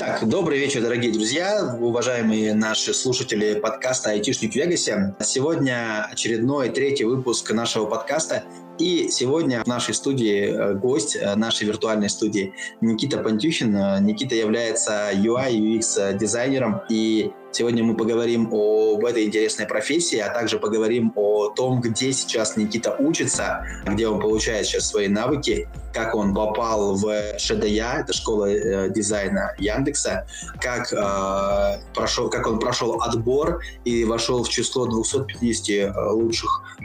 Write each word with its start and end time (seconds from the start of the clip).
Итак, 0.00 0.28
добрый 0.28 0.60
вечер, 0.60 0.80
дорогие 0.80 1.12
друзья, 1.12 1.76
уважаемые 1.80 2.54
наши 2.54 2.94
слушатели 2.94 3.58
подкаста 3.58 4.10
«Айтишник 4.10 4.52
в 4.52 4.54
Вегасе». 4.54 5.16
Сегодня 5.18 6.06
очередной 6.08 6.68
третий 6.68 7.02
выпуск 7.02 7.50
нашего 7.50 7.86
подкаста. 7.86 8.44
И 8.78 9.08
сегодня 9.10 9.62
в 9.64 9.66
нашей 9.66 9.92
студии 9.92 10.44
э, 10.44 10.74
гость 10.74 11.16
э, 11.16 11.34
нашей 11.34 11.66
виртуальной 11.66 12.08
студии 12.08 12.54
Никита 12.80 13.18
Пантюхин. 13.18 13.74
Э, 13.74 14.00
Никита 14.00 14.36
является 14.36 15.10
UI, 15.12 15.52
UX 15.58 16.16
дизайнером 16.16 16.82
и 16.88 17.32
Сегодня 17.50 17.82
мы 17.82 17.96
поговорим 17.96 18.48
об 18.52 19.06
этой 19.06 19.24
интересной 19.24 19.66
профессии, 19.66 20.18
а 20.18 20.28
также 20.28 20.58
поговорим 20.58 21.14
о 21.16 21.48
том, 21.48 21.80
где 21.80 22.12
сейчас 22.12 22.58
Никита 22.58 22.94
учится, 22.98 23.64
где 23.86 24.06
он 24.06 24.20
получает 24.20 24.66
сейчас 24.66 24.90
свои 24.90 25.08
навыки, 25.08 25.66
как 25.94 26.14
он 26.14 26.34
попал 26.34 26.94
в 26.94 27.38
ШДЯ, 27.38 28.00
это 28.00 28.12
школа 28.12 28.90
дизайна 28.90 29.54
Яндекса, 29.58 30.26
как, 30.60 30.92
э, 30.92 31.80
прошел, 31.94 32.28
как 32.28 32.46
он 32.46 32.58
прошел 32.58 33.00
отбор 33.00 33.62
и 33.86 34.04
вошел 34.04 34.44
в 34.44 34.50
число 34.50 34.84
250 34.84 35.96
лучших 36.12 36.76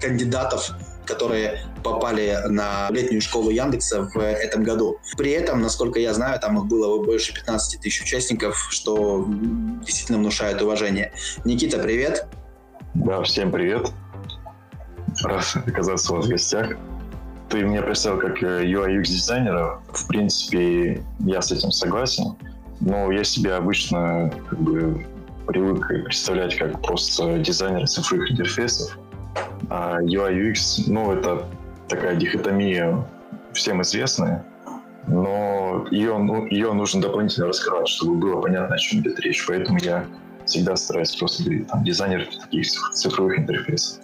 кандидатов 0.00 0.70
которые 1.06 1.60
попали 1.82 2.38
на 2.48 2.88
летнюю 2.90 3.20
школу 3.20 3.50
Яндекса 3.50 4.02
в 4.02 4.18
этом 4.18 4.64
году. 4.64 4.98
При 5.16 5.30
этом, 5.30 5.60
насколько 5.60 5.98
я 5.98 6.12
знаю, 6.12 6.38
там 6.40 6.58
их 6.58 6.66
было 6.66 7.02
больше 7.02 7.32
15 7.34 7.80
тысяч 7.80 8.02
участников, 8.02 8.66
что 8.70 9.26
действительно 9.84 10.18
внушает 10.18 10.60
уважение. 10.60 11.12
Никита, 11.44 11.78
привет. 11.78 12.26
Да, 12.94 13.22
всем 13.22 13.52
привет. 13.52 13.90
Рад 15.22 15.44
оказаться 15.66 16.12
у 16.12 16.16
вас 16.16 16.26
в 16.26 16.28
гостях. 16.28 16.76
Ты 17.48 17.62
меня 17.62 17.82
представил 17.82 18.18
как 18.18 18.42
UI 18.42 18.98
UX 18.98 19.04
дизайнера. 19.04 19.80
В 19.92 20.06
принципе, 20.08 21.02
я 21.20 21.40
с 21.40 21.52
этим 21.52 21.70
согласен. 21.70 22.36
Но 22.80 23.10
я 23.12 23.24
себя 23.24 23.56
обычно 23.56 24.32
как 24.50 24.60
бы 24.60 25.06
привык 25.46 25.86
представлять 26.04 26.56
как 26.56 26.82
просто 26.82 27.38
дизайнер 27.38 27.86
цифровых 27.86 28.30
интерфейсов. 28.32 28.98
А 29.68 30.00
UI 30.00 30.52
UX, 30.52 30.84
ну, 30.86 31.12
это 31.12 31.46
такая 31.88 32.16
дихотомия 32.16 33.04
всем 33.52 33.82
известная, 33.82 34.44
но 35.06 35.86
ее, 35.90 36.18
ну, 36.18 36.46
ее 36.46 36.72
нужно 36.72 37.00
дополнительно 37.00 37.46
раскрывать, 37.46 37.88
чтобы 37.88 38.16
было 38.16 38.40
понятно, 38.40 38.74
о 38.74 38.78
чем 38.78 39.00
идет 39.00 39.18
речь. 39.20 39.44
Поэтому 39.46 39.78
я 39.78 40.04
всегда 40.44 40.76
стараюсь 40.76 41.14
просто 41.16 41.44
говорить, 41.44 41.68
там, 41.68 41.84
дизайнер 41.84 42.26
таких 42.26 42.68
цифровых 42.92 43.38
интерфейсов. 43.38 44.00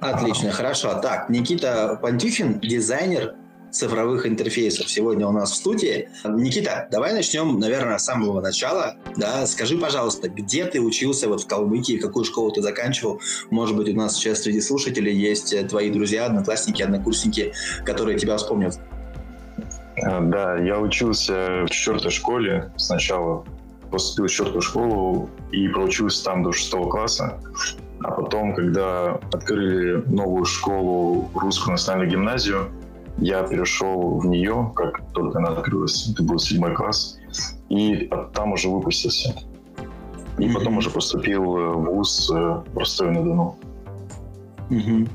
Отлично, 0.00 0.50
хорошо. 0.50 1.00
Так, 1.00 1.28
Никита 1.28 1.98
Пантюхин, 2.00 2.60
дизайнер 2.60 3.34
цифровых 3.70 4.26
интерфейсов 4.26 4.90
сегодня 4.90 5.26
у 5.26 5.32
нас 5.32 5.52
в 5.52 5.54
студии. 5.54 6.08
Никита, 6.24 6.88
давай 6.90 7.12
начнем, 7.12 7.58
наверное, 7.58 7.98
с 7.98 8.04
самого 8.04 8.40
начала. 8.40 8.96
Да, 9.16 9.46
скажи, 9.46 9.76
пожалуйста, 9.76 10.28
где 10.28 10.64
ты 10.64 10.80
учился 10.80 11.28
вот 11.28 11.42
в 11.42 11.46
Калмыкии, 11.46 11.98
какую 11.98 12.24
школу 12.24 12.50
ты 12.50 12.62
заканчивал? 12.62 13.20
Может 13.50 13.76
быть, 13.76 13.88
у 13.88 13.96
нас 13.96 14.16
сейчас 14.16 14.42
среди 14.42 14.60
слушателей 14.60 15.14
есть 15.14 15.52
э, 15.52 15.62
твои 15.64 15.90
друзья, 15.90 16.26
одноклассники, 16.26 16.82
однокурсники, 16.82 17.52
которые 17.84 18.18
тебя 18.18 18.36
вспомнят. 18.36 18.78
А, 20.02 20.20
да, 20.20 20.58
я 20.58 20.78
учился 20.78 21.64
в 21.66 21.70
четвертой 21.70 22.10
школе 22.10 22.72
сначала. 22.76 23.44
Поступил 23.90 24.26
в 24.26 24.30
четвертую 24.30 24.62
школу 24.62 25.30
и 25.50 25.66
проучился 25.68 26.24
там 26.24 26.42
до 26.42 26.52
шестого 26.52 26.90
класса. 26.90 27.40
А 28.00 28.12
потом, 28.12 28.54
когда 28.54 29.14
открыли 29.32 30.02
новую 30.06 30.44
школу, 30.44 31.30
русскую 31.34 31.72
национальную 31.72 32.10
гимназию, 32.10 32.70
я 33.18 33.42
перешел 33.42 34.18
в 34.18 34.26
нее, 34.26 34.72
как 34.74 35.00
только 35.12 35.38
она 35.38 35.48
открылась, 35.50 36.08
это 36.10 36.22
был 36.22 36.38
седьмой 36.38 36.74
класс, 36.74 37.18
и 37.68 38.10
там 38.34 38.52
уже 38.52 38.68
выпустился. 38.68 39.34
И 40.38 40.42
mm-hmm. 40.42 40.54
потом 40.54 40.78
уже 40.78 40.90
поступил 40.90 41.42
в 41.42 41.84
ВУЗ 41.84 42.30
в 42.30 42.64
Ростове-на-Дону. 42.76 43.56
Mm-hmm. 44.70 45.08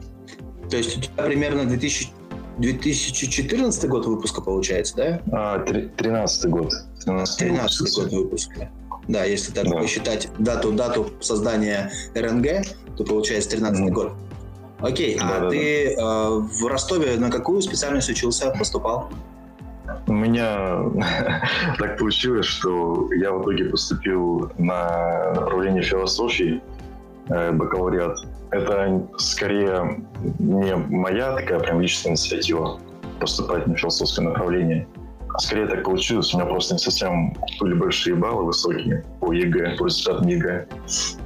То 0.70 0.78
есть 0.78 0.98
у 0.98 1.02
тебя 1.02 1.24
примерно 1.24 1.66
2000, 1.66 2.10
2014 2.58 3.90
год 3.90 4.06
выпуска 4.06 4.42
получается, 4.42 4.96
да? 4.98 5.22
А, 5.32 5.60
13 5.60 6.50
год. 6.50 6.74
13, 7.06 7.38
13 7.38 7.96
год 7.96 8.12
выпуска. 8.12 8.70
Да, 9.08 9.24
если 9.24 9.54
так 9.54 9.66
да. 9.66 9.78
посчитать 9.78 10.30
дату, 10.40 10.72
дату 10.72 11.10
создания 11.20 11.92
РНГ, 12.16 12.66
то 12.98 13.04
получается 13.04 13.52
13 13.52 13.82
mm-hmm. 13.82 13.92
год. 13.92 14.14
Окей, 14.84 15.18
да, 15.18 15.38
а 15.38 15.40
да, 15.40 15.50
ты 15.50 15.96
да. 15.96 16.02
Э, 16.02 16.30
в 16.40 16.68
Ростове 16.68 17.16
на 17.18 17.32
какую 17.32 17.62
специальность 17.62 18.10
учился, 18.10 18.52
поступал? 18.52 19.10
У 20.08 20.14
меня 20.14 20.80
так 21.80 21.98
получилось, 21.98 22.46
что 22.46 23.10
я 23.14 23.32
в 23.32 23.42
итоге 23.44 23.66
поступил 23.66 24.52
на 24.58 25.32
направление 25.36 25.84
философии, 25.84 26.62
э, 27.30 27.52
бакалавриат. 27.54 28.18
Это 28.52 29.08
скорее 29.18 30.04
не 30.40 30.76
моя 30.76 31.34
такая 31.34 31.62
прям 31.62 31.80
личная 31.80 32.12
инициатива 32.12 32.78
поступать 33.22 33.66
на 33.68 33.78
философское 33.78 34.24
направление. 34.24 34.86
Скорее 35.40 35.68
так 35.68 35.84
получилось, 35.84 36.34
у 36.34 36.38
меня 36.38 36.46
просто 36.46 36.76
не 36.76 36.80
совсем 36.80 37.36
были 37.60 37.74
большие 37.74 38.16
баллы 38.16 38.46
высокие 38.46 39.04
по 39.20 39.34
ЕГЭ, 39.34 39.78
по 39.78 39.86
результатам 39.86 40.28
ЕГЭ. 40.28 40.68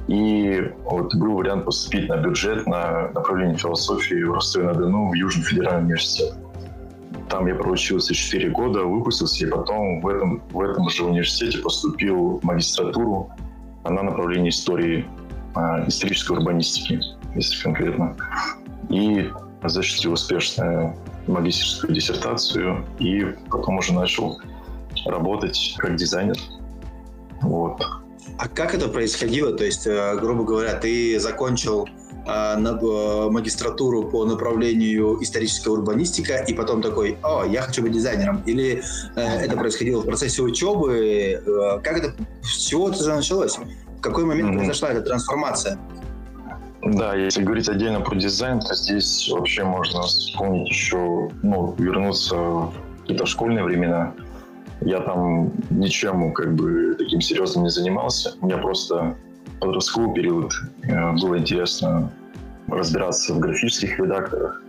И 0.08 0.72
вот 0.84 1.14
был 1.14 1.34
вариант 1.34 1.66
поступить 1.66 2.08
на 2.08 2.16
бюджет 2.16 2.66
на 2.66 3.10
направление 3.12 3.58
философии 3.58 4.22
в 4.22 4.32
Ростове-на-Дону 4.32 5.10
в 5.10 5.14
Южный 5.14 5.44
федеральный 5.44 5.84
университет. 5.84 6.34
Там 7.28 7.46
я 7.46 7.54
проучился 7.54 8.14
4 8.14 8.48
года, 8.50 8.84
выпустился, 8.84 9.46
и 9.46 9.50
потом 9.50 10.00
в 10.00 10.08
этом, 10.08 10.42
в 10.50 10.60
этом 10.62 10.88
же 10.88 11.04
университете 11.04 11.58
поступил 11.58 12.38
в 12.38 12.44
магистратуру 12.44 13.30
на 13.84 14.02
направление 14.02 14.48
истории, 14.48 15.06
а, 15.54 15.86
исторической 15.86 16.32
урбанистики, 16.32 17.00
если 17.34 17.62
конкретно. 17.62 18.16
И 18.88 19.30
защитил 19.62 20.14
успешно 20.14 20.94
магистрскую 21.28 21.94
диссертацию 21.94 22.84
и 22.98 23.24
потом 23.50 23.78
уже 23.78 23.92
начал 23.92 24.40
работать 25.06 25.74
как 25.78 25.96
дизайнер. 25.96 26.36
Вот. 27.42 27.80
А 28.38 28.48
как 28.48 28.74
это 28.74 28.88
происходило? 28.88 29.52
То 29.52 29.64
есть, 29.64 29.86
э, 29.86 30.16
грубо 30.20 30.44
говоря, 30.44 30.74
ты 30.74 31.18
закончил 31.18 31.88
э, 32.26 32.30
э, 32.30 33.30
магистратуру 33.30 34.04
по 34.04 34.24
направлению 34.24 35.22
историческая 35.22 35.70
урбанистика, 35.70 36.44
и 36.46 36.54
потом 36.54 36.82
такой, 36.82 37.16
о, 37.22 37.44
я 37.44 37.62
хочу 37.62 37.82
быть 37.82 37.92
дизайнером. 37.92 38.42
Или 38.46 38.82
это 39.16 39.56
происходило 39.56 40.02
в 40.02 40.06
процессе 40.06 40.42
учебы? 40.42 41.42
Как 41.82 41.98
это, 41.98 42.14
с 42.42 42.66
чего 42.66 42.90
это 42.90 43.06
началось? 43.14 43.56
В 43.56 44.00
какой 44.00 44.24
момент 44.24 44.50
mm-hmm. 44.50 44.58
произошла 44.58 44.90
эта 44.90 45.02
трансформация? 45.02 45.78
Да, 46.82 47.14
если 47.14 47.42
говорить 47.42 47.68
отдельно 47.68 48.00
про 48.00 48.14
дизайн, 48.16 48.60
то 48.60 48.74
здесь 48.74 49.28
вообще 49.32 49.64
можно 49.64 50.02
вспомнить 50.02 50.68
еще, 50.68 51.28
ну, 51.42 51.74
вернуться 51.76 52.36
в 52.36 52.72
какие-то 53.00 53.26
школьные 53.26 53.64
времена. 53.64 54.14
Я 54.80 55.00
там 55.00 55.52
ничем 55.70 56.32
как 56.32 56.54
бы 56.54 56.94
таким 56.96 57.20
серьезным 57.20 57.64
не 57.64 57.70
занимался. 57.70 58.34
У 58.40 58.46
меня 58.46 58.58
просто 58.58 59.16
подростковый 59.60 60.14
период 60.14 60.52
э, 60.84 61.12
было 61.20 61.38
интересно 61.38 62.12
разбираться 62.68 63.34
в 63.34 63.40
графических 63.40 63.98
редакторах, 63.98 64.62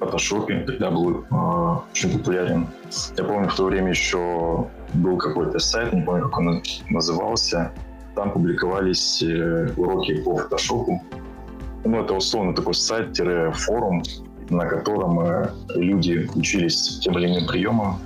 фотошопе, 0.00 0.64
тогда 0.66 0.90
был 0.90 1.24
э, 1.30 1.76
очень 1.92 2.18
популярен. 2.18 2.66
Я 3.16 3.24
помню, 3.24 3.48
в 3.48 3.56
то 3.56 3.64
время 3.64 3.90
еще 3.90 4.68
был 4.92 5.16
какой-то 5.16 5.58
сайт, 5.58 5.94
не 5.94 6.02
помню, 6.02 6.24
как 6.24 6.38
он 6.38 6.62
назывался. 6.90 7.72
Там 8.14 8.32
публиковались 8.32 9.22
э, 9.22 9.70
уроки 9.76 10.20
по 10.20 10.36
фотошопу 10.36 11.02
ну, 11.84 12.02
это 12.02 12.14
условно 12.14 12.54
такой 12.54 12.74
сайт-форум, 12.74 14.02
на 14.50 14.66
котором 14.66 15.20
э, 15.20 15.50
люди 15.74 16.28
учились 16.34 16.98
тем 17.00 17.18
или 17.18 17.26
иным 17.26 17.46
приемам 17.46 17.98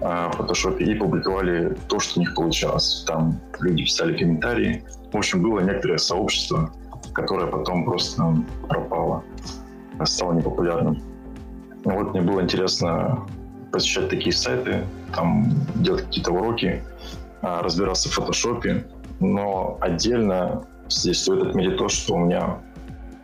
э, 0.00 0.30
в 0.32 0.36
фотошопе 0.36 0.84
и 0.84 0.94
публиковали 0.94 1.76
то, 1.88 1.98
что 1.98 2.18
у 2.18 2.22
них 2.22 2.34
получалось. 2.34 3.04
Там 3.06 3.38
люди 3.60 3.84
писали 3.84 4.16
комментарии. 4.16 4.84
В 5.12 5.16
общем, 5.16 5.42
было 5.42 5.60
некоторое 5.60 5.98
сообщество, 5.98 6.72
которое 7.12 7.46
потом 7.46 7.84
просто 7.84 8.36
пропало, 8.68 9.22
стало 10.04 10.32
непопулярным. 10.32 11.02
Вот 11.84 12.12
мне 12.12 12.22
было 12.22 12.42
интересно 12.42 13.26
посещать 13.70 14.08
такие 14.08 14.32
сайты, 14.32 14.84
там 15.14 15.50
делать 15.76 16.04
какие-то 16.06 16.32
уроки, 16.32 16.82
э, 17.42 17.60
разбираться 17.60 18.08
в 18.08 18.12
фотошопе. 18.12 18.86
Но 19.20 19.78
отдельно 19.80 20.66
здесь 20.88 21.22
стоит 21.22 21.42
отметить 21.42 21.78
то, 21.78 21.88
что 21.88 22.14
у 22.14 22.18
меня 22.18 22.58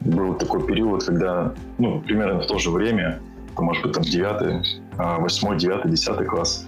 был 0.05 0.35
такой 0.35 0.67
период, 0.67 1.05
когда, 1.05 1.55
ну, 1.79 2.01
примерно 2.01 2.41
в 2.41 2.47
то 2.47 2.59
же 2.59 2.71
время, 2.71 3.21
может 3.57 3.83
быть, 3.83 3.93
там 3.93 4.03
9, 4.03 4.83
8, 4.99 5.59
9, 5.59 5.91
10 5.91 6.27
класс, 6.27 6.67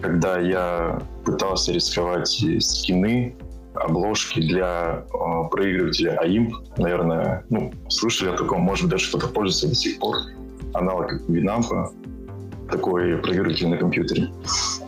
когда 0.00 0.38
я 0.38 1.00
пытался 1.24 1.72
рисковать 1.72 2.28
скины, 2.60 3.36
обложки 3.74 4.40
для 4.40 5.04
э, 5.12 5.48
проигрывателя 5.50 6.18
AIM. 6.24 6.52
Наверное, 6.76 7.44
ну, 7.50 7.72
слышали 7.88 8.30
о 8.30 8.36
таком, 8.36 8.60
может 8.60 8.84
быть, 8.84 8.92
даже 8.92 9.08
кто-то 9.08 9.28
пользуется 9.28 9.68
до 9.68 9.74
сих 9.74 9.98
пор. 9.98 10.16
Аналог 10.72 11.12
Winamp. 11.28 11.90
такой 12.70 13.16
проигрыватель 13.18 13.68
на 13.68 13.76
компьютере. 13.76 14.28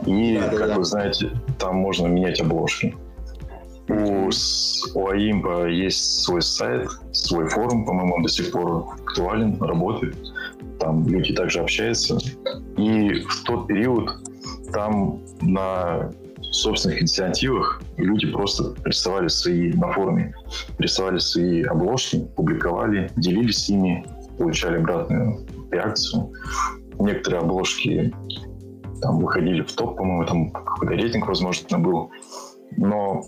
И, 0.07 0.39
да, 0.39 0.49
как 0.57 0.69
да. 0.69 0.77
вы 0.77 0.85
знаете, 0.85 1.31
там 1.59 1.77
можно 1.77 2.07
менять 2.07 2.41
обложки. 2.41 2.95
У, 3.89 3.93
у 3.95 5.13
AIMPA 5.13 5.71
есть 5.71 6.23
свой 6.23 6.43
сайт, 6.43 6.89
свой 7.13 7.49
форум, 7.49 7.85
по-моему, 7.85 8.17
он 8.17 8.23
до 8.23 8.29
сих 8.29 8.51
пор 8.51 8.89
актуален, 8.99 9.61
работает. 9.63 10.17
Там 10.81 11.07
люди 11.07 11.33
также 11.35 11.61
общаются. 11.61 12.19
И 12.77 13.21
в 13.21 13.45
тот 13.45 13.67
период 13.69 14.11
там 14.73 15.21
на 15.41 16.11
собственных 16.41 17.03
инициативах 17.03 17.83
люди 17.97 18.31
просто 18.31 18.75
рисовали 18.85 19.29
свои 19.29 19.73
на 19.73 19.93
форуме, 19.93 20.35
рисовали 20.79 21.19
свои 21.19 21.63
обложки, 21.63 22.27
публиковали, 22.37 23.11
делились 23.17 23.69
ими, 23.69 24.05
получали 24.39 24.79
обратную 24.79 25.47
реакцию. 25.71 26.33
Некоторые 26.99 27.41
обложки 27.41 28.15
там 29.01 29.19
выходили 29.19 29.63
в 29.63 29.73
топ, 29.73 29.97
по-моему, 29.97 30.25
там 30.25 30.51
какой-то 30.51 30.95
рейтинг, 30.95 31.29
возможно, 31.29 31.79
был. 31.79 32.11
Но 32.77 33.23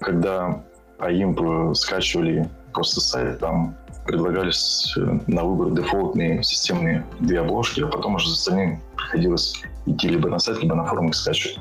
когда 0.00 0.64
AIMP 0.98 1.74
скачивали 1.74 2.48
просто 2.72 3.00
сайт, 3.00 3.38
там 3.38 3.76
предлагались 4.06 4.94
э, 4.96 5.18
на 5.26 5.44
выбор 5.44 5.72
дефолтные 5.72 6.42
системные 6.42 7.04
две 7.20 7.40
обложки, 7.40 7.80
а 7.80 7.88
потом 7.88 8.14
уже 8.14 8.28
за 8.28 8.34
остальным 8.34 8.80
приходилось 8.96 9.62
идти 9.86 10.08
либо 10.08 10.28
на 10.28 10.38
сайт, 10.38 10.62
либо 10.62 10.74
на 10.74 10.84
форум 10.84 11.08
их 11.08 11.14
скачивать. 11.14 11.58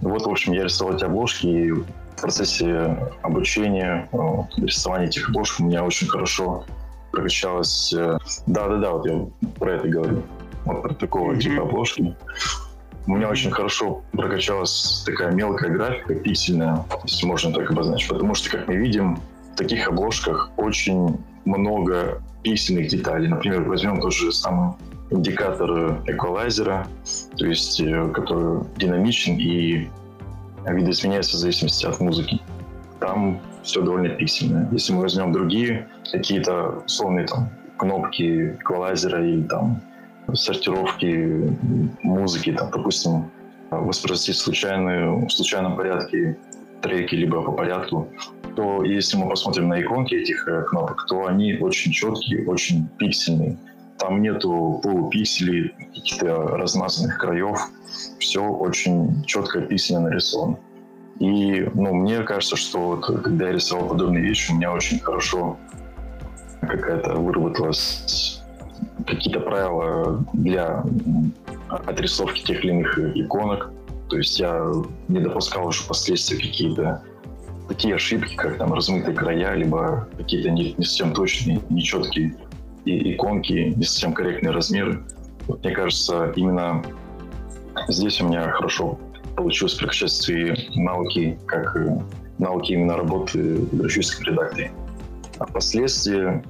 Вот, 0.00 0.22
в 0.24 0.30
общем, 0.30 0.52
я 0.52 0.64
рисовал 0.64 0.94
эти 0.94 1.04
обложки, 1.04 1.46
и 1.46 1.72
в 1.72 1.86
процессе 2.20 2.96
обучения, 3.22 4.08
э, 4.12 4.62
рисования 4.62 5.06
этих 5.06 5.28
обложек 5.28 5.60
у 5.60 5.64
меня 5.64 5.84
очень 5.84 6.06
хорошо 6.08 6.64
прокачалось... 7.10 7.92
Э, 7.92 8.18
да-да-да, 8.46 8.92
вот 8.92 9.06
я 9.06 9.26
про 9.58 9.72
это 9.72 9.88
говорю. 9.88 10.22
Вот 10.64 10.82
про 10.82 10.94
такого 10.94 11.32
mm-hmm. 11.32 11.40
типа 11.40 11.62
обложки. 11.62 12.16
У 13.08 13.16
меня 13.16 13.30
очень 13.30 13.50
хорошо 13.50 14.02
прокачалась 14.12 15.02
такая 15.06 15.32
мелкая 15.32 15.70
графика, 15.70 16.14
пиксельная, 16.14 16.84
если 17.04 17.24
можно 17.24 17.50
так 17.54 17.70
обозначить. 17.70 18.06
Потому 18.06 18.34
что, 18.34 18.50
как 18.50 18.68
мы 18.68 18.76
видим, 18.76 19.18
в 19.54 19.56
таких 19.56 19.88
обложках 19.88 20.50
очень 20.58 21.18
много 21.46 22.22
пиксельных 22.42 22.88
деталей. 22.88 23.28
Например, 23.28 23.62
возьмем 23.62 24.02
тот 24.02 24.12
же 24.12 24.30
самый 24.30 24.74
индикатор 25.10 26.02
эквалайзера, 26.06 26.86
то 27.38 27.46
есть 27.46 27.80
э, 27.80 28.10
который 28.10 28.64
динамичен 28.76 29.38
и 29.38 29.88
видоизменяется 30.66 31.38
в 31.38 31.40
зависимости 31.40 31.86
от 31.86 31.98
музыки. 32.00 32.42
Там 33.00 33.40
все 33.62 33.80
довольно 33.80 34.10
пиксельное. 34.10 34.68
Если 34.70 34.92
мы 34.92 35.00
возьмем 35.00 35.32
другие 35.32 35.88
какие-то 36.12 36.82
условные 36.84 37.26
там 37.26 37.48
кнопки 37.78 38.50
эквалайзера 38.60 39.26
и 39.26 39.42
там 39.44 39.80
сортировки 40.34 41.56
музыки, 42.02 42.52
там, 42.52 42.70
допустим, 42.70 43.30
воспроизвести 43.70 44.32
в 44.32 45.30
случайном 45.30 45.76
порядке 45.76 46.38
треки, 46.80 47.14
либо 47.14 47.42
по 47.42 47.52
порядку, 47.52 48.08
то 48.56 48.82
если 48.82 49.16
мы 49.16 49.28
посмотрим 49.28 49.68
на 49.68 49.80
иконки 49.80 50.14
этих 50.14 50.46
э, 50.48 50.62
кнопок, 50.62 51.06
то 51.06 51.26
они 51.26 51.56
очень 51.60 51.92
четкие, 51.92 52.46
очень 52.48 52.88
пиксельные. 52.98 53.56
Там 53.98 54.22
нету 54.22 54.80
полупикселей, 54.82 55.74
каких-то 55.94 56.56
размазанных 56.56 57.18
краев. 57.18 57.58
Все 58.18 58.42
очень 58.42 59.24
четко 59.24 59.60
пиксельно 59.60 60.02
нарисовано. 60.02 60.58
И 61.18 61.68
ну, 61.74 61.94
мне 61.94 62.22
кажется, 62.22 62.56
что 62.56 62.78
вот, 62.78 63.06
когда 63.06 63.48
я 63.48 63.52
рисовал 63.52 63.88
подобные 63.88 64.22
вещи, 64.22 64.52
у 64.52 64.54
меня 64.54 64.72
очень 64.72 65.00
хорошо 65.00 65.56
какая-то 66.60 67.14
выработалась 67.14 68.37
какие-то 69.06 69.40
правила 69.40 70.24
для 70.32 70.84
отрисовки 71.68 72.42
тех 72.44 72.64
или 72.64 72.72
иных 72.72 72.98
иконок. 73.16 73.70
То 74.08 74.16
есть 74.16 74.38
я 74.40 74.72
не 75.08 75.20
допускал 75.20 75.66
уже 75.66 75.82
впоследствии 75.82 76.36
какие-то 76.36 77.02
такие 77.68 77.94
ошибки, 77.94 78.34
как 78.34 78.56
там 78.56 78.72
размытые 78.72 79.14
края, 79.14 79.54
либо 79.54 80.08
какие-то 80.16 80.50
не, 80.50 80.72
не 80.72 80.84
совсем 80.84 81.12
точные, 81.12 81.60
нечеткие 81.68 82.34
и 82.86 83.14
иконки, 83.14 83.74
не 83.76 83.84
совсем 83.84 84.14
корректные 84.14 84.52
размеры. 84.52 85.02
Вот, 85.46 85.62
мне 85.62 85.74
кажется, 85.74 86.32
именно 86.36 86.82
здесь 87.88 88.20
у 88.20 88.26
меня 88.26 88.50
хорошо 88.50 88.98
получилось 89.36 89.74
прокачать 89.74 90.10
свои 90.10 90.54
навыки, 90.74 91.38
как 91.46 91.76
навыки 92.38 92.72
именно 92.72 92.96
работы 92.96 93.56
в 93.56 93.76
графическом 93.76 94.26
редакторе. 94.26 94.72
А 95.38 95.46
впоследствии, 95.46 96.42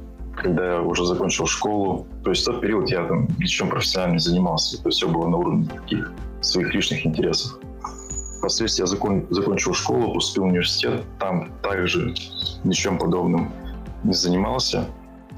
когда 0.43 0.75
я 0.75 0.83
уже 0.83 1.05
закончил 1.05 1.47
школу, 1.47 2.07
то 2.25 2.31
есть 2.31 2.43
в 2.43 2.47
тот 2.47 2.61
период 2.61 2.91
я 2.91 3.05
там 3.05 3.29
ничем 3.39 3.69
профессионально 3.69 4.15
не 4.15 4.19
занимался, 4.21 4.81
то 4.83 4.89
есть 4.89 4.99
все 4.99 5.09
было 5.09 5.29
на 5.29 5.37
уровне 5.37 5.67
таких 5.67 6.13
своих 6.41 6.73
личных 6.75 7.05
интересов. 7.05 7.59
Впоследствии 8.39 8.83
я 8.83 8.87
закон, 8.87 9.27
закончил 9.31 9.75
школу, 9.75 10.15
поступил 10.15 10.45
в 10.45 10.47
университет, 10.49 11.03
там 11.19 11.51
также 11.63 12.15
ничем 12.65 12.99
подобным 12.99 13.51
не 14.05 14.13
занимался 14.13 14.87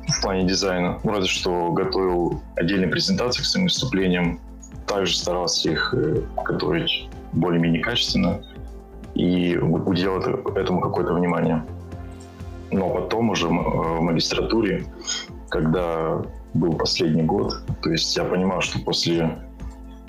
в 0.07 0.23
плане 0.23 0.47
дизайна. 0.47 0.99
Ну, 1.03 1.13
разве 1.13 1.29
что 1.29 1.73
готовил 1.73 2.43
отдельные 2.57 2.89
презентации 2.89 3.43
к 3.43 3.47
своим 3.47 3.67
выступлениям, 3.67 4.41
также 4.87 5.17
старался 5.17 5.71
их 5.71 5.95
э, 5.97 6.23
готовить 6.45 7.09
более-менее 7.33 7.83
качественно 7.83 8.43
и 9.15 9.57
уделял 9.57 10.19
этому 10.19 10.81
какое-то 10.81 11.15
внимание. 11.15 11.65
Но 12.71 12.89
потом 12.91 13.31
уже 13.31 13.49
в 13.49 14.01
магистратуре, 14.01 14.87
когда 15.49 16.23
был 16.55 16.73
последний 16.75 17.23
год, 17.23 17.55
то 17.83 17.91
есть 17.91 18.17
я 18.17 18.25
понимал, 18.25 18.61
что 18.61 18.79
после 18.81 19.39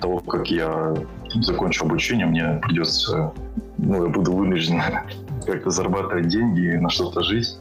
того, 0.00 0.18
как 0.18 0.50
я 0.50 0.94
закончу 1.34 1.84
обучение, 1.84 2.26
мне 2.26 2.60
придется, 2.62 3.32
ну, 3.78 4.04
я 4.04 4.08
буду 4.10 4.32
вынужден 4.32 4.80
как-то 5.46 5.70
зарабатывать 5.70 6.28
деньги, 6.28 6.76
на 6.76 6.90
что-то 6.90 7.22
жить. 7.22 7.56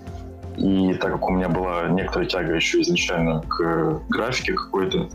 И 0.58 0.94
так 0.96 1.14
как 1.14 1.28
у 1.30 1.32
меня 1.32 1.50
была 1.50 1.88
некоторая 1.90 2.28
тяга 2.28 2.54
еще 2.54 2.82
изначально 2.82 3.42
к 3.48 4.02
графике 4.10 4.54
какой-то, 4.54 5.10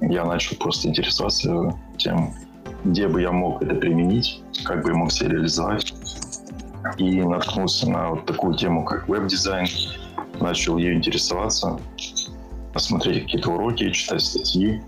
я 0.00 0.24
начал 0.24 0.56
просто 0.56 0.88
интересоваться 0.88 1.74
тем, 1.96 2.32
где 2.84 3.08
бы 3.08 3.20
я 3.20 3.32
мог 3.32 3.62
это 3.62 3.74
применить, 3.74 4.42
как 4.64 4.82
бы 4.82 4.90
я 4.90 4.96
мог 4.96 5.10
себя 5.10 5.30
реализовать. 5.30 5.92
И 6.98 7.22
наткнулся 7.22 7.90
на 7.90 8.10
вот 8.10 8.26
такую 8.26 8.54
тему, 8.56 8.84
как 8.84 9.08
веб-дизайн. 9.08 9.66
Начал 10.40 10.76
ее 10.76 10.94
интересоваться, 10.94 11.78
смотреть 12.76 13.24
какие-то 13.24 13.50
уроки, 13.50 13.90
читать 13.90 14.22
статьи. 14.22 14.82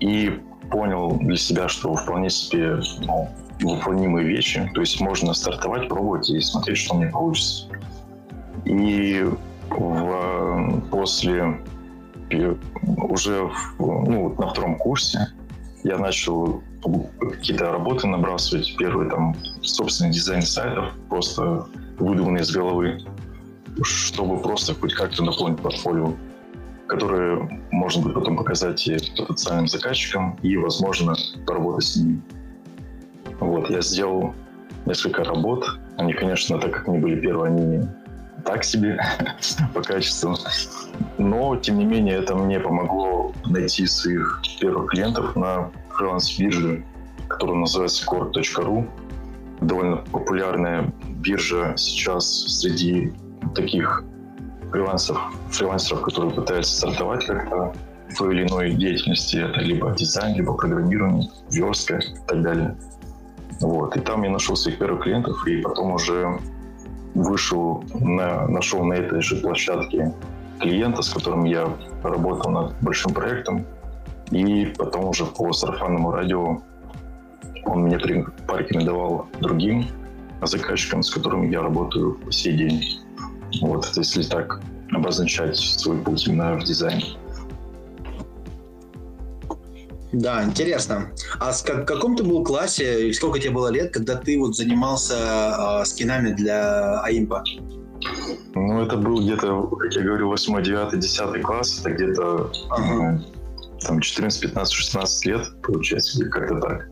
И 0.00 0.40
понял 0.70 1.16
для 1.16 1.36
себя, 1.36 1.68
что 1.68 1.94
вполне 1.94 2.30
себе 2.30 2.80
ну, 3.00 3.28
выполнимые 3.60 4.26
вещи. 4.26 4.70
То 4.74 4.80
есть 4.80 5.00
можно 5.00 5.34
стартовать, 5.34 5.88
пробовать 5.88 6.30
и 6.30 6.40
смотреть, 6.40 6.78
что 6.78 6.94
мне 6.94 7.06
получится. 7.08 7.66
И 8.64 9.24
в, 9.70 10.82
после 10.90 11.58
уже 12.86 13.50
ну, 13.78 14.34
на 14.38 14.48
втором 14.48 14.76
курсе 14.76 15.28
я 15.84 15.98
начал 15.98 16.62
какие-то 17.20 17.72
работы 17.72 18.06
набрасывать. 18.06 18.76
Первые 18.76 19.10
там 19.10 19.36
собственный 19.62 20.12
дизайн 20.12 20.42
сайтов, 20.42 20.92
просто 21.08 21.66
выдуманные 21.98 22.42
из 22.42 22.50
головы, 22.50 23.00
чтобы 23.82 24.40
просто 24.40 24.74
хоть 24.74 24.94
как-то 24.94 25.24
наполнить 25.24 25.60
портфолио 25.60 26.14
которые 26.88 27.62
можно 27.70 28.02
будет 28.02 28.14
потом 28.14 28.36
показать 28.36 28.82
потенциальным 29.16 29.68
заказчикам 29.68 30.38
и, 30.42 30.56
возможно, 30.56 31.14
поработать 31.46 31.84
с 31.84 31.96
ними. 31.96 32.20
Вот, 33.40 33.70
я 33.70 33.80
сделал 33.82 34.34
несколько 34.86 35.22
работ. 35.22 35.66
Они, 35.96 36.12
конечно, 36.12 36.58
так 36.58 36.72
как 36.72 36.88
они 36.88 36.98
были 36.98 37.20
первые, 37.20 37.52
они 37.52 37.88
так 38.44 38.64
себе 38.64 38.98
по 39.74 39.82
качеству. 39.82 40.36
Но, 41.18 41.56
тем 41.56 41.78
не 41.78 41.84
менее, 41.84 42.16
это 42.16 42.34
мне 42.34 42.58
помогло 42.58 43.32
найти 43.46 43.86
своих 43.86 44.42
первых 44.60 44.90
клиентов 44.90 45.36
на 45.36 45.70
фриланс-бирже, 45.98 46.84
которая 47.28 47.56
называется 47.56 48.06
core.ru. 48.06 48.88
Довольно 49.60 49.96
популярная 49.96 50.92
биржа 51.16 51.74
сейчас 51.76 52.26
среди 52.60 53.12
таких 53.54 54.04
фрилансеров, 54.70 55.20
фрилансеров, 55.50 56.02
которые 56.02 56.32
пытаются 56.32 56.76
стартовать 56.76 57.26
как-то 57.26 57.74
в 58.10 58.16
той 58.16 58.34
или 58.34 58.46
иной 58.46 58.70
деятельности. 58.74 59.36
Это 59.36 59.60
либо 59.60 59.94
дизайн, 59.94 60.36
либо 60.36 60.54
программирование, 60.54 61.28
верстка 61.50 61.96
и 61.98 62.26
так 62.26 62.42
далее. 62.42 62.76
Вот. 63.60 63.96
И 63.96 64.00
там 64.00 64.22
я 64.22 64.30
нашел 64.30 64.54
своих 64.56 64.78
первых 64.78 65.02
клиентов, 65.02 65.46
и 65.46 65.60
потом 65.60 65.92
уже 65.92 66.38
вышел, 67.14 67.82
на, 67.94 68.46
нашел 68.46 68.84
на 68.84 68.94
этой 68.94 69.20
же 69.20 69.36
площадке 69.36 70.14
клиента, 70.60 71.02
с 71.02 71.10
которым 71.10 71.44
я 71.44 71.68
работал 72.02 72.50
над 72.50 72.74
большим 72.80 73.12
проектом. 73.12 73.66
И 74.30 74.66
потом 74.76 75.08
уже 75.08 75.24
по 75.24 75.52
сарафанному 75.52 76.10
радио 76.10 76.60
он 77.64 77.84
меня 77.84 77.98
порекомендовал 78.46 79.26
другим 79.40 79.86
заказчикам, 80.42 81.02
с 81.02 81.10
которыми 81.10 81.50
я 81.50 81.62
работаю 81.62 82.14
по 82.14 82.32
сей 82.32 82.56
день. 82.56 83.00
Вот, 83.60 83.90
если 83.96 84.22
так 84.22 84.60
обозначать 84.92 85.56
свой 85.56 85.98
путь 85.98 86.26
именно 86.26 86.58
в 86.58 86.64
дизайне. 86.64 87.04
Да, 90.12 90.42
интересно. 90.42 91.10
А 91.38 91.52
в 91.52 91.62
каком 91.62 92.16
ты 92.16 92.24
был 92.24 92.42
классе 92.42 93.08
и 93.08 93.12
сколько 93.12 93.38
тебе 93.38 93.50
было 93.50 93.68
лет, 93.68 93.92
когда 93.92 94.16
ты 94.16 94.38
вот 94.38 94.56
занимался 94.56 95.80
э, 95.82 95.84
скинами 95.84 96.32
для 96.32 97.00
АИМПа? 97.02 97.44
Ну, 98.54 98.80
это 98.80 98.96
был 98.96 99.20
где-то, 99.20 99.62
как 99.64 99.92
я 99.92 100.02
говорю, 100.02 100.28
8, 100.28 100.62
9, 100.62 100.98
10 100.98 101.42
класс. 101.42 101.80
Это 101.80 101.90
где-то 101.90 102.50
ага. 102.70 103.22
Там 103.80 104.00
14, 104.00 104.40
15, 104.42 104.72
16 104.74 105.26
лет, 105.26 105.62
получается, 105.62 106.20
или 106.20 106.28
как-то 106.28 106.60
так. 106.60 106.88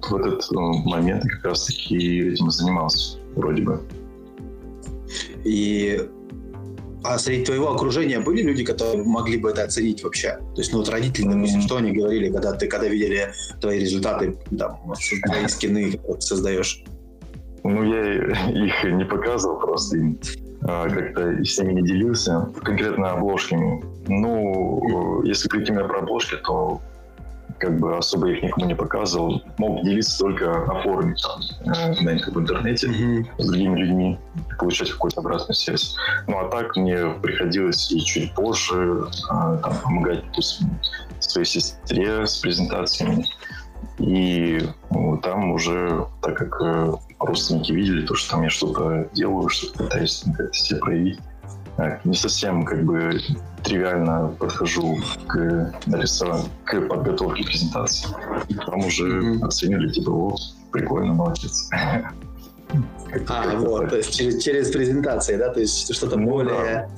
В 0.00 0.16
этот 0.16 0.46
ну, 0.50 0.72
момент 0.84 1.24
как 1.24 1.44
раз-таки 1.44 2.28
этим 2.28 2.50
занимался, 2.50 3.18
вроде 3.34 3.62
бы. 3.62 3.80
И 5.44 6.00
а 7.04 7.18
среди 7.18 7.44
твоего 7.44 7.72
окружения 7.72 8.20
были 8.20 8.42
люди, 8.42 8.64
которые 8.64 9.04
могли 9.04 9.38
бы 9.38 9.50
это 9.50 9.62
оценить 9.62 10.02
вообще? 10.02 10.38
То 10.54 10.60
есть, 10.60 10.72
ну 10.72 10.78
вот 10.78 10.88
родители, 10.88 11.28
допустим, 11.28 11.62
что 11.62 11.76
они 11.76 11.92
говорили, 11.92 12.30
когда 12.30 12.52
ты, 12.52 12.66
когда 12.66 12.88
видели 12.88 13.32
твои 13.60 13.80
результаты, 13.80 14.36
там, 14.58 14.80
твои 15.26 15.46
скины, 15.48 15.92
которые 15.92 16.16
ты 16.16 16.20
создаешь? 16.20 16.84
Ну, 17.64 17.82
я 17.82 18.14
их 18.14 18.84
не 18.84 19.04
показывал 19.04 19.58
просто 19.58 19.96
им. 19.96 20.18
А, 20.62 20.88
как-то 20.88 21.44
с 21.44 21.58
ними 21.58 21.80
не 21.80 21.82
делился, 21.82 22.48
конкретно 22.62 23.12
обложками. 23.12 23.84
Ну, 24.08 25.22
если 25.24 25.48
говорить 25.48 25.68
именно 25.68 25.84
про 25.84 26.00
обложки, 26.00 26.36
то 26.36 26.80
как 27.58 27.78
бы 27.78 27.96
особо 27.96 28.30
их 28.30 28.42
никому 28.42 28.66
не 28.66 28.74
показывал. 28.74 29.42
Мог 29.58 29.82
делиться 29.84 30.18
только 30.18 30.64
о 30.64 30.82
форуме 30.82 31.14
там, 31.16 31.74
э, 31.74 32.30
в 32.30 32.38
интернете 32.38 32.88
mm-hmm. 32.88 33.26
с 33.38 33.46
другими 33.46 33.80
людьми, 33.80 34.18
получать 34.58 34.90
какую-то 34.90 35.20
обратную 35.20 35.54
связь. 35.54 35.96
Ну 36.26 36.38
а 36.38 36.48
так 36.48 36.76
мне 36.76 37.10
приходилось 37.22 37.90
и 37.90 38.00
чуть 38.00 38.32
позже 38.34 39.08
э, 39.30 39.58
там, 39.62 39.74
помогать 39.82 40.24
допустим, 40.26 40.70
своей 41.20 41.46
сестре 41.46 42.26
с 42.26 42.38
презентациями. 42.38 43.26
И 43.98 44.60
ну, 44.90 45.18
там 45.18 45.52
уже, 45.52 46.06
так 46.22 46.36
как 46.36 46.60
э, 46.62 46.92
родственники 47.18 47.72
видели 47.72 48.06
то, 48.06 48.14
что 48.14 48.30
там 48.30 48.42
я 48.42 48.50
что-то 48.50 49.08
делаю, 49.12 49.48
что-то 49.48 49.84
пытаюсь 49.84 50.24
как-то 50.36 50.52
себя 50.52 50.78
проявить, 50.78 51.18
не 52.04 52.14
совсем 52.14 52.64
как 52.64 52.84
бы 52.84 53.20
тривиально 53.62 54.34
подхожу 54.38 54.98
к 55.26 55.72
к 56.64 56.80
подготовке 56.88 57.44
презентации. 57.44 58.08
Там 58.66 58.78
уже 58.80 59.04
mm-hmm. 59.04 59.44
оценили, 59.44 59.88
типа, 59.90 60.10
вот, 60.10 60.40
прикольно, 60.72 61.14
молодец. 61.14 61.70
А, 63.28 63.56
вот, 63.56 63.88
то 63.88 63.96
есть 63.96 64.14
через, 64.14 64.42
через 64.42 64.70
презентации, 64.70 65.36
да, 65.36 65.48
то 65.48 65.60
есть 65.60 65.94
что-то 65.94 66.18
ну, 66.18 66.28
более... 66.28 66.54
Да. 66.54 66.88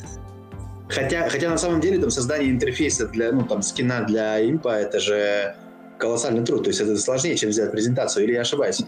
Хотя, 0.88 1.28
хотя 1.28 1.48
на 1.48 1.58
самом 1.58 1.80
деле 1.80 1.98
там 1.98 2.10
создание 2.10 2.50
интерфейса 2.50 3.06
для, 3.06 3.30
ну, 3.30 3.44
там, 3.44 3.62
скина 3.62 4.02
для 4.02 4.40
импа, 4.50 4.70
это 4.70 4.98
же 4.98 5.54
колоссальный 5.98 6.44
труд, 6.44 6.64
то 6.64 6.70
есть 6.70 6.80
это 6.80 6.96
сложнее, 6.96 7.36
чем 7.36 7.50
взять 7.50 7.70
презентацию, 7.70 8.24
или 8.24 8.32
я 8.32 8.40
ошибаюсь? 8.40 8.82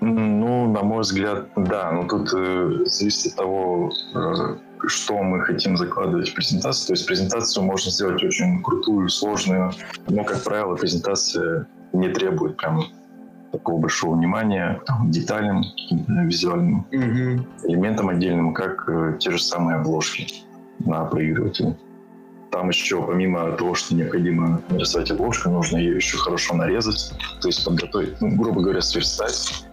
Ну, 0.00 0.70
на 0.70 0.82
мой 0.82 1.00
взгляд, 1.00 1.46
да. 1.56 1.90
Но 1.92 2.06
тут 2.06 2.32
э, 2.34 2.84
зависит 2.84 3.32
от 3.32 3.36
того, 3.36 3.92
э, 4.14 4.56
что 4.86 5.22
мы 5.22 5.40
хотим 5.40 5.76
закладывать 5.76 6.30
в 6.30 6.34
презентацию. 6.34 6.86
То 6.88 6.92
есть 6.92 7.06
презентацию 7.06 7.64
можно 7.64 7.90
сделать 7.90 8.22
очень 8.22 8.62
крутую, 8.62 9.08
сложную, 9.08 9.72
но, 10.08 10.24
как 10.24 10.42
правило, 10.42 10.76
презентация 10.76 11.66
не 11.92 12.08
требует 12.08 12.56
прям 12.56 12.84
такого 13.52 13.80
большого 13.80 14.14
внимания 14.14 14.80
там, 14.86 15.10
деталям, 15.10 15.64
визуальным 15.90 16.86
mm-hmm. 16.90 17.46
элементам 17.68 18.08
отдельным, 18.10 18.52
как 18.52 18.88
э, 18.88 19.16
те 19.18 19.30
же 19.30 19.38
самые 19.38 19.78
обложки 19.78 20.26
на 20.80 21.04
проигрывателе. 21.04 21.76
Там 22.50 22.68
еще, 22.68 23.02
помимо 23.02 23.52
того, 23.52 23.74
что 23.74 23.94
необходимо 23.94 24.62
нарисовать 24.70 25.10
обложку, 25.10 25.50
нужно 25.50 25.76
ее 25.76 25.96
еще 25.96 26.16
хорошо 26.16 26.54
нарезать, 26.54 27.12
то 27.40 27.48
есть 27.48 27.64
подготовить, 27.64 28.20
ну, 28.20 28.36
грубо 28.36 28.62
говоря, 28.62 28.80
сверстать 28.80 29.67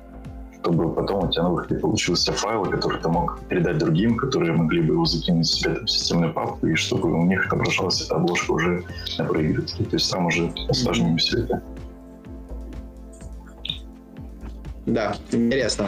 чтобы 0.66 0.94
потом 0.94 1.26
у 1.26 1.32
тебя 1.32 1.44
на 1.44 1.52
выходе 1.52 1.80
получился 1.80 2.34
файл, 2.34 2.66
который 2.66 3.00
ты 3.00 3.08
мог 3.08 3.40
передать 3.50 3.78
другим, 3.78 4.18
которые 4.18 4.52
могли 4.52 4.82
бы 4.82 4.94
его 4.94 5.06
закинуть 5.06 5.46
себе 5.46 5.76
в 5.76 5.88
системную 5.88 6.34
папку, 6.34 6.66
и 6.66 6.76
чтобы 6.76 7.12
у 7.14 7.26
них 7.26 7.46
отображалась 7.46 8.02
эта 8.02 8.16
обложка 8.16 8.52
уже 8.52 8.84
на 9.20 9.26
проигрывателе. 9.26 9.86
То 9.86 9.96
есть 9.96 10.12
там 10.12 10.26
уже 10.26 10.52
усложним 10.68 11.18
все 11.18 11.44
это. 11.44 11.62
Да, 14.88 15.16
интересно. 15.32 15.88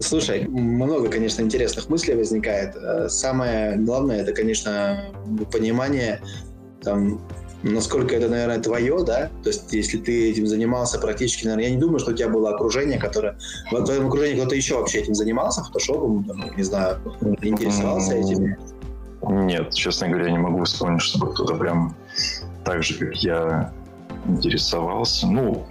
Слушай, 0.00 0.48
много, 0.48 1.08
конечно, 1.08 1.42
интересных 1.42 1.88
мыслей 1.88 2.14
возникает. 2.14 2.74
Э, 2.74 3.08
самое 3.08 3.76
главное, 3.76 4.22
это, 4.22 4.32
конечно, 4.32 5.04
понимание 5.52 6.20
там, 6.82 7.20
насколько 7.62 8.14
это, 8.14 8.28
наверное, 8.28 8.58
твое, 8.58 9.04
да, 9.04 9.30
то 9.42 9.50
есть 9.50 9.72
если 9.72 9.98
ты 9.98 10.30
этим 10.30 10.46
занимался 10.46 10.98
практически, 10.98 11.44
наверное, 11.44 11.64
я 11.64 11.70
не 11.74 11.80
думаю, 11.80 11.98
что 11.98 12.12
у 12.12 12.14
тебя 12.14 12.28
было 12.28 12.50
окружение, 12.50 12.98
которое, 12.98 13.36
в 13.70 13.84
твоем 13.84 14.06
окружении 14.06 14.40
кто-то 14.40 14.54
еще 14.54 14.78
вообще 14.78 14.98
этим 15.00 15.14
занимался, 15.14 15.62
фотошопом, 15.62 16.24
там, 16.24 16.56
не 16.56 16.62
знаю, 16.62 16.98
интересовался 17.42 18.14
этим? 18.14 18.56
Нет, 19.22 19.74
честно 19.74 20.08
говоря, 20.08 20.30
не 20.30 20.38
могу 20.38 20.64
вспомнить, 20.64 21.02
чтобы 21.02 21.32
кто-то 21.32 21.54
прям 21.54 21.94
так 22.64 22.82
же, 22.82 22.94
как 22.94 23.16
я, 23.16 23.72
интересовался. 24.26 25.26
Ну, 25.26 25.66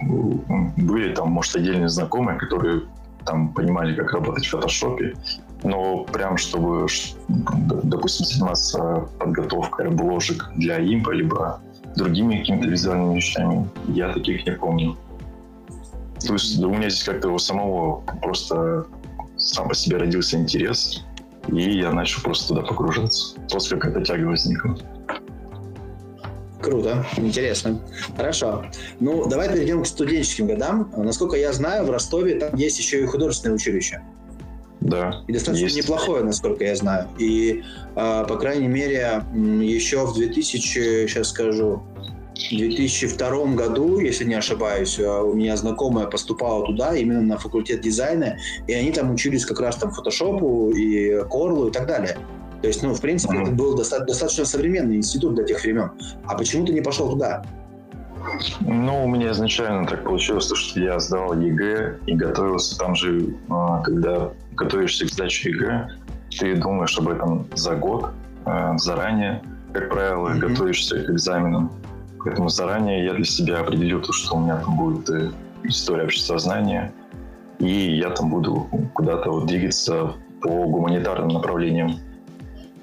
были 0.76 1.14
там, 1.14 1.30
может, 1.30 1.56
отдельные 1.56 1.88
знакомые, 1.88 2.38
которые 2.38 2.82
там 3.24 3.52
понимали, 3.52 3.94
как 3.94 4.12
работать 4.12 4.46
в 4.46 4.50
фотошопе, 4.50 5.14
но 5.62 6.04
прям 6.04 6.36
чтобы, 6.36 6.86
допустим, 7.28 8.26
заниматься 8.26 9.08
подготовкой 9.18 9.88
обложек 9.88 10.50
для 10.56 10.78
импа, 10.78 11.10
либо 11.10 11.60
другими 11.96 12.38
какими-то 12.38 12.68
визуальными 12.68 13.16
вещами. 13.16 13.68
Я 13.88 14.12
таких 14.12 14.46
не 14.46 14.52
помню. 14.52 14.96
То 16.20 16.34
есть 16.34 16.62
у 16.62 16.68
меня 16.70 16.90
здесь 16.90 17.04
как-то 17.04 17.30
у 17.30 17.38
самого 17.38 18.02
просто 18.22 18.86
сам 19.36 19.68
по 19.68 19.74
себе 19.74 19.96
родился 19.96 20.36
интерес, 20.36 21.02
и 21.48 21.78
я 21.78 21.92
начал 21.92 22.22
просто 22.22 22.48
туда 22.48 22.62
погружаться. 22.62 23.40
Просто 23.48 23.76
какая-то 23.76 24.04
тяга 24.04 24.24
возникла. 24.26 24.76
Круто, 26.60 27.06
интересно. 27.16 27.80
Хорошо. 28.16 28.66
Ну, 29.00 29.26
давай 29.26 29.48
перейдем 29.48 29.82
к 29.82 29.86
студенческим 29.86 30.46
годам. 30.46 30.92
Насколько 30.94 31.36
я 31.36 31.54
знаю, 31.54 31.86
в 31.86 31.90
Ростове 31.90 32.38
там 32.38 32.54
есть 32.54 32.78
еще 32.78 33.02
и 33.02 33.06
художественное 33.06 33.56
училище. 33.56 34.02
Да. 34.80 35.22
И 35.28 35.32
достаточно 35.32 35.66
есть. 35.66 35.76
неплохое, 35.76 36.24
насколько 36.24 36.64
я 36.64 36.74
знаю. 36.74 37.08
И, 37.18 37.62
э, 37.96 38.24
по 38.26 38.36
крайней 38.36 38.68
мере, 38.68 39.22
еще 39.34 40.06
в 40.06 40.14
2000, 40.14 41.06
сейчас 41.06 41.28
скажу, 41.28 41.82
в 42.48 42.56
2002 42.56 43.54
году, 43.54 43.98
если 43.98 44.24
не 44.24 44.34
ошибаюсь, 44.34 44.98
а, 44.98 45.22
у 45.22 45.34
меня 45.34 45.56
знакомая 45.56 46.06
поступала 46.06 46.64
туда, 46.64 46.94
именно 46.94 47.20
на 47.20 47.38
факультет 47.38 47.82
дизайна, 47.82 48.38
и 48.66 48.72
они 48.72 48.92
там 48.92 49.12
учились 49.12 49.44
как 49.44 49.60
раз 49.60 49.76
там 49.76 49.90
фотошопу 49.90 50.70
и 50.70 51.22
корлу 51.24 51.68
и 51.68 51.70
так 51.70 51.86
далее. 51.86 52.16
То 52.62 52.68
есть, 52.68 52.82
ну, 52.82 52.94
в 52.94 53.00
принципе, 53.00 53.36
mm-hmm. 53.36 53.42
это 53.42 53.50
был 53.52 53.76
доста- 53.76 54.04
достаточно 54.04 54.44
современный 54.44 54.96
институт 54.96 55.34
для 55.34 55.44
тех 55.44 55.62
времен. 55.62 55.90
А 56.24 56.34
почему 56.34 56.66
ты 56.66 56.72
не 56.72 56.80
пошел 56.80 57.10
туда? 57.10 57.42
Ну, 58.60 59.04
у 59.04 59.08
меня 59.08 59.30
изначально 59.30 59.86
так 59.86 60.04
получилось, 60.04 60.52
что 60.54 60.80
я 60.80 61.00
сдал 61.00 61.32
ЕГЭ 61.40 62.00
и 62.06 62.14
готовился 62.14 62.78
там 62.78 62.94
же, 62.94 63.34
а, 63.48 63.80
когда 63.82 64.32
готовишься 64.54 65.06
к 65.06 65.10
сдаче 65.10 65.50
ЕГЭ, 65.50 65.88
ты 66.38 66.56
думаешь 66.56 66.96
об 66.98 67.08
этом 67.08 67.46
за 67.54 67.74
год, 67.74 68.10
а, 68.44 68.76
заранее, 68.78 69.42
как 69.72 69.90
правило, 69.90 70.28
mm-hmm. 70.28 70.38
готовишься 70.38 71.04
к 71.04 71.10
экзаменам. 71.10 71.72
Поэтому 72.24 72.48
заранее 72.48 73.04
я 73.04 73.14
для 73.14 73.24
себя 73.24 73.60
определил 73.60 74.02
то, 74.02 74.12
что 74.12 74.36
у 74.36 74.40
меня 74.40 74.58
там 74.58 74.76
будет 74.76 75.08
э, 75.08 75.30
история 75.64 76.04
обществознания, 76.04 76.92
и 77.58 77.96
я 77.96 78.10
там 78.10 78.30
буду 78.30 78.68
куда-то 78.94 79.30
вот 79.30 79.46
двигаться 79.46 80.14
по 80.42 80.48
гуманитарным 80.48 81.28
направлениям, 81.28 81.98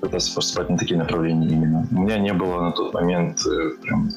пытаться 0.02 0.34
поступать 0.34 0.70
на 0.70 0.78
такие 0.78 0.98
направления 0.98 1.48
именно. 1.48 1.88
У 1.92 2.02
меня 2.02 2.18
не 2.20 2.34
было 2.34 2.62
на 2.62 2.72
тот 2.72 2.94
момент 2.94 3.40
э, 3.46 3.70
прям 3.82 4.10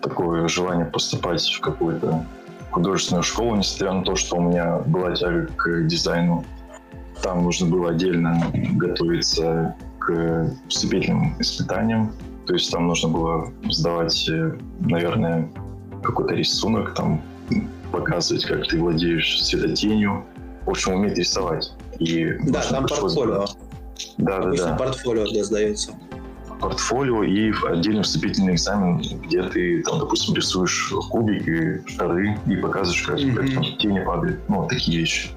такое 0.00 0.48
желание 0.48 0.86
поступать 0.86 1.42
в 1.46 1.60
какую-то 1.60 2.24
художественную 2.70 3.22
школу, 3.22 3.54
несмотря 3.56 3.92
на 3.92 4.02
то, 4.02 4.16
что 4.16 4.36
у 4.36 4.40
меня 4.40 4.78
была 4.78 5.14
тяга 5.14 5.48
к 5.56 5.86
дизайну. 5.86 6.44
Там 7.22 7.44
нужно 7.44 7.68
было 7.68 7.90
отдельно 7.90 8.40
готовиться 8.72 9.76
к 9.98 10.50
вступительным 10.68 11.36
испытаниям. 11.38 12.12
То 12.46 12.54
есть 12.54 12.70
там 12.72 12.88
нужно 12.88 13.08
было 13.08 13.52
сдавать, 13.70 14.28
э, 14.28 14.58
наверное, 14.80 15.48
какой-то 16.02 16.34
рисунок, 16.34 16.94
там 16.94 17.22
показывать, 17.92 18.44
как 18.44 18.66
ты 18.66 18.80
владеешь 18.80 19.42
цветотенью. 19.42 20.24
В 20.66 20.70
общем, 20.70 20.94
уметь 20.94 21.16
рисовать. 21.16 21.72
И 22.00 22.32
да, 22.46 22.62
там 22.62 22.86
портфолио. 22.86 23.46
Да, 24.18 24.40
да, 24.40 24.52
да. 24.52 24.76
портфолио 24.76 25.26
да, 25.32 25.44
сдается 25.44 25.92
портфолио 26.62 27.24
и 27.24 27.52
отдельный 27.68 28.02
вступительный 28.02 28.54
экзамен, 28.54 28.98
где 28.98 29.42
ты, 29.42 29.82
там, 29.82 29.98
допустим, 29.98 30.34
рисуешь 30.34 30.94
кубики, 31.10 31.82
шары 31.88 32.38
и 32.46 32.56
показываешь, 32.56 33.02
как, 33.02 33.18
mm-hmm. 33.18 33.34
как 33.34 33.54
там 33.54 33.78
тени 33.78 34.04
падают. 34.04 34.40
Ну, 34.48 34.66
такие 34.68 35.00
вещи. 35.00 35.28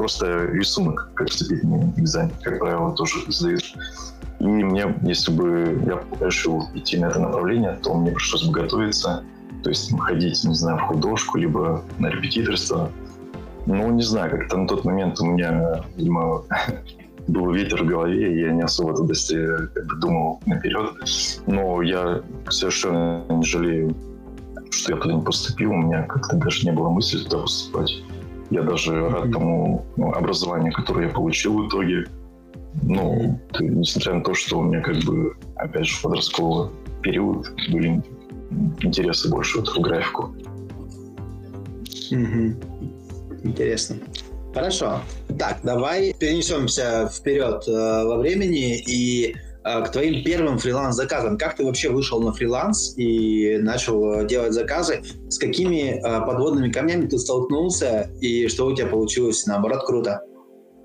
Просто 0.00 0.46
рисунок, 0.46 1.10
как 1.12 1.28
вступительный 1.28 1.92
экзамен, 1.98 2.32
как 2.42 2.58
правило, 2.58 2.96
тоже 2.96 3.16
сдаешь. 3.28 3.74
И 4.38 4.46
мне, 4.46 4.94
если 5.02 5.30
бы 5.30 5.78
я 5.84 6.26
решил 6.26 6.64
идти 6.72 6.96
на 6.96 7.08
это 7.08 7.20
направление, 7.20 7.78
то 7.82 7.92
мне 7.92 8.10
пришлось 8.10 8.44
бы 8.44 8.52
готовиться 8.62 9.22
То 9.62 9.68
есть 9.68 9.94
ходить, 10.00 10.42
не 10.42 10.54
знаю, 10.54 10.78
в 10.78 10.82
художку, 10.84 11.36
либо 11.36 11.84
на 11.98 12.06
репетиторство. 12.06 12.90
Ну, 13.66 13.90
не 13.90 14.00
знаю, 14.00 14.30
как-то 14.30 14.56
на 14.56 14.66
тот 14.66 14.86
момент 14.86 15.20
у 15.20 15.26
меня, 15.26 15.84
видимо, 15.98 16.44
был 17.28 17.52
ветер 17.52 17.84
в 17.84 17.86
голове, 17.86 18.34
и 18.34 18.40
я 18.40 18.52
не 18.52 18.62
особо 18.62 18.96
туда 18.96 19.12
как 19.74 20.00
думал 20.00 20.40
наперед. 20.46 20.94
Но 21.46 21.82
я 21.82 22.22
совершенно 22.48 23.22
не 23.28 23.44
жалею, 23.44 23.94
что 24.70 24.94
я 24.94 24.98
туда 24.98 25.14
не 25.16 25.22
поступил. 25.22 25.72
У 25.72 25.76
меня 25.76 26.04
как-то 26.04 26.36
даже 26.36 26.64
не 26.64 26.72
было 26.72 26.88
мысли 26.88 27.18
туда 27.18 27.40
поступать. 27.40 28.02
Я 28.50 28.62
даже 28.62 29.08
рад 29.08 29.30
тому 29.32 29.86
ну, 29.96 30.12
образованию, 30.12 30.72
которое 30.72 31.06
я 31.06 31.12
получил 31.12 31.62
в 31.62 31.68
итоге. 31.68 32.06
Ну, 32.82 33.40
несмотря 33.60 34.14
на 34.14 34.22
то, 34.22 34.34
что 34.34 34.58
у 34.58 34.62
меня 34.62 34.80
как 34.80 34.96
бы, 34.98 35.34
опять 35.56 35.86
же, 35.86 35.96
в 35.96 36.02
подростковый 36.02 36.70
период 37.02 37.50
были 37.70 38.02
интересы 38.80 39.28
больше 39.30 39.58
вот 39.58 39.68
в 39.68 39.80
графику. 39.80 40.34
Угу. 42.10 42.54
Интересно. 43.44 43.96
Хорошо. 44.52 45.00
Так, 45.38 45.60
давай 45.62 46.12
перенесемся 46.18 47.08
вперед 47.08 47.62
э, 47.68 48.04
во 48.04 48.16
времени 48.16 48.78
и 48.78 49.36
к 49.62 49.88
твоим 49.88 50.24
первым 50.24 50.58
фриланс-заказам. 50.58 51.36
Как 51.36 51.56
ты 51.56 51.64
вообще 51.64 51.90
вышел 51.90 52.20
на 52.20 52.32
фриланс 52.32 52.96
и 52.96 53.58
начал 53.58 54.24
делать 54.24 54.52
заказы? 54.52 55.02
С 55.28 55.38
какими 55.38 55.98
э, 55.98 56.26
подводными 56.26 56.72
камнями 56.72 57.06
ты 57.06 57.18
столкнулся 57.18 58.10
и 58.20 58.48
что 58.48 58.66
у 58.66 58.74
тебя 58.74 58.86
получилось, 58.86 59.46
наоборот, 59.46 59.84
круто? 59.86 60.22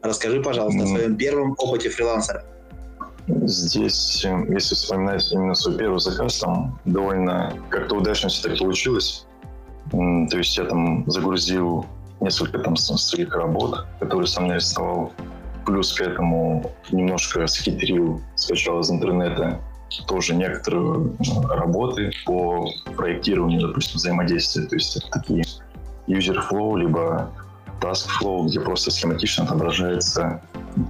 Расскажи, 0.04 0.42
пожалуйста, 0.42 0.84
о 0.84 0.88
своем 0.88 1.16
первом 1.16 1.56
опыте 1.58 1.90
фрилансера. 1.90 2.46
Здесь, 3.28 4.24
если 4.50 4.76
вспоминать 4.76 5.32
именно 5.32 5.56
свой 5.56 5.78
первый 5.78 6.00
заказ, 6.00 6.40
там 6.40 6.80
довольно 6.86 7.58
как-то 7.70 7.96
удачно 7.96 8.30
все 8.30 8.50
так 8.50 8.60
получилось. 8.60 9.26
То 9.92 10.38
есть 10.38 10.58
я 10.58 10.66
там 10.66 11.10
загрузил 11.10 11.86
несколько 12.22 12.60
там 12.60 12.76
своих 12.76 13.34
работ, 13.36 13.86
которые 14.00 14.28
сам 14.28 14.48
нарисовал. 14.48 15.12
Плюс 15.66 15.94
к 15.94 16.02
этому 16.02 16.72
немножко 16.92 17.48
схитрил, 17.48 18.22
скачал 18.36 18.82
из 18.82 18.92
интернета 18.92 19.60
тоже 20.08 20.36
некоторые 20.36 21.08
э, 21.20 21.48
работы 21.48 22.12
по 22.26 22.70
проектированию, 22.96 23.68
допустим, 23.68 23.98
взаимодействия. 23.98 24.66
То 24.66 24.76
есть 24.76 24.96
это 24.98 25.10
такие 25.12 25.44
user 26.08 26.38
flow, 26.50 26.78
либо 26.78 27.32
task 27.82 28.08
flow, 28.20 28.46
где 28.46 28.60
просто 28.60 28.92
схематично 28.92 29.46
отображаются 29.46 30.42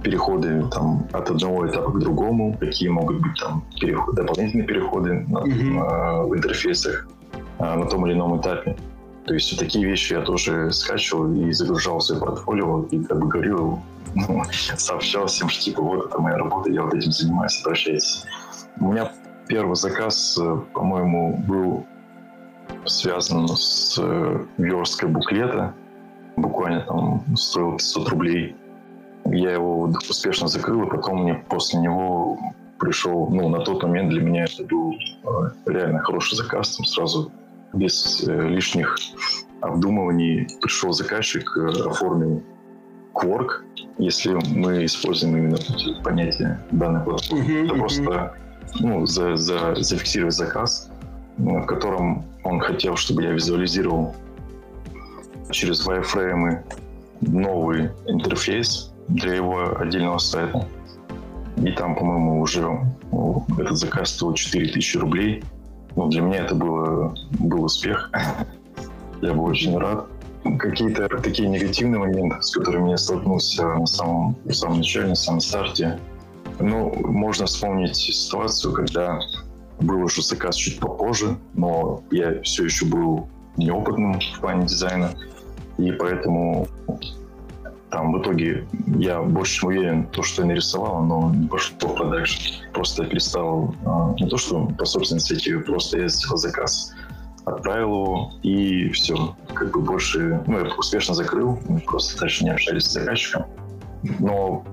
переходы 0.02 0.64
там, 0.72 1.06
от 1.12 1.30
одного 1.30 1.66
этапа 1.68 1.92
к 1.92 1.98
другому, 1.98 2.56
какие 2.58 2.88
могут 2.88 3.20
быть 3.20 3.38
там 3.40 3.64
переход, 3.80 4.14
дополнительные 4.14 4.66
переходы 4.66 5.26
mm-hmm. 5.28 6.26
в 6.26 6.34
интерфейсах 6.34 7.08
а, 7.58 7.76
на 7.76 7.86
том 7.86 8.06
или 8.06 8.14
ином 8.14 8.40
этапе. 8.40 8.76
То 9.26 9.34
есть 9.34 9.58
такие 9.58 9.84
вещи 9.84 10.12
я 10.12 10.20
тоже 10.20 10.72
скачивал 10.72 11.32
и 11.32 11.52
загружал 11.52 11.98
в 11.98 12.02
свое 12.02 12.20
портфолио 12.20 12.82
и 12.90 13.02
как 13.02 13.18
бы 13.20 13.28
говорил, 13.28 13.80
ну, 14.16 14.42
сообщал 14.76 15.26
всем, 15.26 15.48
что 15.48 15.62
типа 15.62 15.82
вот 15.82 16.06
это 16.06 16.18
моя 16.18 16.38
работа, 16.38 16.70
я 16.70 16.82
вот 16.82 16.94
этим 16.94 17.12
занимаюсь, 17.12 17.60
обращайтесь. 17.62 18.24
У 18.80 18.92
меня 18.92 19.12
первый 19.46 19.76
заказ, 19.76 20.38
э, 20.40 20.56
по-моему, 20.72 21.36
был 21.46 21.86
связан 22.86 23.46
с 23.48 23.98
э, 23.98 24.46
версткой 24.56 25.10
буклета. 25.10 25.74
Буквально 26.36 26.80
там 26.80 27.36
стоил 27.36 27.72
500 27.72 28.08
рублей. 28.08 28.56
Я 29.26 29.52
его 29.52 29.92
успешно 30.08 30.48
закрыл, 30.48 30.84
и 30.84 30.90
потом 30.90 31.22
мне 31.22 31.34
после 31.34 31.80
него 31.80 32.38
пришел, 32.78 33.28
ну, 33.28 33.48
на 33.48 33.60
тот 33.60 33.82
момент 33.82 34.10
для 34.10 34.22
меня 34.22 34.44
это 34.44 34.64
был 34.64 34.94
э, 34.94 35.50
реально 35.66 36.00
хороший 36.00 36.36
заказ, 36.36 36.76
там 36.76 36.86
сразу 36.86 37.30
без 37.72 38.22
лишних 38.26 38.96
обдумываний 39.60 40.46
пришел 40.62 40.92
заказчик, 40.92 41.54
оформил 41.56 42.42
кворк, 43.12 43.65
если 43.98 44.38
мы 44.54 44.84
используем 44.84 45.36
именно 45.36 45.58
понятие 46.02 46.60
данной 46.70 47.02
платформы. 47.04 47.44
Mm-hmm, 47.44 47.64
это 47.64 47.74
mm-hmm. 47.74 47.78
просто 47.78 48.32
ну, 48.80 49.06
за, 49.06 49.36
за, 49.36 49.74
зафиксировать 49.76 50.34
заказ, 50.34 50.90
в 51.38 51.66
котором 51.66 52.24
он 52.44 52.60
хотел, 52.60 52.96
чтобы 52.96 53.22
я 53.22 53.30
визуализировал 53.30 54.14
через 55.50 55.86
wireframe 55.86 56.62
новый 57.20 57.90
интерфейс 58.06 58.92
для 59.08 59.34
его 59.34 59.78
отдельного 59.78 60.18
сайта. 60.18 60.66
И 61.56 61.70
там, 61.72 61.94
по-моему, 61.94 62.40
уже 62.40 62.62
ну, 63.12 63.46
этот 63.58 63.78
заказ 63.78 64.10
стоил 64.10 64.34
4000 64.34 64.96
рублей– 64.98 65.44
ну, 65.96 66.08
для 66.08 66.20
меня 66.20 66.44
это 66.44 66.54
было, 66.54 67.14
был 67.38 67.64
успех. 67.64 68.10
Я 69.22 69.32
был 69.32 69.46
очень 69.46 69.76
рад. 69.78 70.06
Какие-то 70.58 71.08
такие 71.08 71.48
негативные 71.48 71.98
моменты, 71.98 72.36
с 72.40 72.50
которыми 72.52 72.90
я 72.90 72.96
столкнулся 72.96 73.64
на 73.64 73.86
самом, 73.86 74.36
в 74.44 74.52
самом 74.52 74.78
начале, 74.78 75.08
на 75.08 75.14
самом 75.14 75.40
старте. 75.40 75.98
Ну, 76.58 76.92
можно 77.06 77.46
вспомнить 77.46 77.96
ситуацию, 77.96 78.72
когда 78.72 79.20
был 79.80 80.02
уже 80.02 80.22
заказ 80.22 80.56
чуть 80.56 80.78
попозже, 80.78 81.36
но 81.54 82.02
я 82.10 82.40
все 82.42 82.64
еще 82.64 82.86
был 82.86 83.28
неопытным 83.56 84.20
в 84.20 84.40
плане 84.40 84.66
дизайна, 84.66 85.10
и 85.78 85.92
поэтому 85.92 86.66
там 87.90 88.12
в 88.12 88.20
итоге 88.20 88.66
я 88.98 89.22
больше 89.22 89.60
чем 89.60 89.68
уверен, 89.68 90.06
то, 90.08 90.22
что 90.22 90.42
я 90.42 90.48
нарисовал, 90.48 91.02
но 91.04 91.32
не 91.34 91.46
пошло 91.46 91.88
в 91.88 91.94
продакшн. 91.94 92.52
Просто 92.72 93.04
я 93.04 93.08
перестал, 93.08 93.74
а, 93.84 94.14
не 94.18 94.28
то, 94.28 94.36
что 94.36 94.66
по 94.78 94.84
собственной 94.84 95.20
инициативе, 95.20 95.60
просто 95.60 96.00
я 96.00 96.08
сделал 96.08 96.36
заказ, 96.36 96.92
отправил 97.46 97.88
его, 97.88 98.32
и 98.42 98.88
все. 98.90 99.34
Как 99.54 99.70
бы 99.70 99.80
больше, 99.80 100.42
ну, 100.46 100.58
я 100.58 100.74
успешно 100.74 101.14
закрыл, 101.14 101.58
мы 101.68 101.80
просто 101.80 102.20
дальше 102.20 102.44
не 102.44 102.50
общались 102.50 102.84
с 102.84 102.92
заказчиком. 102.92 103.46
Но 104.18 104.64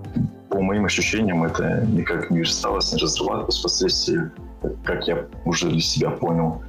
по 0.50 0.60
моим 0.60 0.86
ощущениям 0.86 1.44
это 1.44 1.86
никак 1.86 2.30
не 2.30 2.40
версталось, 2.40 2.92
не 2.92 3.00
разрывалось 3.00 3.60
впоследствии, 3.60 4.32
как 4.84 5.08
я 5.08 5.26
уже 5.46 5.70
для 5.70 5.80
себя 5.80 6.10
понял. 6.10 6.62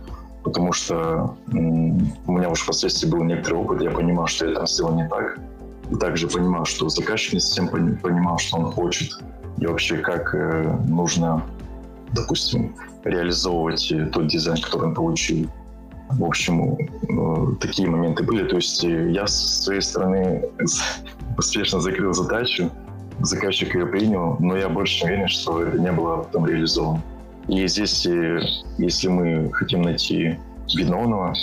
Потому 0.42 0.72
что 0.72 1.36
у 1.48 1.56
меня 2.32 2.50
уже 2.50 2.62
впоследствии 2.62 3.08
был 3.08 3.24
некоторый 3.24 3.54
опыт, 3.54 3.80
я 3.80 3.90
понимал, 3.90 4.26
что 4.26 4.46
я 4.46 4.54
там 4.54 4.66
сделал 4.66 4.94
не 4.94 5.08
так, 5.08 5.38
и 5.90 5.94
также 5.96 6.28
понимал, 6.28 6.66
что 6.66 6.90
заказчик 6.90 7.32
не 7.32 7.40
совсем 7.40 7.68
понимал, 7.68 8.36
что 8.36 8.58
он 8.58 8.70
хочет, 8.70 9.18
и 9.56 9.66
вообще 9.66 9.96
как 9.98 10.34
э, 10.34 10.78
нужно, 10.86 11.42
допустим, 12.12 12.76
реализовывать 13.04 13.90
э, 13.90 14.04
тот 14.06 14.26
дизайн, 14.26 14.60
который 14.60 14.88
он 14.88 14.94
получил. 14.94 15.48
В 16.18 16.24
общем, 16.24 16.76
э, 16.76 17.56
такие 17.60 17.88
моменты 17.88 18.22
были. 18.22 18.48
То 18.48 18.56
есть 18.56 18.82
я 18.82 19.26
с 19.26 19.62
своей 19.64 19.80
стороны 19.80 20.44
успешно 21.38 21.80
закрыл 21.80 22.12
задачу, 22.12 22.70
заказчик 23.20 23.74
ее 23.74 23.86
принял, 23.86 24.36
но 24.40 24.56
я 24.56 24.68
больше 24.68 25.04
уверен, 25.04 25.28
что 25.28 25.62
это 25.62 25.78
не 25.78 25.92
было 25.92 26.18
потом 26.18 26.46
реализовано. 26.46 27.02
И 27.48 27.66
здесь, 27.66 28.06
если 28.78 29.08
мы 29.08 29.50
хотим 29.52 29.82
найти 29.82 30.38
виновного, 30.74 31.34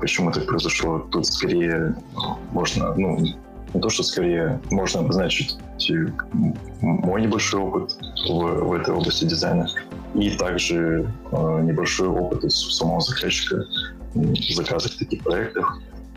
почему 0.00 0.32
так 0.32 0.46
произошло, 0.46 0.98
тут 0.98 1.26
скорее 1.26 1.94
можно, 2.52 2.94
ну, 2.94 3.18
не 3.74 3.80
то, 3.80 3.88
что 3.90 4.02
скорее 4.02 4.60
можно 4.70 5.00
обозначить 5.00 5.56
мой 6.80 7.22
небольшой 7.22 7.60
опыт 7.60 7.96
в, 8.28 8.64
в 8.64 8.72
этой 8.72 8.94
области 8.94 9.24
дизайна 9.24 9.68
и 10.14 10.30
также 10.30 11.10
э, 11.32 11.60
небольшой 11.62 12.08
опыт 12.08 12.44
из 12.44 12.54
самого 12.76 13.00
заказчика 13.00 13.64
в 14.14 14.54
заказах 14.54 14.96
таких 14.96 15.22
проектов. 15.22 15.66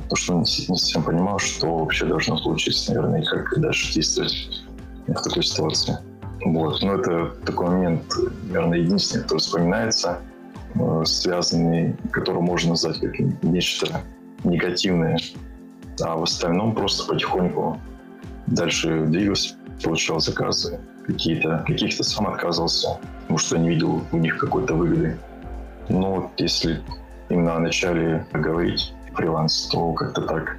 То, 0.10 0.16
что 0.16 0.34
не 0.36 0.46
совсем 0.46 1.04
понимал, 1.04 1.40
что 1.40 1.78
вообще 1.78 2.06
должно 2.06 2.38
получиться, 2.38 2.94
наверное, 2.94 3.22
и 3.22 3.26
как 3.26 3.60
дальше 3.60 3.94
действовать 3.94 4.66
в 5.08 5.14
такой 5.14 5.44
ситуации. 5.44 5.98
Вот. 6.46 6.82
Но 6.82 6.96
это 6.96 7.36
такой 7.46 7.68
момент, 7.68 8.04
наверное, 8.44 8.80
единственный, 8.80 9.24
который 9.24 9.40
вспоминается, 9.40 10.20
э, 10.76 11.02
связанный, 11.06 11.96
который 12.12 12.42
можно 12.42 12.72
назвать 12.72 13.00
как 13.00 13.18
нечто 13.42 14.02
негативное 14.44 15.18
а 16.02 16.16
в 16.16 16.24
остальном 16.24 16.76
просто 16.76 17.08
потихоньку 17.08 17.80
дальше 18.48 19.06
двигался, 19.06 19.56
получал 19.84 20.20
заказы 20.20 20.80
какие-то, 21.06 21.64
каких-то 21.68 22.04
сам 22.04 22.28
отказывался, 22.28 23.00
потому 23.22 23.38
что 23.38 23.58
не 23.58 23.70
видел 23.70 24.02
у 24.12 24.18
них 24.18 24.38
какой-то 24.38 24.74
выгоды. 24.74 25.18
Но 25.90 26.16
вот 26.16 26.32
если 26.38 26.82
именно 27.30 27.56
о 27.56 27.60
начале 27.60 28.26
говорить 28.34 28.94
фриланс, 29.16 29.70
то 29.72 29.94
как-то 29.94 30.22
так. 30.22 30.58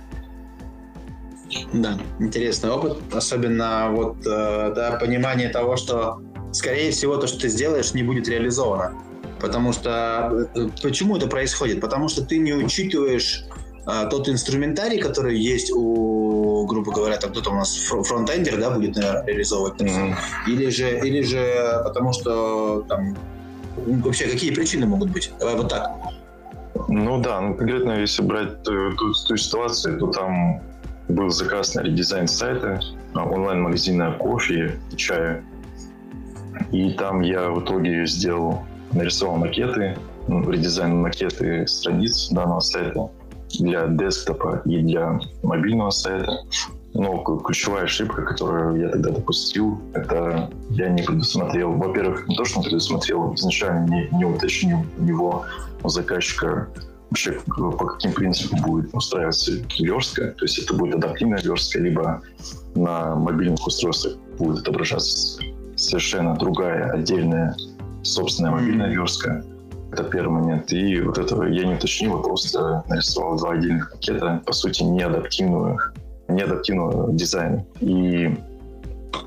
Да, 1.73 1.99
интересный 2.19 2.71
опыт, 2.71 2.99
особенно 3.13 3.91
вот 3.91 4.17
э, 4.27 4.73
да, 4.75 4.99
понимание 5.01 5.49
того, 5.49 5.77
что 5.77 6.21
скорее 6.53 6.91
всего 6.91 7.17
то, 7.17 7.27
что 7.27 7.41
ты 7.41 7.49
сделаешь, 7.49 7.95
не 7.95 8.03
будет 8.03 8.29
реализовано. 8.29 8.95
Потому 9.41 9.73
что 9.73 10.49
э, 10.55 10.69
почему 10.83 11.17
это 11.17 11.29
происходит? 11.29 11.81
Потому 11.81 12.09
что 12.09 12.25
ты 12.25 12.39
не 12.39 12.53
учитываешь 12.53 13.45
а, 13.87 14.07
тот 14.07 14.29
инструментарий, 14.29 14.99
который 14.99 15.39
есть 15.39 15.71
у, 15.71 16.67
грубо 16.67 16.93
говоря, 16.93 17.17
там 17.19 17.31
кто-то 17.31 17.51
у 17.51 17.55
нас 17.55 17.77
фронтендер, 17.77 18.59
да, 18.59 18.71
будет, 18.71 18.97
наверное, 18.97 19.25
реализовывать. 19.25 19.81
Mm-hmm. 19.81 20.15
Или 20.49 20.71
же, 20.71 20.99
или 21.07 21.23
же 21.23 21.83
потому 21.85 22.13
что 22.13 22.85
там 22.89 23.17
вообще 23.77 24.25
какие 24.27 24.53
причины 24.53 24.87
могут 24.87 25.11
быть? 25.11 25.31
Давай 25.39 25.55
вот 25.55 25.69
так. 25.69 25.89
Ну 26.89 27.21
да, 27.21 27.41
ну 27.41 27.55
конкретно 27.55 27.93
если 27.93 28.23
брать 28.23 28.63
ту, 28.63 28.93
ту, 28.97 29.13
ту 29.13 29.37
ситуацию, 29.37 29.99
то 29.99 30.09
там 30.09 30.61
был 31.09 31.31
заказ 31.31 31.75
на 31.75 31.81
редизайн 31.81 32.27
сайта, 32.27 32.81
онлайн-магазина 33.15 34.13
кофе 34.13 34.79
и 34.93 34.97
чая. 34.97 35.45
И 36.73 36.91
там 36.93 37.21
я 37.21 37.51
в 37.51 37.63
итоге 37.63 38.07
сделал, 38.07 38.63
нарисовал 38.93 39.37
макеты, 39.37 39.97
ну, 40.29 40.51
редизайн 40.51 41.01
макеты 41.01 41.67
страниц 41.67 42.29
данного 42.31 42.61
сайта 42.61 43.11
для 43.59 43.87
десктопа 43.87 44.63
и 44.65 44.79
для 44.83 45.21
мобильного 45.43 45.91
сайта. 45.91 46.33
Но 46.95 47.19
ключевая 47.19 47.85
ошибка, 47.85 48.23
которую 48.23 48.81
я 48.81 48.89
тогда 48.89 49.11
допустил, 49.11 49.79
это 49.93 50.51
я 50.71 50.89
не 50.89 51.03
предусмотрел, 51.03 51.73
во-первых, 51.73 52.27
не 52.27 52.35
то, 52.37 52.45
что 52.47 52.61
не 52.61 52.65
предусмотрел, 52.65 53.35
изначально 53.35 53.87
не, 53.87 54.09
не 54.17 54.25
уточнил 54.25 54.79
у 54.99 55.45
заказчика, 55.89 56.69
вообще 57.11 57.39
по 57.47 57.87
каким 57.87 58.13
принципам 58.13 58.61
будет 58.63 58.95
устраиваться 58.95 59.53
верстка, 59.79 60.33
то 60.33 60.45
есть 60.45 60.59
это 60.59 60.75
будет 60.75 60.97
адаптивная 60.97 61.41
верстка, 61.41 61.79
либо 61.81 62.23
на 62.75 63.15
мобильных 63.15 63.67
устройствах 63.67 64.17
будет 64.39 64.61
отображаться 64.61 65.41
совершенно 65.77 66.35
другая, 66.37 66.91
отдельная, 66.91 67.57
собственная 68.03 68.51
мобильная 68.51 68.89
верстка. 68.91 69.45
Это 69.93 70.05
первый 70.05 70.41
момент. 70.41 70.73
И 70.73 71.01
вот 71.01 71.17
этого 71.19 71.45
я 71.45 71.65
не 71.65 71.75
уточнил, 71.75 72.21
просто 72.21 72.83
нарисовал 72.89 73.39
два 73.39 73.53
отдельных 73.53 73.93
пакета, 73.93 74.43
по 74.45 74.53
сути, 74.53 74.83
не 74.83 75.03
адаптивную, 75.03 75.79
не 76.29 76.43
адаптивного 76.43 77.13
дизайна. 77.13 77.65
И 77.81 78.37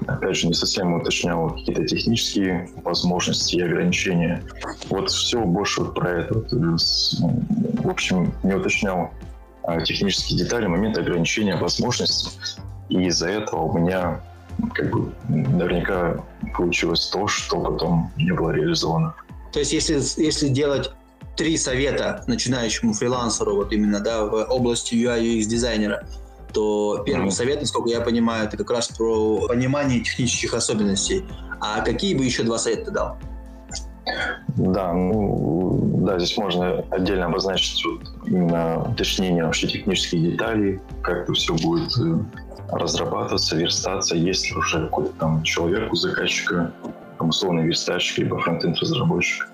опять 0.08 0.36
же, 0.36 0.48
не 0.48 0.54
совсем 0.54 0.94
уточнял 0.94 1.50
какие-то 1.50 1.86
технические 1.86 2.70
возможности 2.84 3.56
и 3.56 3.62
ограничения. 3.62 4.44
Вот 4.90 5.10
все 5.10 5.44
больше 5.44 5.84
про 5.86 6.22
это. 6.22 6.36
В 6.36 7.90
общем, 7.90 8.34
не 8.44 8.54
уточнял 8.54 9.12
а, 9.64 9.82
технические 9.82 10.40
детали, 10.40 10.68
моменты 10.68 11.02
ограничения 11.02 11.56
возможностей. 11.56 12.30
И 12.90 13.06
из-за 13.08 13.30
этого 13.30 13.62
у 13.64 13.78
меня 13.78 14.22
как 14.74 14.92
бы 14.92 15.14
наверняка 15.28 16.24
получилось 16.56 17.08
то, 17.08 17.28
что 17.28 17.62
потом 17.62 18.12
не 18.18 18.32
было 18.32 18.52
реализовано. 18.52 19.14
То 19.52 19.60
есть 19.60 19.74
если, 19.74 20.00
если 20.22 20.50
делать 20.50 20.92
три 21.38 21.56
совета 21.58 22.24
начинающему 22.28 22.94
фрилансеру, 22.94 23.56
вот 23.56 23.72
именно 23.72 24.00
да, 24.00 24.26
в 24.26 24.34
области 24.50 24.96
UI 24.96 25.22
UX 25.22 25.44
дизайнера, 25.46 26.06
то 26.54 27.04
первый 27.06 27.32
совет, 27.32 27.62
насколько 27.62 27.90
я 27.90 28.02
понимаю, 28.02 28.46
это 28.48 28.58
как 28.58 28.72
раз 28.72 28.88
про 28.90 29.48
понимание 29.48 30.02
технических 30.02 30.54
особенностей. 30.54 31.26
А 31.62 31.82
какие 31.82 32.16
бы 32.16 32.26
еще 32.26 32.44
два 32.44 32.58
совета 32.58 32.86
ты 32.86 32.92
дал? 32.92 33.18
Да, 34.58 34.94
ну, 34.94 36.00
да, 36.06 36.18
здесь 36.18 36.38
можно 36.38 36.84
отдельно 36.90 37.28
обозначить 37.28 37.84
вот 37.86 38.02
именно 38.26 38.82
уточнение 38.92 39.44
вообще 39.44 39.68
технических 39.68 40.22
деталей, 40.22 40.80
как 41.04 41.24
это 41.24 41.34
все 41.34 41.54
будет 41.54 41.92
э, 42.00 42.18
разрабатываться, 42.72 43.56
верстаться, 43.56 44.16
есть 44.16 44.50
ли 44.50 44.58
уже 44.58 44.86
какой-то 44.86 45.14
там 45.20 45.44
человек 45.44 45.92
у 45.92 45.96
заказчика, 45.96 46.74
там 47.18 47.30
условный 47.30 47.64
верстальщик, 47.64 48.18
либо 48.20 48.40
фронтенд 48.40 48.78
разработчик, 48.80 49.48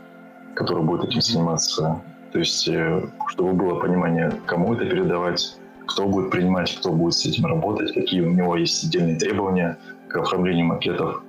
который 0.55 0.83
будет 0.83 1.09
этим 1.09 1.21
заниматься. 1.21 2.01
То 2.31 2.39
есть, 2.39 2.67
э, 2.67 3.07
чтобы 3.27 3.53
было 3.53 3.79
понимание, 3.79 4.31
кому 4.45 4.73
это 4.73 4.85
передавать, 4.85 5.57
кто 5.87 6.07
будет 6.07 6.31
принимать, 6.31 6.75
кто 6.75 6.91
будет 6.91 7.13
с 7.13 7.25
этим 7.25 7.45
работать, 7.45 7.93
какие 7.93 8.21
у 8.21 8.31
него 8.31 8.55
есть 8.55 8.83
отдельные 8.83 9.17
требования 9.17 9.77
к 10.07 10.17
оформлению 10.17 10.65
макетов, 10.65 11.23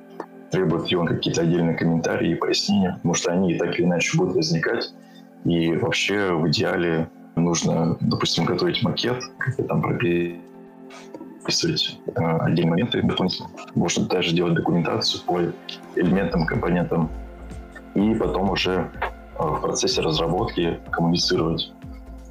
требует 0.51 0.91
ли 0.91 0.97
он 0.97 1.07
какие-то 1.07 1.43
отдельные 1.43 1.77
комментарии 1.77 2.33
и 2.33 2.35
пояснения, 2.35 2.95
потому 2.97 3.15
что 3.15 3.33
они 3.33 3.55
так 3.55 3.79
или 3.79 3.85
иначе 3.87 4.17
будут 4.17 4.37
возникать. 4.37 4.95
И 5.45 5.77
вообще 5.77 6.33
в 6.33 6.49
идеале 6.49 7.09
нужно, 7.37 7.97
допустим, 8.01 8.45
готовить 8.45 8.83
макет, 8.83 9.23
там 9.69 9.83
прописывать 9.83 10.41
э, 12.07 12.39
отдельные 12.41 12.71
моменты. 12.71 13.03
Можно 13.75 14.07
даже 14.07 14.35
делать 14.35 14.55
документацию 14.55 15.23
по 15.25 15.41
элементам, 15.95 16.47
компонентам. 16.47 17.11
И 17.95 18.15
потом 18.15 18.51
уже 18.51 18.91
э, 19.39 19.43
в 19.43 19.61
процессе 19.61 20.01
разработки 20.01 20.81
коммуницировать 20.91 21.73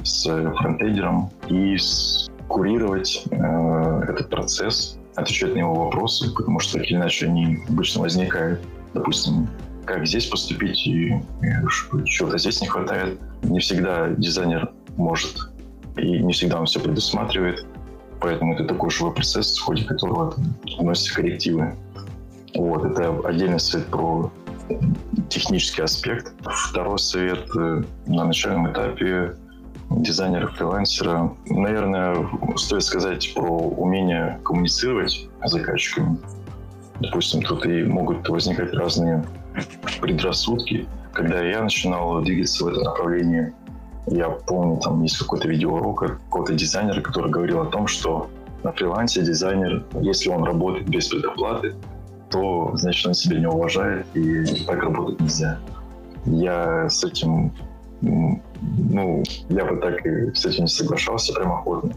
с 0.05 0.23
фронтендером 0.57 1.31
и 1.49 1.77
курировать 2.47 3.23
э, 3.31 4.01
этот 4.07 4.29
процесс, 4.29 4.97
отвечать 5.15 5.53
на 5.55 5.59
его 5.59 5.73
вопросы, 5.73 6.33
потому 6.33 6.59
что 6.59 6.77
так 6.77 6.87
или 6.87 6.95
иначе 6.95 7.25
они 7.25 7.59
обычно 7.67 8.01
возникают. 8.01 8.61
Допустим, 8.93 9.49
как 9.85 10.05
здесь 10.05 10.25
поступить, 10.27 10.85
и, 10.87 11.09
и 11.09 12.05
чего-то 12.05 12.37
здесь 12.37 12.61
не 12.61 12.67
хватает. 12.67 13.19
Не 13.43 13.59
всегда 13.59 14.09
дизайнер 14.09 14.71
может, 14.97 15.49
и 15.97 16.19
не 16.19 16.33
всегда 16.33 16.59
он 16.59 16.65
все 16.65 16.79
предусматривает. 16.79 17.65
Поэтому 18.21 18.53
это 18.53 18.65
такой 18.65 18.89
живой 18.89 19.13
процесс, 19.13 19.57
в 19.57 19.63
ходе 19.63 19.83
которого 19.83 20.35
вносятся 20.77 21.15
коррективы. 21.15 21.75
Вот, 22.55 22.85
это 22.85 23.19
отдельный 23.25 23.59
совет 23.59 23.87
про 23.87 24.31
технический 25.29 25.81
аспект. 25.81 26.33
Второй 26.69 26.97
совет 26.97 27.47
э, 27.57 27.83
на 28.07 28.25
начальном 28.25 28.71
этапе 28.71 29.35
дизайнера, 29.89 30.47
фрилансера. 30.47 31.33
Наверное, 31.47 32.27
стоит 32.55 32.83
сказать 32.83 33.33
про 33.33 33.47
умение 33.47 34.39
коммуницировать 34.43 35.27
с 35.43 35.51
заказчиками. 35.51 36.17
Допустим, 36.99 37.41
тут 37.41 37.65
и 37.65 37.83
могут 37.83 38.27
возникать 38.29 38.73
разные 38.73 39.25
предрассудки. 40.01 40.87
Когда 41.13 41.41
я 41.41 41.61
начинал 41.61 42.21
двигаться 42.21 42.65
в 42.65 42.67
это 42.69 42.81
направление, 42.81 43.53
я 44.07 44.29
помню, 44.29 44.79
там 44.81 45.01
есть 45.01 45.17
какой-то 45.17 45.47
видеоурок 45.47 45.99
какого-то 45.99 46.53
дизайнера, 46.53 47.01
который 47.01 47.31
говорил 47.31 47.61
о 47.61 47.65
том, 47.65 47.87
что 47.87 48.29
на 48.63 48.71
фрилансе 48.71 49.21
дизайнер, 49.21 49.85
если 50.01 50.29
он 50.29 50.43
работает 50.43 50.87
без 50.87 51.07
предоплаты, 51.07 51.75
то, 52.29 52.71
значит, 52.75 53.05
он 53.07 53.13
себя 53.13 53.39
не 53.39 53.47
уважает, 53.47 54.05
и 54.13 54.65
так 54.65 54.83
работать 54.83 55.19
нельзя. 55.21 55.59
Я 56.25 56.89
с 56.89 57.03
этим 57.03 57.51
ну, 58.05 59.23
я 59.49 59.65
бы 59.65 59.77
так 59.77 60.05
и 60.05 60.33
с 60.33 60.45
этим 60.45 60.63
не 60.63 60.69
соглашался 60.69 61.33
прям 61.33 61.53
охотно. 61.53 61.91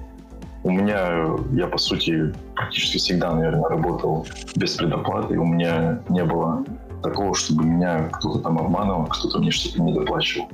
У 0.64 0.70
меня, 0.70 1.26
я 1.52 1.66
по 1.66 1.78
сути 1.78 2.34
практически 2.54 2.98
всегда, 2.98 3.32
наверное, 3.32 3.68
работал 3.68 4.26
без 4.56 4.74
предоплаты, 4.74 5.38
у 5.38 5.46
меня 5.46 6.00
не 6.08 6.24
было 6.24 6.64
такого, 7.02 7.34
чтобы 7.34 7.64
меня 7.64 8.08
кто-то 8.12 8.40
там 8.40 8.58
обманывал, 8.58 9.06
кто-то 9.06 9.38
мне 9.38 9.50
что-то 9.50 9.82
не 9.82 9.94
доплачивал. 9.94 10.48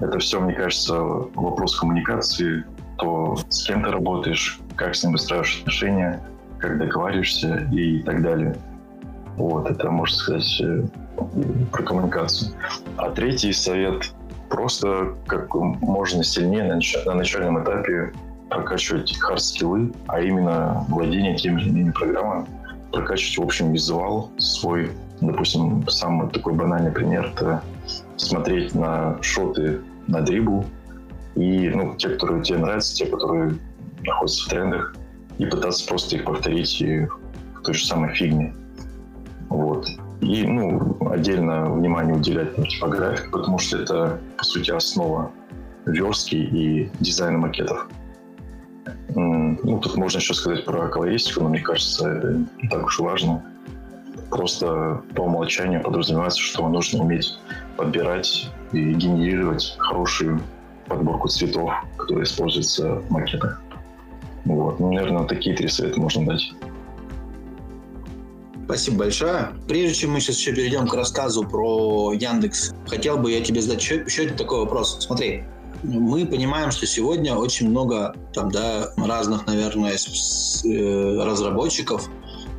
Это 0.00 0.18
все, 0.18 0.40
мне 0.40 0.54
кажется, 0.54 0.94
вопрос 0.94 1.78
коммуникации, 1.78 2.64
то 2.98 3.36
с 3.48 3.66
кем 3.66 3.82
ты 3.82 3.90
работаешь, 3.90 4.60
как 4.76 4.94
с 4.94 5.02
ним 5.02 5.12
выстраиваешь 5.12 5.60
отношения, 5.60 6.22
как 6.58 6.78
договариваешься 6.78 7.68
и 7.72 8.02
так 8.02 8.22
далее. 8.22 8.56
Вот, 9.36 9.70
это, 9.70 9.90
можно 9.90 10.16
сказать, 10.16 10.60
э, 10.60 10.84
про 11.72 11.82
коммуникацию. 11.82 12.52
А 12.96 13.10
третий 13.10 13.52
совет 13.52 14.12
просто 14.50 15.14
как 15.26 15.54
можно 15.54 16.22
сильнее 16.22 16.64
на, 16.64 17.14
начальном 17.14 17.62
этапе 17.62 18.12
прокачивать 18.50 19.16
хард-скиллы, 19.16 19.94
а 20.08 20.20
именно 20.20 20.84
владение 20.88 21.36
теми 21.36 21.62
или 21.62 21.68
иными 21.70 21.92
программами, 21.92 22.46
прокачивать, 22.92 23.38
в 23.38 23.42
общем, 23.42 23.72
визуал 23.72 24.30
свой. 24.38 24.90
Допустим, 25.20 25.86
самый 25.88 26.28
такой 26.30 26.54
банальный 26.54 26.90
пример– 26.90 27.32
это 27.34 27.62
смотреть 28.16 28.74
на 28.74 29.22
шоты 29.22 29.80
на 30.08 30.20
дрибл, 30.20 30.64
и 31.36 31.68
ну, 31.68 31.94
те, 31.96 32.08
которые 32.10 32.42
тебе 32.42 32.58
нравятся, 32.58 32.96
те, 32.96 33.06
которые 33.06 33.56
находятся 34.04 34.46
в 34.46 34.48
трендах, 34.48 34.96
и 35.38 35.46
пытаться 35.46 35.86
просто 35.86 36.16
их 36.16 36.24
повторить 36.24 36.82
в 36.82 37.62
той 37.62 37.74
же 37.74 37.86
самой 37.86 38.14
фигне. 38.14 38.54
Вот. 39.48 39.86
И 40.20 40.46
ну, 40.46 40.98
отдельно 41.10 41.70
внимание 41.70 42.14
уделять 42.14 42.54
типографии, 42.68 43.28
потому 43.30 43.58
что 43.58 43.78
это, 43.78 44.20
по 44.36 44.44
сути, 44.44 44.70
основа 44.70 45.32
верстки 45.86 46.36
и 46.36 46.90
дизайна 47.00 47.38
макетов. 47.38 47.88
Ну, 49.14 49.78
тут 49.80 49.96
можно 49.96 50.18
еще 50.18 50.34
сказать 50.34 50.64
про 50.64 50.88
колористику, 50.88 51.42
но 51.42 51.48
мне 51.48 51.60
кажется, 51.60 52.08
это 52.08 52.44
не 52.62 52.68
так 52.68 52.84
уж 52.84 52.98
важно. 53.00 53.42
Просто 54.30 55.02
по 55.14 55.22
умолчанию 55.22 55.82
подразумевается, 55.82 56.40
что 56.40 56.68
нужно 56.68 57.02
уметь 57.02 57.38
подбирать 57.76 58.50
и 58.72 58.92
генерировать 58.92 59.74
хорошую 59.78 60.40
подборку 60.86 61.28
цветов, 61.28 61.72
которые 61.96 62.24
используются 62.24 62.96
в 62.96 63.10
макетах. 63.10 63.60
Вот. 64.44 64.78
Ну, 64.80 64.92
наверное, 64.92 65.24
такие 65.24 65.56
три 65.56 65.68
совета 65.68 66.00
можно 66.00 66.26
дать. 66.26 66.52
Спасибо 68.70 68.98
большое. 68.98 69.48
Прежде 69.66 69.94
чем 69.94 70.12
мы 70.12 70.20
сейчас 70.20 70.36
еще 70.36 70.52
перейдем 70.52 70.86
к 70.86 70.94
рассказу 70.94 71.42
про 71.42 72.12
Яндекс, 72.12 72.72
хотел 72.86 73.16
бы 73.18 73.32
я 73.32 73.40
тебе 73.40 73.60
задать 73.60 73.82
еще, 73.82 73.96
еще 73.96 74.22
один 74.22 74.36
такой 74.36 74.60
вопрос. 74.60 74.96
Смотри, 75.00 75.42
мы 75.82 76.24
понимаем, 76.24 76.70
что 76.70 76.86
сегодня 76.86 77.34
очень 77.34 77.68
много 77.68 78.14
там, 78.32 78.48
да, 78.52 78.92
разных, 78.96 79.44
наверное, 79.48 79.94
э, 79.94 81.24
разработчиков, 81.24 82.08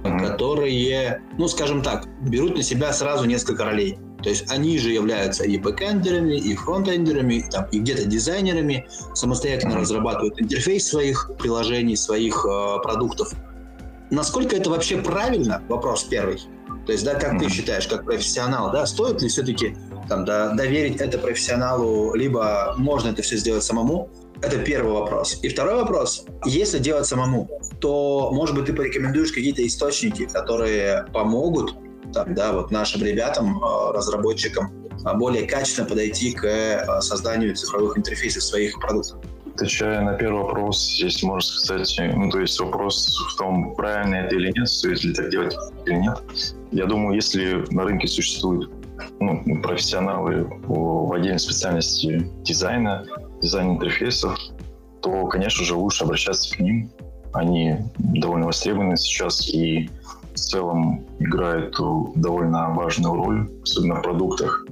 mm-hmm. 0.03 0.27
которые, 0.27 1.21
ну, 1.37 1.47
скажем 1.47 1.81
так, 1.81 2.05
берут 2.27 2.57
на 2.57 2.63
себя 2.63 2.91
сразу 2.91 3.23
несколько 3.23 3.63
ролей. 3.63 3.97
То 4.21 4.27
есть 4.27 4.51
они 4.51 4.77
же 4.79 4.91
являются 4.91 5.45
и 5.45 5.57
бэкэндерами, 5.57 6.35
и 6.35 6.55
фронтендерами, 6.55 7.35
и, 7.35 7.49
там, 7.49 7.67
и 7.71 7.79
где-то 7.79 8.03
дизайнерами, 8.03 8.85
самостоятельно 9.13 9.77
разрабатывают 9.77 10.41
интерфейс 10.41 10.89
своих 10.89 11.31
приложений, 11.39 11.95
своих 11.95 12.45
э, 12.45 12.81
продуктов. 12.83 13.33
Насколько 14.11 14.57
это 14.57 14.69
вообще 14.69 14.97
правильно? 14.97 15.63
Вопрос 15.69 16.03
первый. 16.03 16.39
То 16.85 16.91
есть, 16.91 17.05
да, 17.05 17.15
как 17.15 17.39
ты 17.39 17.49
считаешь, 17.49 17.87
как 17.87 18.05
профессионал, 18.05 18.71
да, 18.71 18.85
стоит 18.85 19.21
ли 19.21 19.29
все-таки 19.29 19.77
там, 20.09 20.25
да, 20.25 20.49
доверить 20.49 20.99
это 20.99 21.17
профессионалу, 21.17 22.13
либо 22.13 22.75
можно 22.77 23.09
это 23.09 23.21
все 23.21 23.37
сделать 23.37 23.63
самому? 23.63 24.09
Это 24.41 24.57
первый 24.57 24.93
вопрос. 24.93 25.39
И 25.43 25.49
второй 25.49 25.75
вопрос. 25.75 26.25
Если 26.45 26.79
делать 26.79 27.05
самому, 27.05 27.49
то, 27.79 28.31
может 28.33 28.55
быть, 28.55 28.65
ты 28.65 28.73
порекомендуешь 28.73 29.31
какие-то 29.31 29.65
источники, 29.65 30.25
которые 30.25 31.05
помогут 31.13 31.75
там, 32.13 32.33
да, 32.33 32.51
вот 32.51 32.71
нашим 32.71 33.03
ребятам, 33.03 33.63
э, 33.63 33.91
разработчикам, 33.93 34.89
э, 35.05 35.17
более 35.17 35.47
качественно 35.47 35.87
подойти 35.87 36.33
к 36.33 36.43
э, 36.43 37.01
созданию 37.01 37.55
цифровых 37.55 37.97
интерфейсов 37.97 38.43
своих 38.43 38.79
продуктов. 38.79 39.19
Отвечая 39.61 40.01
на 40.01 40.13
первый 40.13 40.41
вопрос, 40.41 40.95
здесь 40.95 41.21
можно 41.21 41.47
сказать, 41.47 41.95
ну, 42.15 42.31
то 42.31 42.39
есть 42.39 42.59
вопрос 42.59 43.15
в 43.31 43.37
том, 43.37 43.75
правильно 43.75 44.15
это 44.15 44.35
или 44.35 44.51
нет, 44.55 44.67
стоит 44.67 45.03
ли 45.03 45.13
так 45.13 45.29
делать 45.29 45.55
или 45.85 45.97
нет. 45.97 46.19
Я 46.71 46.87
думаю, 46.87 47.13
если 47.13 47.63
на 47.69 47.83
рынке 47.83 48.07
существуют 48.07 48.71
ну, 49.19 49.61
профессионалы 49.61 50.47
в 50.65 51.13
отдельной 51.13 51.37
специальности 51.37 52.27
дизайна, 52.41 53.05
дизайн 53.39 53.73
интерфейсов, 53.73 54.35
то, 55.03 55.27
конечно 55.27 55.63
же, 55.63 55.75
лучше 55.75 56.05
обращаться 56.05 56.55
к 56.55 56.59
ним. 56.59 56.89
Они 57.31 57.75
довольно 57.99 58.47
востребованы 58.47 58.97
сейчас 58.97 59.47
и 59.47 59.91
в 60.33 60.39
целом 60.39 61.05
играют 61.19 61.77
довольно 62.15 62.73
важную 62.73 63.13
роль, 63.13 63.47
особенно 63.61 63.97
в 63.97 64.01
продуктах, 64.01 64.65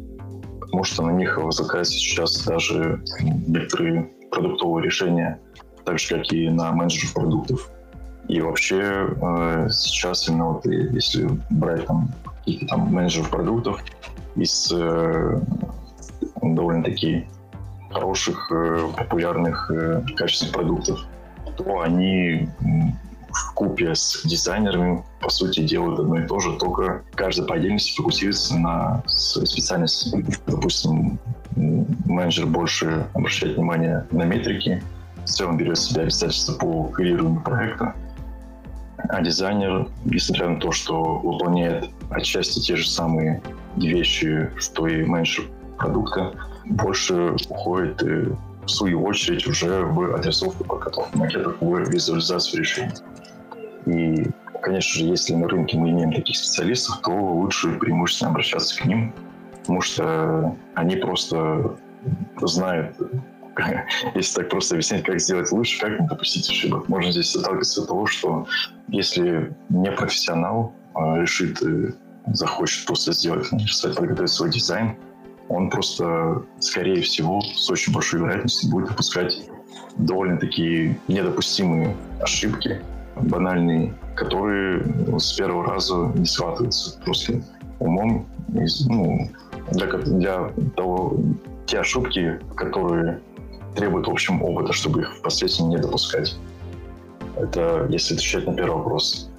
потому 0.61 0.83
что 0.83 1.03
на 1.03 1.11
них 1.11 1.37
возлагаются 1.37 1.93
сейчас 1.93 2.43
даже 2.43 3.03
некоторые 3.45 4.09
продуктовые 4.29 4.85
решения, 4.85 5.39
так 5.85 5.99
же, 5.99 6.15
как 6.15 6.31
и 6.31 6.49
на 6.49 6.71
менеджеров 6.71 7.13
продуктов. 7.13 7.69
И 8.27 8.41
вообще 8.41 8.81
э, 8.81 9.67
сейчас 9.71 10.29
именно 10.29 10.53
вот 10.53 10.65
если 10.65 11.27
брать 11.49 11.85
там 11.87 12.09
каких-то 12.39 12.67
там 12.67 12.93
менеджеров 12.93 13.29
продуктов 13.29 13.83
из 14.35 14.71
э, 14.71 15.39
довольно-таки 16.41 17.27
хороших, 17.91 18.51
э, 18.51 18.87
популярных, 18.95 19.71
э, 19.71 20.03
качественных 20.15 20.53
продуктов, 20.53 21.05
то 21.57 21.81
они 21.81 22.49
в 23.31 23.53
купе 23.53 23.93
с 23.93 24.21
дизайнерами, 24.23 25.03
по 25.21 25.29
сути, 25.29 25.61
делают 25.61 25.99
одно 25.99 26.19
и 26.19 26.27
то 26.27 26.39
же, 26.39 26.57
только 26.57 27.03
каждый 27.13 27.45
по 27.45 27.55
отдельности 27.55 27.95
фокусируется 27.95 28.57
на 28.57 29.03
специальности. 29.07 30.25
Допустим, 30.47 31.19
менеджер 32.05 32.45
больше 32.45 33.07
обращает 33.13 33.55
внимание 33.57 34.05
на 34.11 34.23
метрики, 34.23 34.81
в 35.23 35.29
целом 35.29 35.57
берет 35.57 35.77
себя 35.77 36.03
обязательства 36.03 36.53
по 36.53 36.83
курированию 36.85 37.41
проекта, 37.41 37.93
а 39.09 39.21
дизайнер, 39.21 39.87
несмотря 40.05 40.49
на 40.49 40.59
то, 40.59 40.71
что 40.71 41.19
выполняет 41.19 41.89
отчасти 42.09 42.59
те 42.59 42.75
же 42.75 42.87
самые 42.87 43.41
вещи, 43.75 44.49
что 44.57 44.87
и 44.87 45.03
менеджер 45.03 45.45
продукта, 45.77 46.33
больше 46.65 47.35
уходит 47.49 48.01
в 48.01 48.67
свою 48.67 49.03
очередь 49.03 49.47
уже 49.47 49.81
в 49.83 50.15
отрисовку 50.15 50.63
подготовку 50.63 51.17
макетов, 51.17 51.55
в 51.59 51.89
визуализацию 51.89 52.61
решений. 52.61 52.93
И, 53.85 54.27
конечно 54.61 54.99
же, 54.99 55.05
если 55.05 55.33
на 55.33 55.47
рынке 55.47 55.77
мы 55.77 55.89
имеем 55.89 56.13
таких 56.13 56.37
специалистов, 56.37 56.99
то 57.01 57.11
лучше 57.11 57.71
преимущественно 57.79 58.31
обращаться 58.31 58.79
к 58.81 58.85
ним, 58.85 59.13
потому 59.61 59.81
что 59.81 60.55
они 60.75 60.95
просто 60.95 61.77
знают, 62.41 62.95
если 64.15 64.41
так 64.41 64.49
просто 64.49 64.75
объяснять, 64.75 65.03
как 65.03 65.19
сделать 65.19 65.51
лучше, 65.51 65.79
как 65.79 65.99
не 65.99 66.07
допустить 66.07 66.49
ошибок. 66.49 66.87
Можно 66.87 67.11
здесь 67.11 67.35
отталкиваться 67.35 67.81
от 67.81 67.87
того, 67.87 68.05
что 68.05 68.47
если 68.87 69.53
не 69.69 69.91
профессионал 69.91 70.73
а 70.95 71.19
решит, 71.19 71.61
э, 71.61 71.91
захочет 72.27 72.85
просто 72.85 73.13
сделать, 73.13 73.51
нарисовать, 73.51 73.97
подготовить 73.97 74.31
свой 74.31 74.49
дизайн, 74.49 74.95
он 75.47 75.69
просто, 75.69 76.43
скорее 76.59 77.01
всего, 77.01 77.41
с 77.41 77.69
очень 77.69 77.93
большой 77.93 78.19
вероятностью 78.19 78.69
будет 78.69 78.89
допускать 78.89 79.49
довольно 79.97 80.37
такие 80.37 80.99
недопустимые 81.07 81.95
ошибки, 82.21 82.81
банальные, 83.15 83.93
которые 84.15 84.83
с 85.19 85.33
первого 85.33 85.65
раза 85.65 86.11
не 86.15 86.25
схватываются 86.25 86.99
просто 86.99 87.41
умом. 87.79 88.27
Ну, 88.47 89.29
для, 89.71 89.87
для 89.87 90.51
того, 90.75 91.17
те 91.65 91.79
ошибки, 91.79 92.39
которые 92.55 93.19
требуют, 93.75 94.07
в 94.07 94.11
общем, 94.11 94.41
опыта, 94.43 94.73
чтобы 94.73 95.01
их 95.01 95.15
впоследствии 95.15 95.63
не 95.63 95.77
допускать. 95.77 96.35
Это 97.35 97.87
если 97.89 98.15
отвечать 98.15 98.47
на 98.47 98.53
первый 98.53 98.77
вопрос. 98.77 99.29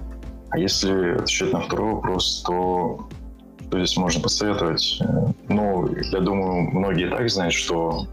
А 0.49 0.57
если 0.57 1.15
отвечать 1.15 1.53
на 1.53 1.61
второй 1.61 1.93
вопрос, 1.93 2.43
то 2.45 3.07
что 3.71 3.77
здесь 3.77 3.95
можно 3.95 4.21
посоветовать? 4.21 5.01
Ну, 5.47 5.87
я 6.11 6.19
думаю, 6.19 6.71
многие 6.71 7.09
так 7.09 7.29
знают, 7.29 7.53
что 7.53 8.05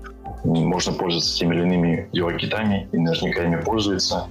можно 0.44 0.92
пользоваться 0.92 1.36
теми 1.36 1.56
или 1.56 1.62
иными 1.62 2.08
UI-китами, 2.12 2.88
и 2.92 2.96
наверняка 2.96 3.42
ими 3.42 3.60
пользуются 3.60 4.28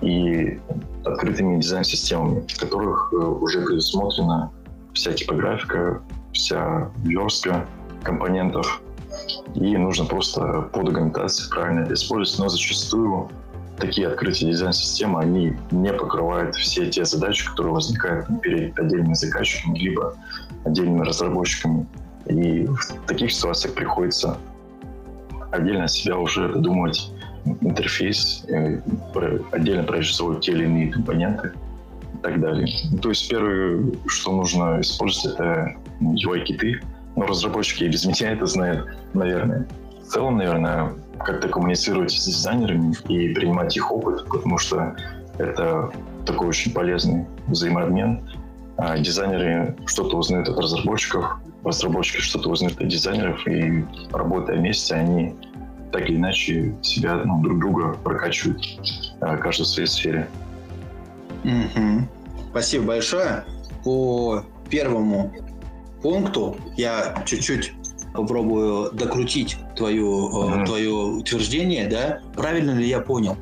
и 0.00 0.60
открытыми 1.04 1.60
дизайн-системами, 1.60 2.44
в 2.46 2.56
которых 2.56 3.12
э, 3.12 3.16
уже 3.16 3.62
предусмотрена 3.62 4.52
вся 4.92 5.12
типографика, 5.12 6.02
вся 6.32 6.90
верстка 7.04 7.66
компонентов, 8.02 8.82
и 9.54 9.76
нужно 9.76 10.04
просто 10.04 10.62
по 10.72 10.82
документации 10.82 11.48
правильно 11.50 11.80
это 11.80 11.94
использовать, 11.94 12.38
но 12.38 12.48
зачастую 12.48 13.30
такие 13.78 14.08
открытые 14.08 14.50
дизайн-системы, 14.50 15.20
они 15.20 15.56
не 15.70 15.92
покрывают 15.92 16.56
все 16.56 16.90
те 16.90 17.04
задачи, 17.04 17.48
которые 17.48 17.74
возникают 17.74 18.26
перед 18.42 18.78
отдельными 18.78 19.14
заказчиками, 19.14 19.78
либо 19.78 20.14
отдельными 20.64 21.04
разработчиками. 21.04 21.86
И 22.26 22.66
в 22.66 23.06
таких 23.06 23.32
ситуациях 23.32 23.74
приходится 23.74 24.36
отдельно 25.50 25.88
себя 25.88 26.18
уже 26.18 26.48
додумывать 26.48 27.12
интерфейс, 27.60 28.44
э, 28.48 28.80
отдельно 29.52 29.84
прорисовывать 29.84 30.44
те 30.44 30.52
или 30.52 30.64
иные 30.64 30.92
компоненты 30.92 31.52
и 32.14 32.18
так 32.22 32.40
далее. 32.40 32.66
То 33.00 33.08
есть 33.08 33.28
первое, 33.28 33.92
что 34.06 34.32
нужно 34.32 34.80
использовать, 34.80 35.34
это 35.34 35.76
UI-киты. 36.00 36.80
Но 37.16 37.26
разработчики 37.26 37.84
без 37.84 38.04
меня 38.04 38.32
это 38.32 38.46
знают, 38.46 38.88
наверное. 39.14 39.66
В 40.02 40.06
целом, 40.08 40.38
наверное, 40.38 40.92
как-то 41.18 41.48
коммуницировать 41.48 42.12
с 42.12 42.26
дизайнерами 42.26 42.94
и 43.08 43.34
принимать 43.34 43.76
их 43.76 43.90
опыт, 43.90 44.24
потому 44.28 44.58
что 44.58 44.94
это 45.38 45.90
такой 46.24 46.48
очень 46.48 46.72
полезный 46.72 47.26
взаимообмен. 47.46 48.20
А 48.76 48.96
дизайнеры 48.98 49.76
что-то 49.86 50.16
узнают 50.16 50.48
от 50.48 50.58
разработчиков, 50.58 51.40
разработчики 51.64 52.20
что-то 52.20 52.50
узнают 52.50 52.80
от 52.80 52.86
дизайнеров, 52.86 53.46
и 53.48 53.84
работая 54.12 54.56
вместе, 54.56 54.94
они 54.94 55.34
так 55.90 56.08
или 56.08 56.16
иначе 56.16 56.74
себя 56.82 57.16
ну, 57.24 57.42
друг 57.42 57.58
друга 57.58 57.94
прокачивают, 58.04 58.62
каждый 59.40 59.62
в 59.62 59.66
своей 59.66 59.88
сфере. 59.88 60.28
Угу. 61.44 62.08
Спасибо 62.50 62.84
большое. 62.84 63.44
По 63.84 64.44
первому 64.70 65.32
пункту 66.02 66.56
я 66.76 67.22
чуть-чуть 67.26 67.72
попробую 68.14 68.90
докрутить 68.92 69.56
твою, 69.76 70.28
mm-hmm. 70.28 70.66
твое 70.66 70.90
утверждение, 70.92 71.88
да? 71.88 72.20
Правильно 72.34 72.72
ли 72.72 72.88
я 72.88 73.00
понял, 73.00 73.36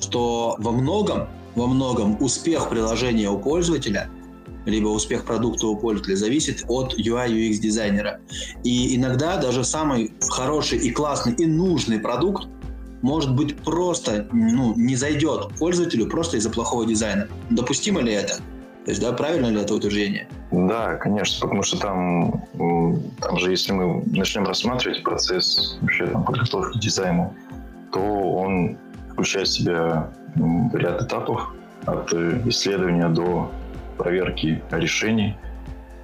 что 0.00 0.56
во 0.58 0.72
многом, 0.72 1.28
во 1.54 1.66
многом 1.66 2.16
успех 2.22 2.68
приложения 2.68 3.30
у 3.30 3.38
пользователя 3.38 4.08
либо 4.66 4.88
успех 4.88 5.24
продукта 5.24 5.68
у 5.68 5.76
пользователя 5.76 6.16
зависит 6.16 6.64
от 6.68 6.98
UI 6.98 7.28
UX 7.28 7.58
дизайнера. 7.58 8.20
И 8.64 8.96
иногда 8.96 9.36
даже 9.36 9.64
самый 9.64 10.12
хороший 10.28 10.78
и 10.78 10.90
классный 10.90 11.34
и 11.34 11.46
нужный 11.46 12.00
продукт 12.00 12.48
может 13.02 13.34
быть 13.34 13.56
просто 13.58 14.28
ну, 14.32 14.74
не 14.76 14.96
зайдет 14.96 15.54
пользователю 15.58 16.08
просто 16.08 16.38
из-за 16.38 16.50
плохого 16.50 16.84
дизайна. 16.84 17.28
Допустимо 17.50 18.00
ли 18.00 18.12
это? 18.12 18.38
То 18.86 18.92
есть, 18.92 19.02
да, 19.02 19.12
правильно 19.12 19.46
ли 19.46 19.60
это 19.60 19.74
утверждение? 19.74 20.28
Да, 20.52 20.94
конечно, 20.94 21.40
потому 21.40 21.64
что 21.64 21.76
там, 21.76 22.44
там 23.20 23.36
же, 23.36 23.50
если 23.50 23.72
мы 23.72 24.04
начнем 24.06 24.46
рассматривать 24.46 25.02
процесс 25.02 25.76
вообще 25.80 26.06
там, 26.06 26.24
подготовки 26.24 26.78
дизайна, 26.78 27.34
то 27.90 28.00
он 28.00 28.78
включает 29.10 29.48
в 29.48 29.52
себя 29.54 30.08
ряд 30.72 31.02
этапов 31.02 31.52
от 31.84 32.14
исследования 32.46 33.08
до 33.08 33.50
проверки 33.98 34.62
решений, 34.70 35.36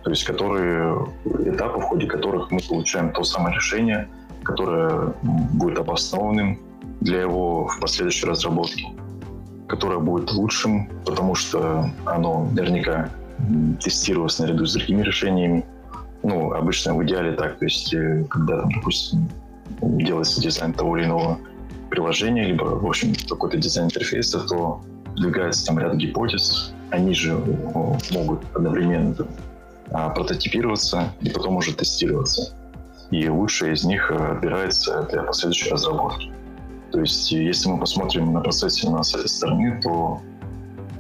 то 0.03 0.11
есть 0.11 0.25
которые 0.25 1.07
этапы, 1.47 1.79
в 1.79 1.83
ходе 1.83 2.09
которых 2.09 2.51
мы 2.51 2.59
получаем 2.69 3.13
то 3.13 3.23
самое 3.23 3.55
решение, 3.55 4.09
которое 4.43 5.15
будет 5.23 5.79
обоснованным 5.79 6.59
для 7.01 7.21
его 7.21 7.69
в 7.69 7.79
последующей 7.79 8.27
разработке, 8.27 8.89
которое 9.69 9.99
будет 9.99 10.33
лучшим, 10.33 10.89
потому 11.05 11.35
что 11.35 11.91
оно 12.07 12.49
наверняка 12.53 13.11
тестировалось 13.81 14.39
наряду 14.39 14.67
с 14.67 14.75
другими 14.75 15.03
решениями, 15.03 15.65
ну, 16.23 16.53
обычно 16.53 16.95
в 16.95 17.05
идеале 17.05 17.33
так, 17.33 17.59
то 17.59 17.65
есть, 17.65 17.93
э, 17.95 18.25
когда, 18.31 18.63
допустим, 18.63 19.29
делается 19.81 20.41
дизайн 20.41 20.73
того 20.73 20.97
или 20.97 21.07
иного 21.07 21.39
приложения, 21.91 22.45
либо, 22.45 22.65
в 22.65 22.87
общем, 22.87 23.13
какой-то 23.29 23.59
дизайн 23.59 23.87
интерфейса, 23.87 24.41
то 24.41 24.81
двигается 25.17 25.67
там 25.67 25.79
ряд 25.79 25.97
гипотез, 25.97 26.73
они 26.91 27.15
же 27.15 27.37
могут 28.11 28.45
одновременно 28.55 29.15
а, 29.91 30.09
прототипироваться 30.11 31.13
и 31.21 31.31
потом 31.31 31.57
уже 31.57 31.75
тестироваться. 31.75 32.55
И 33.11 33.29
лучшее 33.29 33.75
из 33.75 33.85
них 33.85 34.11
э, 34.11 34.15
отбирается 34.15 35.07
для 35.11 35.23
последующей 35.23 35.71
разработки. 35.71 36.33
То 36.93 37.01
есть, 37.01 37.33
если 37.33 37.71
мы 37.71 37.79
посмотрим 37.79 38.33
на 38.33 38.41
процесс 38.41 38.85
именно 38.85 39.03
с 39.03 39.15
этой 39.15 39.29
стороны, 39.29 39.81
то 39.83 40.21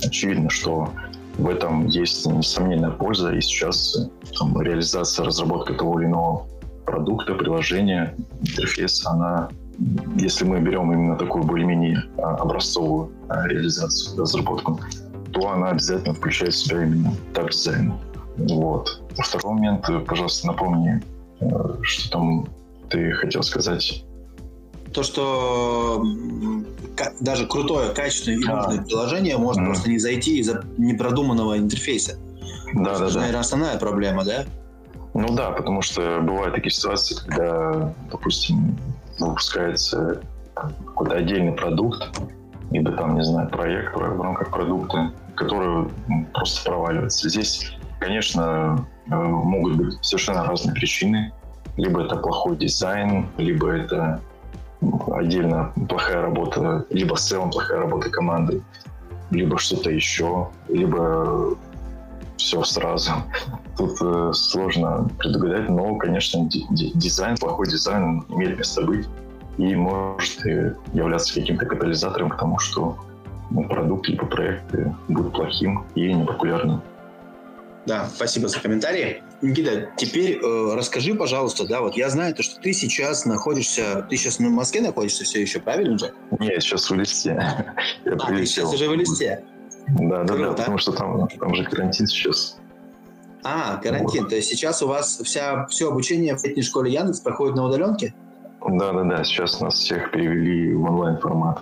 очевидно, 0.02 0.48
что 0.48 0.88
в 1.36 1.48
этом 1.48 1.86
есть 1.86 2.26
несомненная 2.26 2.90
польза, 2.90 3.32
и 3.32 3.40
сейчас 3.40 4.08
там, 4.38 4.58
реализация, 4.60 5.26
разработка 5.26 5.74
того 5.74 6.00
или 6.00 6.08
иного 6.08 6.46
продукта, 6.86 7.34
приложения, 7.34 8.14
интерфейса, 8.40 9.10
она, 9.10 9.50
если 10.16 10.44
мы 10.44 10.60
берем 10.60 10.92
именно 10.92 11.16
такую 11.16 11.44
более-менее 11.44 12.04
а, 12.18 12.36
образцовую 12.36 13.12
а, 13.28 13.46
реализацию, 13.46 14.18
разработку, 14.18 14.80
то 15.32 15.50
она 15.50 15.70
обязательно 15.70 16.14
включает 16.14 16.54
в 16.54 16.56
себя 16.56 16.84
именно 16.84 17.14
этап 17.34 17.54
дизайна. 17.54 17.94
Вот. 18.36 19.02
Второй 19.18 19.54
момент, 19.54 19.86
пожалуйста, 20.06 20.46
напомни, 20.46 21.02
э, 21.40 21.46
что 21.82 22.10
там 22.10 22.46
ты 22.88 23.12
хотел 23.12 23.42
сказать 23.42 24.04
то, 24.92 25.02
что 25.02 26.04
даже 27.20 27.46
крутое, 27.46 27.90
качественное 27.94 28.38
и 28.38 28.44
нужное 28.44 28.80
а. 28.80 28.82
приложение 28.82 29.38
может 29.38 29.62
мм. 29.62 29.66
просто 29.66 29.90
не 29.90 29.98
зайти 29.98 30.38
из-за 30.38 30.64
непродуманного 30.78 31.58
интерфейса. 31.58 32.18
Да, 32.74 32.98
да, 32.98 33.08
да. 33.08 33.18
наверное, 33.18 33.40
основная 33.40 33.78
проблема, 33.78 34.24
да? 34.24 34.44
Ну 35.14 35.34
да, 35.34 35.50
потому 35.50 35.82
что 35.82 36.20
бывают 36.22 36.54
такие 36.54 36.72
ситуации, 36.72 37.16
когда, 37.26 37.94
допустим, 38.10 38.78
выпускается 39.18 40.22
какой-то 40.54 41.16
отдельный 41.16 41.52
продукт, 41.52 42.18
либо 42.70 42.92
там, 42.92 43.16
не 43.16 43.24
знаю, 43.24 43.48
проект 43.50 43.94
в 43.94 44.00
рамках 44.00 44.50
продукта, 44.50 45.12
который 45.34 45.88
просто 46.32 46.70
проваливается. 46.70 47.28
Здесь, 47.28 47.72
конечно, 48.00 48.86
э, 49.10 49.14
могут 49.14 49.76
быть 49.76 49.98
совершенно 50.02 50.44
разные 50.44 50.74
причины. 50.74 51.32
Либо 51.76 52.02
это 52.02 52.16
плохой 52.16 52.56
дизайн, 52.56 53.28
либо 53.38 53.70
это 53.70 54.20
отдельно 55.12 55.72
плохая 55.88 56.22
работа, 56.22 56.86
либо 56.90 57.14
в 57.14 57.20
целом 57.20 57.50
плохая 57.50 57.80
работа 57.80 58.10
команды, 58.10 58.62
либо 59.30 59.58
что-то 59.58 59.90
еще, 59.90 60.48
либо 60.68 61.56
все 62.36 62.62
сразу. 62.64 63.12
Тут 63.76 63.96
э, 64.02 64.32
сложно 64.34 65.08
предугадать, 65.18 65.68
но, 65.68 65.96
конечно, 65.96 66.48
дизайн, 66.50 67.36
плохой 67.36 67.68
дизайн 67.68 68.24
имеет 68.28 68.58
место 68.58 68.82
быть 68.82 69.08
и 69.58 69.74
может 69.74 70.44
являться 70.92 71.34
каким-то 71.34 71.66
катализатором 71.66 72.30
к 72.30 72.38
тому, 72.38 72.58
что 72.58 72.98
ну, 73.50 73.68
продукт 73.68 74.08
либо 74.08 74.26
проект 74.26 74.74
будет 75.08 75.32
плохим 75.32 75.84
и 75.94 76.12
непопулярным. 76.12 76.82
Да, 77.84 78.08
спасибо 78.14 78.48
за 78.48 78.60
комментарии. 78.60 79.22
Никита, 79.40 79.90
теперь 79.96 80.38
э, 80.40 80.74
расскажи, 80.74 81.14
пожалуйста, 81.14 81.66
да, 81.66 81.80
вот 81.80 81.96
я 81.96 82.10
знаю, 82.10 82.34
то, 82.34 82.42
что 82.42 82.60
ты 82.60 82.72
сейчас 82.72 83.24
находишься, 83.24 84.06
ты 84.08 84.16
сейчас 84.16 84.38
в 84.38 84.42
Москве 84.42 84.82
находишься 84.82 85.24
все 85.24 85.40
еще, 85.40 85.58
правильно 85.58 85.98
же? 85.98 86.12
Нет, 86.38 86.62
сейчас 86.62 86.88
в 86.88 86.94
Листе. 86.94 87.30
Я 88.04 88.12
а, 88.12 88.26
ты 88.28 88.46
сейчас 88.46 88.72
уже 88.72 88.88
в 88.88 88.94
Листе? 88.94 89.42
Да, 89.88 90.22
да, 90.22 90.36
да, 90.36 90.52
потому 90.52 90.78
что 90.78 90.92
там, 90.92 91.28
там 91.28 91.54
же 91.54 91.64
карантин 91.64 92.06
сейчас. 92.06 92.56
А, 93.42 93.78
карантин. 93.78 94.22
Вот. 94.22 94.30
То 94.30 94.36
есть 94.36 94.48
сейчас 94.48 94.80
у 94.82 94.86
вас 94.86 95.20
вся, 95.24 95.66
все 95.66 95.88
обучение 95.88 96.36
в 96.36 96.44
летней 96.44 96.62
школе 96.62 96.92
Яндекс 96.92 97.18
проходит 97.20 97.56
на 97.56 97.64
удаленке? 97.64 98.14
Да, 98.64 98.92
да, 98.92 99.02
да. 99.02 99.24
Сейчас 99.24 99.60
нас 99.60 99.74
всех 99.74 100.12
перевели 100.12 100.72
в 100.72 100.84
онлайн 100.84 101.18
формат. 101.18 101.60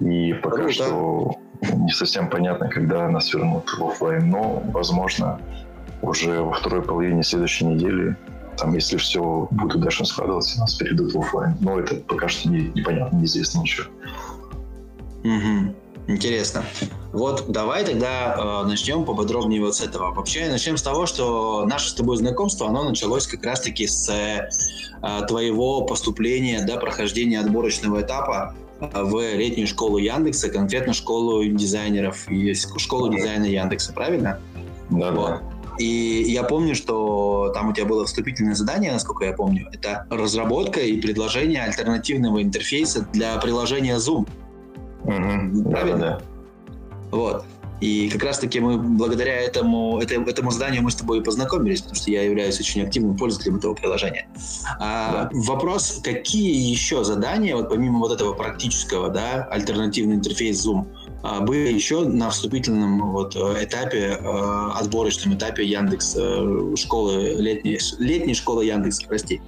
И 0.00 0.34
пока 0.34 0.56
Круто. 0.56 0.72
что 0.72 1.39
не 1.62 1.92
совсем 1.92 2.28
понятно, 2.30 2.68
когда 2.68 3.08
нас 3.08 3.32
вернут 3.32 3.68
в 3.68 3.84
офлайн, 3.84 4.28
но, 4.28 4.62
возможно, 4.72 5.40
уже 6.02 6.42
во 6.42 6.52
второй 6.52 6.82
половине 6.82 7.22
следующей 7.22 7.66
недели, 7.66 8.16
там, 8.56 8.74
если 8.74 8.96
все 8.96 9.48
будет 9.50 9.76
удачно 9.76 10.04
складываться, 10.04 10.58
нас 10.60 10.74
перейдут 10.74 11.12
в 11.14 11.18
офлайн. 11.18 11.56
Но 11.60 11.78
это 11.78 11.96
пока 11.96 12.28
что 12.28 12.48
не, 12.48 12.68
непонятно, 12.74 13.16
неизвестно 13.16 13.60
ничего. 13.60 13.86
Угу. 15.24 15.74
Интересно. 16.08 16.64
Вот 17.12 17.50
давай 17.50 17.84
тогда 17.84 18.62
э, 18.64 18.66
начнем 18.66 19.04
поподробнее 19.04 19.60
вот 19.60 19.76
с 19.76 19.80
этого. 19.80 20.12
Вообще 20.12 20.48
начнем 20.48 20.76
с 20.76 20.82
того, 20.82 21.06
что 21.06 21.64
наше 21.66 21.90
с 21.90 21.94
тобой 21.94 22.16
знакомство, 22.16 22.68
оно 22.68 22.84
началось 22.84 23.26
как 23.26 23.44
раз-таки 23.44 23.86
с 23.86 24.08
э, 24.08 24.48
твоего 25.28 25.82
поступления, 25.82 26.64
да, 26.66 26.78
прохождения 26.78 27.40
отборочного 27.40 28.02
этапа 28.02 28.54
в 28.80 29.36
летнюю 29.36 29.66
школу 29.66 29.98
Яндекса, 29.98 30.48
конкретно 30.48 30.92
школу 30.92 31.44
дизайнеров, 31.44 32.28
и 32.30 32.54
школу 32.54 33.12
дизайна 33.12 33.44
Яндекса, 33.44 33.92
правильно? 33.92 34.40
Да, 34.90 35.12
вот. 35.12 35.28
да. 35.28 35.42
И 35.78 36.24
я 36.28 36.42
помню, 36.42 36.74
что 36.74 37.52
там 37.54 37.70
у 37.70 37.72
тебя 37.72 37.86
было 37.86 38.04
вступительное 38.04 38.54
задание, 38.54 38.92
насколько 38.92 39.24
я 39.24 39.32
помню. 39.32 39.68
Это 39.72 40.06
разработка 40.10 40.80
и 40.80 41.00
предложение 41.00 41.62
альтернативного 41.62 42.42
интерфейса 42.42 43.06
для 43.12 43.38
приложения 43.38 43.96
Zoom. 43.96 44.28
Угу. 45.04 45.70
Правильно? 45.70 45.98
Да, 45.98 46.18
да. 46.18 46.20
Вот. 47.10 47.44
И 47.80 48.10
как 48.10 48.22
раз-таки 48.22 48.60
мы 48.60 48.78
благодаря 48.78 49.40
этому, 49.40 50.00
этому, 50.00 50.26
этому 50.26 50.50
заданию 50.50 50.82
мы 50.82 50.90
с 50.90 50.96
тобой 50.96 51.22
познакомились, 51.22 51.80
потому 51.80 51.96
что 51.96 52.10
я 52.10 52.22
являюсь 52.22 52.60
очень 52.60 52.82
активным 52.82 53.16
пользователем 53.16 53.56
этого 53.56 53.74
приложения. 53.74 54.28
А, 54.78 55.24
да. 55.24 55.30
Вопрос, 55.32 56.00
какие 56.02 56.70
еще 56.70 57.04
задания, 57.04 57.56
вот 57.56 57.70
помимо 57.70 57.98
вот 57.98 58.12
этого 58.12 58.34
практического, 58.34 59.08
да, 59.08 59.44
альтернативный 59.50 60.16
интерфейс 60.16 60.66
Zoom, 60.66 60.86
а, 61.22 61.40
были 61.40 61.72
еще 61.72 62.04
на 62.04 62.30
вступительном 62.30 63.12
вот 63.12 63.34
этапе, 63.36 64.18
а, 64.22 64.78
отборочном 64.78 65.34
этапе 65.34 65.64
Яндекс 65.64 66.16
э, 66.18 66.74
школы, 66.76 67.34
летней, 67.38 67.78
летней 67.98 68.34
школы 68.34 68.64
Яндекс, 68.64 69.02
прости? 69.04 69.40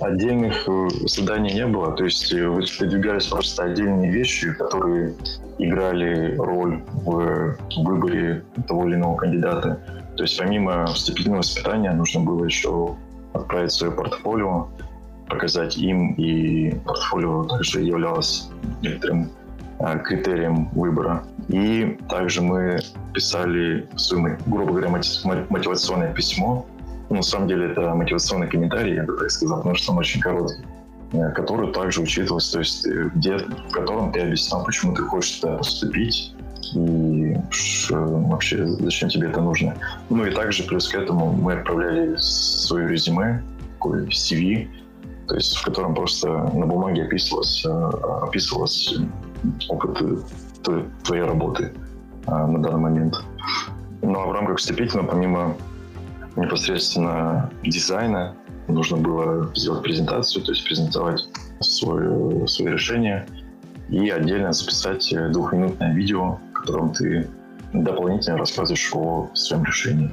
Отдельных 0.00 0.68
э, 0.68 0.88
заданий 1.06 1.54
не 1.54 1.66
было, 1.66 1.92
то 1.92 2.04
есть 2.04 2.32
э, 2.32 2.48
выдвигались 2.48 3.26
просто 3.26 3.64
отдельные 3.64 4.10
вещи, 4.10 4.52
которые 4.54 5.14
играли 5.58 6.34
роль 6.36 6.82
в 7.04 7.56
выборе 7.76 8.44
того 8.66 8.88
или 8.88 8.96
иного 8.96 9.16
кандидата. 9.16 9.80
То 10.16 10.24
есть 10.24 10.38
помимо 10.38 10.86
вступительного 10.86 11.42
испытания 11.42 11.92
нужно 11.92 12.20
было 12.20 12.44
еще 12.44 12.96
отправить 13.32 13.72
свое 13.72 13.92
портфолио, 13.92 14.68
показать 15.28 15.76
им, 15.76 16.14
и 16.14 16.74
портфолио 16.84 17.44
также 17.44 17.82
являлось 17.82 18.48
некоторым 18.82 19.30
а, 19.78 19.98
критерием 19.98 20.68
выбора. 20.70 21.24
И 21.48 21.98
также 22.08 22.42
мы 22.42 22.78
писали 23.12 23.88
грубо 24.46 24.72
говоря, 24.72 24.88
мотивационное 24.88 26.12
письмо 26.12 26.66
на 27.10 27.22
самом 27.22 27.48
деле 27.48 27.70
это 27.70 27.94
мотивационный 27.94 28.48
комментарий, 28.48 28.94
я 28.94 29.04
бы 29.04 29.16
так 29.16 29.30
сказал, 29.30 29.58
потому 29.58 29.74
что 29.74 29.92
он 29.92 29.98
очень 29.98 30.20
короткий 30.20 30.64
э, 31.12 31.30
который 31.30 31.72
также 31.72 32.00
учитывался, 32.00 32.52
то 32.54 32.58
есть 32.60 32.86
э, 32.86 33.10
где, 33.14 33.36
в 33.36 33.70
котором 33.72 34.12
ты 34.12 34.20
объяснял, 34.20 34.64
почему 34.64 34.94
ты 34.94 35.02
хочешь 35.02 35.40
туда 35.40 35.56
поступить 35.58 36.34
и 36.74 37.36
вообще 37.90 38.66
зачем 38.66 39.08
тебе 39.08 39.28
это 39.28 39.40
нужно. 39.40 39.76
Ну 40.08 40.24
и 40.24 40.30
также 40.30 40.64
плюс 40.64 40.88
к 40.88 40.94
этому 40.94 41.32
мы 41.32 41.52
отправляли 41.52 42.16
свое 42.16 42.88
резюме, 42.88 43.44
такой 43.74 44.06
CV, 44.06 44.68
то 45.28 45.36
есть 45.36 45.54
в 45.56 45.64
котором 45.64 45.94
просто 45.94 46.28
на 46.28 46.66
бумаге 46.66 47.04
описывалось, 47.04 47.64
э, 47.64 47.90
описывалось 48.22 48.96
опыт 49.68 49.98
твоей 51.04 51.22
работы 51.22 51.70
на 52.26 52.58
данный 52.58 52.80
момент. 52.80 53.14
Ну 54.00 54.18
а 54.18 54.26
в 54.26 54.32
рамках 54.32 54.58
вступительного, 54.58 55.08
помимо 55.08 55.54
непосредственно 56.36 57.50
дизайна. 57.62 58.36
Нужно 58.68 58.96
было 58.96 59.50
сделать 59.54 59.82
презентацию, 59.82 60.44
то 60.44 60.52
есть 60.52 60.64
презентовать 60.64 61.28
свое, 61.60 62.46
свое 62.48 62.72
решение 62.72 63.26
и 63.88 64.08
отдельно 64.08 64.52
записать 64.52 65.12
двухминутное 65.32 65.94
видео, 65.94 66.38
в 66.50 66.52
котором 66.52 66.92
ты 66.92 67.28
дополнительно 67.72 68.38
рассказываешь 68.38 68.90
о 68.94 69.28
своем 69.34 69.64
решении. 69.64 70.10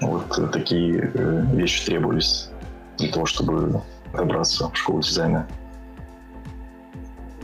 Вот 0.00 0.52
такие 0.52 1.10
э, 1.12 1.46
вещи 1.52 1.84
требовались 1.84 2.48
для 2.98 3.10
того, 3.10 3.26
чтобы 3.26 3.82
добраться 4.14 4.68
в 4.68 4.76
школу 4.76 5.00
дизайна. 5.02 5.46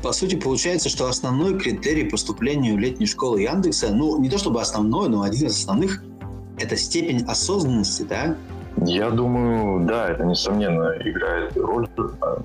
По 0.03 0.13
сути, 0.13 0.37
получается, 0.37 0.89
что 0.89 1.09
основной 1.09 1.59
критерий 1.59 2.05
поступления 2.05 2.75
в 2.75 2.79
летнюю 2.79 3.09
школу 3.09 3.37
Яндекса, 3.39 3.91
ну, 3.91 4.21
не 4.21 4.31
то 4.31 4.39
чтобы 4.39 4.61
основной, 4.61 5.09
но 5.09 5.23
один 5.23 5.49
из 5.49 5.57
основных– 5.57 6.05
это 6.59 6.77
степень 6.77 7.25
осознанности, 7.27 8.03
да? 8.03 8.37
Я 8.85 9.11
думаю, 9.11 9.87
да, 9.87 10.09
это 10.09 10.25
несомненно 10.25 10.95
играет 11.01 11.57
роль 11.57 11.89
а, 12.21 12.43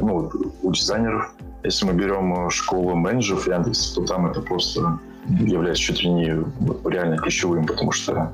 ну, 0.00 0.30
у 0.62 0.72
дизайнеров. 0.72 1.32
Если 1.62 1.86
мы 1.86 1.92
берем 1.92 2.50
школу 2.50 2.96
менеджеров 2.96 3.46
Яндекс, 3.46 3.92
то 3.92 4.04
там 4.04 4.26
это 4.26 4.40
просто 4.40 4.98
является 5.28 5.82
чуть 5.82 6.02
ли 6.02 6.10
не 6.10 6.44
реально 6.88 7.18
ключевым, 7.18 7.66
потому 7.66 7.92
что 7.92 8.32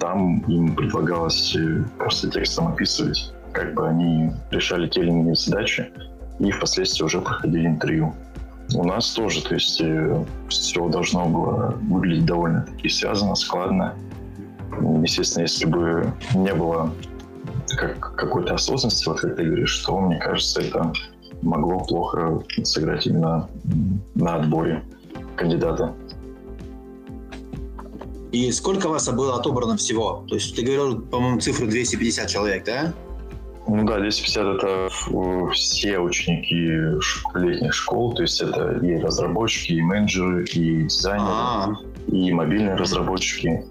там 0.00 0.40
им 0.48 0.74
предлагалось 0.74 1.54
э, 1.54 1.84
просто 1.98 2.28
текстом 2.28 2.68
описывать, 2.68 3.32
как 3.52 3.74
бы 3.74 3.86
они 3.86 4.32
решали 4.50 4.88
те 4.88 5.02
или 5.02 5.10
иные 5.10 5.36
задачи, 5.36 5.92
и 6.40 6.50
впоследствии 6.50 7.04
уже 7.04 7.20
проходили 7.20 7.66
интервью. 7.66 8.12
У 8.74 8.84
нас 8.84 9.12
тоже, 9.12 9.44
то 9.44 9.54
есть 9.54 9.80
э, 9.80 10.24
все 10.48 10.88
должно 10.88 11.26
было 11.26 11.78
выглядеть 11.88 12.26
довольно-таки 12.26 12.88
связано, 12.88 13.36
складно. 13.36 13.94
Естественно, 15.02 15.42
если 15.42 15.66
бы 15.66 16.12
не 16.34 16.54
было 16.54 16.92
как, 17.76 18.14
какой-то 18.16 18.54
осознанности, 18.54 19.08
вот 19.08 19.20
как 19.20 19.36
ты 19.36 19.44
говоришь, 19.44 19.76
то, 19.78 19.98
мне 19.98 20.18
кажется, 20.18 20.60
это 20.60 20.92
могло 21.42 21.80
плохо 21.80 22.42
сыграть 22.62 23.06
именно 23.06 23.48
на 24.14 24.36
отборе 24.36 24.84
кандидата. 25.36 25.94
И 28.30 28.50
сколько 28.50 28.88
вас 28.88 29.08
было 29.12 29.36
отобрано 29.36 29.76
всего? 29.76 30.24
То 30.28 30.36
есть 30.36 30.56
ты 30.56 30.62
говорил, 30.62 31.02
по-моему, 31.02 31.40
цифру 31.40 31.66
250 31.66 32.28
человек, 32.28 32.64
да? 32.64 32.94
Ну 33.68 33.84
да, 33.84 33.98
250 33.98 34.56
это 34.56 34.88
все 35.52 35.98
ученики 35.98 36.98
летних 37.34 37.74
школ, 37.74 38.14
то 38.14 38.22
есть 38.22 38.40
это 38.40 38.72
и 38.82 38.96
разработчики, 38.96 39.74
и 39.74 39.82
менеджеры, 39.82 40.44
и 40.46 40.84
дизайнеры, 40.84 41.30
А-а-а. 41.30 42.12
и 42.14 42.32
мобильные 42.32 42.74
разработчики. 42.74 43.64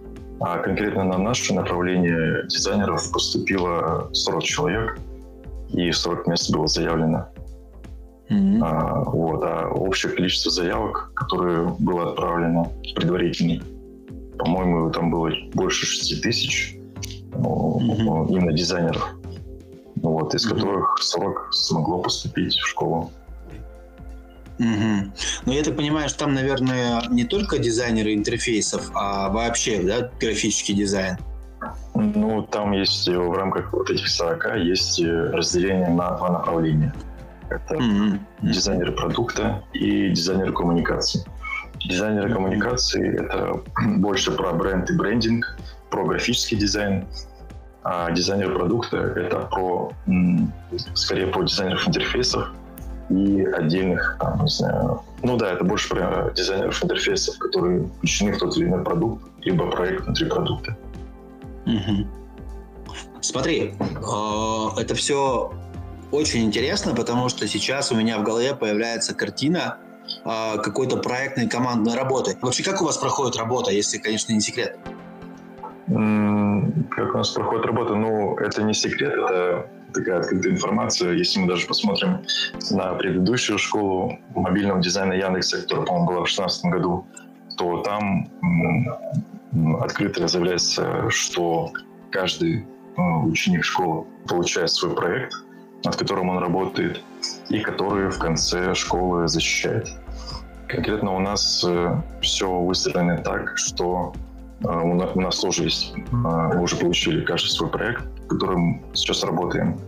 А 0.44 0.58
конкретно 0.58 1.04
на 1.04 1.20
наше 1.20 1.54
направление 1.54 2.48
дизайнеров 2.48 3.12
поступило 3.12 4.10
40 4.12 4.44
человек, 4.44 5.00
и 5.70 5.92
40 5.92 6.28
мест 6.28 6.52
было 6.52 6.68
заявлено. 6.68 7.28
Mm-hmm. 8.30 8.60
А, 8.64 9.04
вот, 9.04 9.44
а 9.44 9.68
общее 9.70 10.12
количество 10.12 10.50
заявок, 10.52 11.12
которые 11.14 11.68
было 11.80 12.12
отправлено 12.12 12.72
предварительно, 12.96 13.64
по-моему, 14.39 14.89
там 14.89 15.12
было 15.12 15.30
больше 15.54 15.86
6 15.86 16.24
тысяч 16.24 16.76
mm-hmm. 17.34 18.30
именно 18.30 18.54
дизайнеров, 18.54 19.10
вот, 19.98 20.34
из 20.34 20.46
mm-hmm. 20.46 20.56
которых 20.56 20.98
40 21.02 21.54
смогло 21.54 22.00
поступить 22.00 22.56
в 22.56 22.68
школу. 22.68 23.12
Угу. 24.62 25.12
Ну, 25.47 25.53
я 25.53 25.64
так 25.64 25.76
понимаю, 25.76 26.07
что 26.07 26.20
там, 26.20 26.36
наверное, 26.36 27.01
не 27.09 27.24
только 27.24 27.57
дизайнеры 27.57 28.14
интерфейсов, 28.14 28.91
а 28.93 29.30
вообще, 29.30 29.82
да, 29.82 30.12
графический 30.20 30.76
дизайн. 30.76 31.18
Ну, 31.95 32.43
там 32.43 32.72
есть 32.72 33.07
в 33.07 33.34
рамках 33.34 33.74
вот 33.74 33.89
этих 33.89 34.07
40 34.07 34.57
есть 34.57 35.03
разделение 35.03 35.89
на 35.89 36.12
два 36.12 36.30
направления. 36.30 36.93
Это 37.49 37.74
mm-hmm. 37.74 38.20
дизайнеры 38.41 38.91
продукта 38.91 39.64
и 39.74 40.09
дизайнеры 40.09 40.53
коммуникации. 40.53 41.26
Дизайнеры 41.84 42.32
коммуникации— 42.32 43.20
это 43.20 43.62
больше 43.97 44.32
про 44.32 44.51
бренд 44.53 44.89
и 44.91 44.95
брендинг, 44.95 45.57
про 45.89 46.05
графический 46.05 46.57
дизайн, 46.57 47.07
а 47.84 48.12
дизайнер 48.12 48.53
продукта— 48.53 48.97
это 49.16 49.39
про, 49.39 49.91
скорее, 50.93 51.28
по 51.28 51.41
дизайнеров 51.41 51.88
интерфейсов 51.88 52.51
и 53.12 53.43
отдельных, 53.45 54.18
там, 54.20 54.43
не 54.43 54.49
знаю, 54.49 55.01
ну 55.24 55.38
да, 55.38 55.53
это 55.53 55.64
больше 55.64 55.89
про 55.89 56.32
дизайнеров 56.36 56.84
интерфейсов, 56.84 57.38
которые 57.38 57.88
включены 57.97 58.34
в 58.34 58.39
тот 58.39 58.57
или 58.57 58.66
иной 58.66 58.84
продукт, 58.84 59.24
либо 59.41 59.70
проект 59.70 60.05
внутри 60.05 60.28
продукта. 60.28 60.78
Угу. 61.66 62.07
Смотри, 63.22 63.74
э, 63.80 64.82
это 64.82 64.95
все 64.95 65.53
очень 66.12 66.43
интересно, 66.43 66.95
потому 66.95 67.30
что 67.30 67.47
сейчас 67.47 67.91
у 67.91 67.95
меня 67.95 68.18
в 68.18 68.24
голове 68.24 68.55
появляется 68.55 69.14
картина 69.14 69.78
э, 70.26 70.57
какой-то 70.57 70.97
проектной 70.97 71.47
командной 71.47 71.95
работы. 71.95 72.38
Вообще, 72.41 72.64
как 72.64 72.82
у 72.82 72.86
вас 72.86 72.97
проходит 72.97 73.38
работа, 73.38 73.72
если, 73.72 73.97
конечно, 73.97 74.34
не 74.34 74.41
секрет? 74.41 74.78
Как 75.88 77.14
у 77.14 77.18
нас 77.18 77.30
проходит 77.32 77.66
работа? 77.66 77.95
Ну, 77.95 78.38
это 78.38 78.64
не 78.64 78.74
секрет, 78.74 79.14
это 79.14 79.68
такая 79.94 80.20
открытая 80.20 80.54
информация. 80.54 81.14
Если 81.14 81.39
мы 81.39 81.48
даже 81.48 81.68
посмотрим 81.68 82.26
на 82.72 82.94
предыдущую 82.94 83.58
школу 83.58 84.20
мобильного 84.36 84.82
дизайна 84.82 85.14
Яндекса, 85.14 85.62
которая, 85.62 85.86
по-моему, 85.86 86.08
была 86.08 86.20
в 86.22 86.24
2016 86.26 86.66
году, 86.66 87.06
то 87.58 87.82
там 87.82 88.30
открыто 89.82 90.28
заявляется, 90.28 91.10
что 91.10 91.72
каждый 92.10 92.66
ну, 92.98 93.26
ученик 93.26 93.64
школы 93.64 94.06
получает 94.28 94.70
свой 94.72 94.96
проект, 94.96 95.34
над 95.84 95.96
которым 95.96 96.30
он 96.30 96.39
работает, 96.39 97.02
и 97.50 97.60
который 97.60 98.10
в 98.10 98.20
конце 98.20 98.74
школы 98.74 99.28
защищает. 99.28 99.88
Конкретно 100.68 101.16
у 101.16 101.20
нас 101.20 101.66
э, 101.68 102.02
все 102.22 102.50
выстроено 102.50 103.18
так, 103.18 103.58
что 103.58 104.14
э, 104.16 104.30
у, 104.64 104.93
нас, 104.93 105.09
у 105.16 105.22
нас 105.22 105.39
тоже 105.39 105.64
есть, 105.64 105.93
э, 105.95 106.01
мы 106.12 106.62
уже 106.62 106.76
получили 106.76 107.24
каждый 107.24 107.49
свой 107.49 107.70
проект, 107.70 108.03
которым 108.28 108.82
сейчас 108.93 109.24
работаем, 109.24 109.80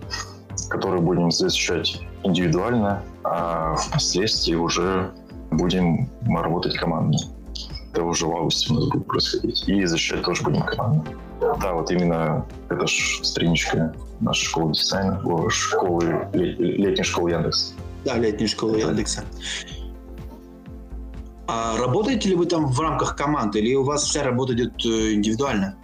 который 0.69 1.01
будем 1.01 1.31
защищать 1.31 2.01
индивидуально, 2.23 3.03
а 3.23 3.75
впоследствии 3.75 4.55
уже 4.55 5.11
будем 5.51 6.09
работать 6.27 6.75
командно 6.75 7.17
это 7.93 8.03
уже 8.03 8.25
в 8.25 8.35
августе 8.35 8.73
у 8.73 8.75
нас 8.75 8.87
будет 8.87 9.05
происходить. 9.05 9.63
И 9.67 9.85
защищать 9.85 10.23
тоже 10.23 10.43
будем 10.43 10.63
команду. 10.63 11.05
Да, 11.39 11.73
вот 11.73 11.91
именно 11.91 12.45
это 12.69 12.87
ж 12.87 13.19
страничка 13.23 13.93
нашей 14.19 14.45
школы 14.45 14.73
дизайна, 14.73 15.21
школы, 15.49 16.27
летней 16.33 17.03
школы 17.03 17.31
Яндекса. 17.31 17.73
Да, 18.03 18.17
летней 18.17 18.47
школы 18.47 18.79
Яндекса. 18.79 19.23
А 21.47 21.77
работаете 21.77 22.29
ли 22.29 22.35
вы 22.35 22.45
там 22.45 22.67
в 22.67 22.79
рамках 22.79 23.15
команды, 23.15 23.59
или 23.59 23.75
у 23.75 23.83
вас 23.83 24.03
вся 24.03 24.23
работа 24.23 24.53
идет 24.53 24.73
э, 24.85 25.13
индивидуально? 25.13 25.75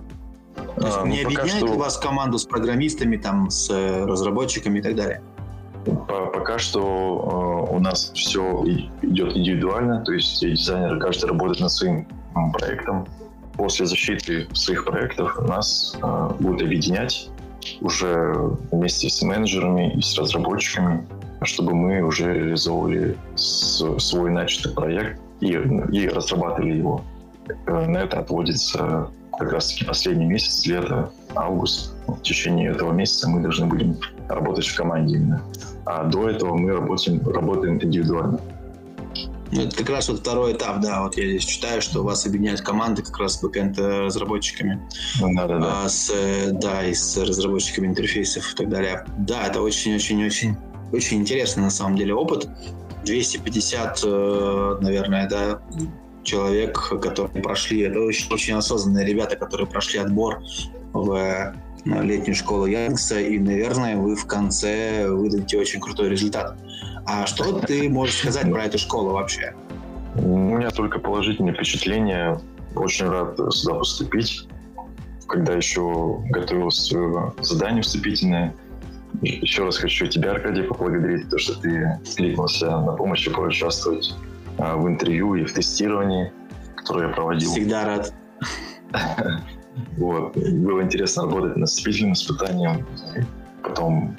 То 0.56 0.86
есть 0.86 0.98
а, 0.98 1.08
не 1.08 1.22
ну, 1.22 1.28
объединяет 1.28 1.68
что... 1.68 1.78
вас 1.78 1.98
команду 1.98 2.38
с 2.38 2.46
программистами, 2.46 3.18
там, 3.18 3.50
с 3.50 3.70
э, 3.70 4.06
разработчиками 4.06 4.80
и 4.80 4.82
так 4.82 4.96
далее? 4.96 5.22
Пока 6.08 6.60
что 6.60 7.68
э, 7.70 7.76
у 7.76 7.80
нас 7.80 8.12
все 8.14 8.64
идет 9.02 9.36
индивидуально, 9.36 10.02
то 10.06 10.14
есть 10.14 10.40
дизайнеры 10.40 11.00
каждый 11.00 11.26
работает 11.30 11.60
над 11.60 11.72
своим 11.72 12.08
проектом. 12.54 13.06
После 13.56 13.86
защиты 13.86 14.48
своих 14.54 14.86
проектов 14.86 15.38
нас 15.46 15.98
будут 16.40 16.62
объединять 16.62 17.30
уже 17.82 18.34
вместе 18.72 19.10
с 19.10 19.22
менеджерами 19.22 19.94
и 19.96 20.02
с 20.02 20.18
разработчиками, 20.18 21.06
чтобы 21.42 21.76
мы 21.76 22.02
уже 22.02 22.34
реализовывали 22.34 23.18
свой 23.36 24.32
начатый 24.32 24.74
проект 24.74 25.20
и, 25.42 25.48
и 25.48 26.08
разрабатывали 26.08 26.78
его. 26.78 27.04
Э, 27.68 27.86
на 27.86 28.00
это 28.00 28.20
отводится 28.20 29.10
как 29.38 29.54
раз-таки 29.54 29.86
последний 29.86 30.26
месяц, 30.26 30.66
лето, 30.66 31.12
август. 31.36 31.96
В 32.08 32.22
течение 32.22 32.72
этого 32.72 32.92
месяца 32.92 33.30
мы 33.30 33.42
должны 33.42 33.68
будем 33.68 33.98
работать 34.28 34.68
в 34.68 34.76
команде 34.76 35.16
именно. 35.16 35.42
А 35.86 36.04
до 36.04 36.30
этого 36.30 36.56
мы 36.56 36.74
работаем, 36.74 37.26
работаем 37.28 37.82
индивидуально. 37.82 38.40
Ну, 39.52 39.62
это 39.62 39.76
как 39.78 39.90
раз 39.90 40.10
вот 40.10 40.20
второй 40.20 40.54
этап, 40.54 40.80
да, 40.82 41.02
вот 41.02 41.18
я 41.18 41.28
здесь 41.28 41.46
читаю, 41.46 41.82
что 41.82 42.04
вас 42.04 42.26
объединяют 42.26 42.62
команды 42.62 43.02
как 43.02 43.18
раз 43.18 43.40
с 43.40 43.42
бэкэнд-разработчиками. 43.42 44.80
Да, 45.20 45.48
да, 45.48 45.58
да. 45.58 45.84
А, 45.86 45.90
с, 45.90 46.12
да, 46.52 46.86
и 46.86 46.94
с 46.94 47.18
разработчиками 47.18 47.88
интерфейсов 47.88 48.54
и 48.54 48.56
так 48.56 48.70
далее. 48.70 49.06
Да, 49.18 49.48
это 49.48 49.62
очень-очень-очень 49.62 50.56
очень 50.92 51.20
интересный 51.20 51.64
на 51.64 51.70
самом 51.70 51.98
деле 51.98 52.14
опыт. 52.14 52.50
250, 53.10 54.02
э, 54.04 54.78
наверное, 54.82 55.28
да, 55.28 55.62
человек, 56.24 56.78
которые 57.02 57.42
прошли, 57.42 57.82
это 57.82 58.00
очень, 58.00 58.32
очень 58.32 58.54
осознанные 58.54 59.06
ребята, 59.06 59.36
которые 59.36 59.68
прошли 59.68 60.00
отбор 60.00 60.44
в 60.94 61.56
летнюю 61.86 62.36
школу 62.36 62.68
Яндекса, 62.68 63.20
и, 63.20 63.40
наверное, 63.40 63.98
вы 63.98 64.16
в 64.16 64.26
конце 64.28 65.10
выдадите 65.10 65.58
очень 65.58 65.80
крутой 65.80 66.10
результат. 66.10 66.56
А 67.06 67.26
что 67.26 67.60
ты 67.60 67.90
можешь 67.90 68.18
сказать 68.18 68.52
про 68.52 68.66
эту 68.66 68.78
школу 68.78 69.14
вообще? 69.14 69.56
У 70.16 70.38
меня 70.38 70.70
только 70.70 71.00
положительные 71.00 71.56
впечатления. 71.56 72.40
Очень 72.76 73.08
рад 73.08 73.40
сюда 73.52 73.76
поступить. 73.76 74.48
Когда 75.28 75.54
еще 75.54 75.82
своему 76.70 77.34
заданию 77.42 77.84
вступительное, 77.84 78.54
еще 79.22 79.66
раз 79.66 79.78
хочу 79.78 80.08
тебя, 80.08 80.32
Аркадий, 80.32 80.64
поблагодарить 80.64 81.30
то, 81.30 81.38
что 81.38 81.60
ты 81.60 82.00
кликнулся 82.16 82.70
на 82.70 82.94
помощь 82.94 83.28
и 83.28 83.30
поучаствовать 83.30 84.16
а, 84.58 84.76
в 84.76 84.88
интервью 84.88 85.36
и 85.36 85.44
в 85.44 85.54
тестировании, 85.54 86.32
которое 86.76 87.08
я 87.08 87.14
проводил. 87.14 87.52
Всегда 87.52 87.86
рад. 87.86 88.14
Вот. 89.98 90.36
Было 90.36 90.82
интересно 90.82 91.24
работать 91.24 91.56
над 91.56 91.70
вступительным 91.70 92.12
испытанием. 92.12 92.86
Потом, 93.64 94.18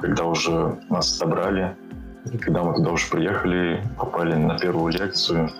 когда 0.00 0.24
уже 0.24 0.78
нас 0.88 1.16
собрали, 1.18 1.76
когда 2.40 2.62
мы 2.62 2.74
туда 2.74 2.92
уже 2.92 3.10
приехали, 3.10 3.82
попали 3.98 4.34
на 4.34 4.58
первую 4.58 4.92
лекцию, 4.92 5.50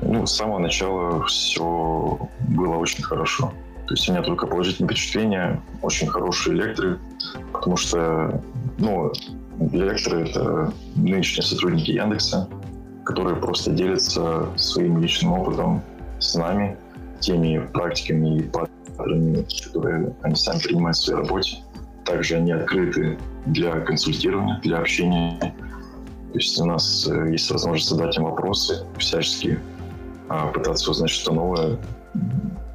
ну, 0.00 0.26
с 0.26 0.34
самого 0.34 0.58
начала 0.58 1.22
все 1.24 2.30
было 2.48 2.76
очень 2.76 3.02
хорошо. 3.02 3.52
То 3.86 3.94
есть 3.94 4.08
у 4.08 4.12
меня 4.12 4.22
только 4.22 4.46
положительные 4.46 4.88
впечатления, 4.88 5.62
очень 5.82 6.06
хорошие 6.06 6.56
лекторы, 6.56 6.98
потому 7.52 7.76
что, 7.76 8.42
ну, 8.78 9.12
лекторы— 9.72 10.28
это 10.28 10.72
нынешние 10.96 11.42
сотрудники 11.42 11.90
Яндекса, 11.90 12.48
которые 13.04 13.36
просто 13.36 13.70
делятся 13.72 14.48
своим 14.56 15.00
личным 15.00 15.32
опытом 15.34 15.82
с 16.18 16.34
нами, 16.34 16.78
теми 17.20 17.58
практиками 17.72 18.28
и 18.28 18.30
индикаторами, 18.32 19.46
которые 19.64 20.16
они 20.22 20.34
сами 20.34 20.58
принимают 20.60 20.96
в 20.96 21.00
своей 21.00 21.20
работе. 21.20 21.58
Также 22.04 22.36
они 22.36 22.52
открыты 22.52 23.18
для 23.46 23.80
консультирования, 23.80 24.60
для 24.62 24.78
общения. 24.78 25.38
То 26.32 26.38
есть 26.38 26.60
у 26.60 26.66
нас 26.66 27.08
э, 27.08 27.30
есть 27.32 27.50
возможность 27.50 27.88
задать 27.88 28.16
им 28.16 28.24
вопросы 28.24 28.86
всячески, 28.98 29.58
а 30.28 30.48
пытаться 30.48 30.90
узнать 30.90 31.10
что-то 31.10 31.36
новое. 31.36 31.78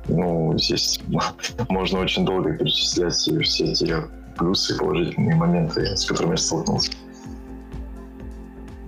Ну, 0.09 0.57
здесь 0.57 0.99
можно 1.69 1.99
очень 1.99 2.25
долго 2.25 2.53
перечислять 2.57 3.13
все 3.13 3.65
эти 3.65 3.95
плюсы 4.37 4.75
и 4.75 4.77
положительные 4.77 5.35
моменты, 5.35 5.95
с 5.95 6.05
которыми 6.05 6.31
я 6.31 6.37
столкнулся. 6.37 6.91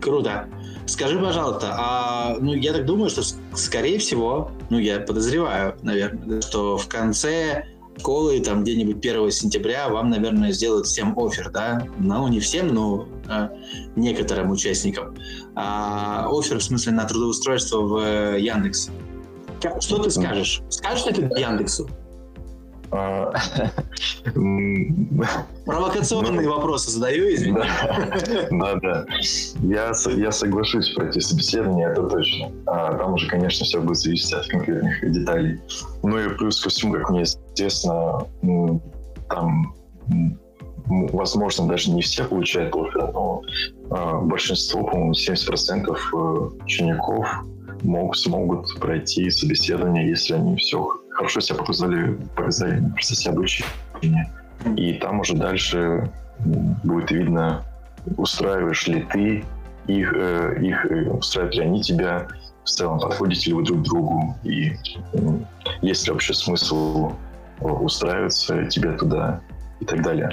Круто. 0.01 0.47
Скажи, 0.88 1.19
пожалуйста, 1.19 1.76
а 1.78 2.38
ну 2.39 2.53
я 2.53 2.74
так 2.74 2.86
думаю, 2.86 3.09
что 3.09 3.22
скорее 3.53 3.99
всего, 3.99 4.51
ну 4.69 4.80
я 4.80 4.99
подозреваю, 4.99 5.78
наверное, 5.84 6.41
что 6.41 6.78
в 6.78 6.88
конце 6.88 7.65
школы, 7.97 8.39
там 8.39 8.63
где-нибудь 8.63 8.97
1 8.97 9.32
сентября 9.32 9.89
вам, 9.89 10.09
наверное, 10.09 10.51
сделают 10.51 10.88
всем 10.88 11.17
офер, 11.17 11.51
да? 11.51 11.86
Ну, 11.99 12.28
не 12.28 12.39
всем, 12.39 12.69
но 12.69 13.07
а, 13.28 13.51
некоторым 13.95 14.49
участникам. 14.51 15.15
А, 15.55 16.28
офер, 16.30 16.57
в 16.57 16.63
смысле, 16.63 16.93
на 16.93 17.05
трудоустройство 17.05 17.82
в 17.82 17.97
э, 17.97 18.39
Яндекс. 18.39 18.89
Что 19.80 20.03
ты 20.03 20.09
скажешь? 20.09 20.62
Скажешь 20.70 21.05
ли 21.05 21.14
ты 21.14 21.39
Яндексу? 21.39 21.89
А, 22.93 23.32
Провокационные 25.66 26.41
ну, 26.41 26.55
вопросы 26.55 26.91
задаю, 26.91 27.34
извини. 27.34 27.57
Да, 28.51 28.76
да. 28.82 29.05
Я, 29.62 29.93
я 30.18 30.32
соглашусь 30.32 30.93
пройти 30.93 31.22
собеседование, 31.22 31.88
это 31.89 32.03
точно. 32.03 32.51
А 32.66 32.97
там 32.97 33.14
уже, 33.14 33.28
конечно, 33.30 33.66
все 33.66 33.80
будет 33.80 33.97
зависеть 33.97 34.34
от 34.34 34.45
конкретных 34.47 35.09
деталей. 35.09 35.62
Ну 36.03 36.20
и 36.20 36.30
плюс 36.36 36.62
ко 36.62 36.70
всему, 36.70 36.93
как 36.93 37.09
мне 37.12 37.24
известно, 37.24 38.28
там 39.30 39.74
возможно, 40.88 41.68
даже 41.68 41.91
не 41.91 42.01
все 42.01 42.26
получают 42.26 42.76
офер, 42.76 43.12
но 43.14 43.41
а, 43.89 44.20
большинство, 44.20 44.84
по-моему, 44.84 45.14
70% 45.14 45.88
э, 45.88 46.64
учеников 46.64 47.26
могут, 47.84 48.18
смогут 48.18 48.80
пройти 48.80 49.30
собеседование, 49.30 50.10
если 50.10 50.34
они 50.34 50.56
все 50.58 51.02
хорошо 51.12 51.40
себя 51.40 51.58
показали, 51.58 52.18
показали 52.36 52.80
в 52.80 52.94
процессе 52.94 53.30
обучения. 53.30 54.32
И 54.76 54.94
там 54.94 55.20
уже 55.20 55.36
дальше 55.36 56.12
будет 56.84 57.12
видно, 57.12 57.64
устраиваешь 58.18 58.88
ли 58.88 59.06
ты 59.12 59.44
их, 59.88 60.14
э, 60.14 60.58
их 60.62 60.86
э, 60.86 61.10
устраивают 61.10 61.56
ли 61.56 61.64
они 61.64 61.82
тебя, 61.82 62.28
в 62.64 62.70
целом 62.70 63.00
подходите 63.00 63.50
ли 63.50 63.54
вы 63.56 63.64
друг 63.64 63.82
другу, 63.82 64.36
и 64.44 64.72
э, 65.14 65.18
есть 65.82 66.06
ли 66.06 66.14
вообще 66.14 66.34
смысл 66.34 67.14
устраиваться 67.60 68.66
тебе 68.66 68.94
туда 68.94 69.42
и 69.80 69.86
так 69.86 70.02
далее. 70.02 70.32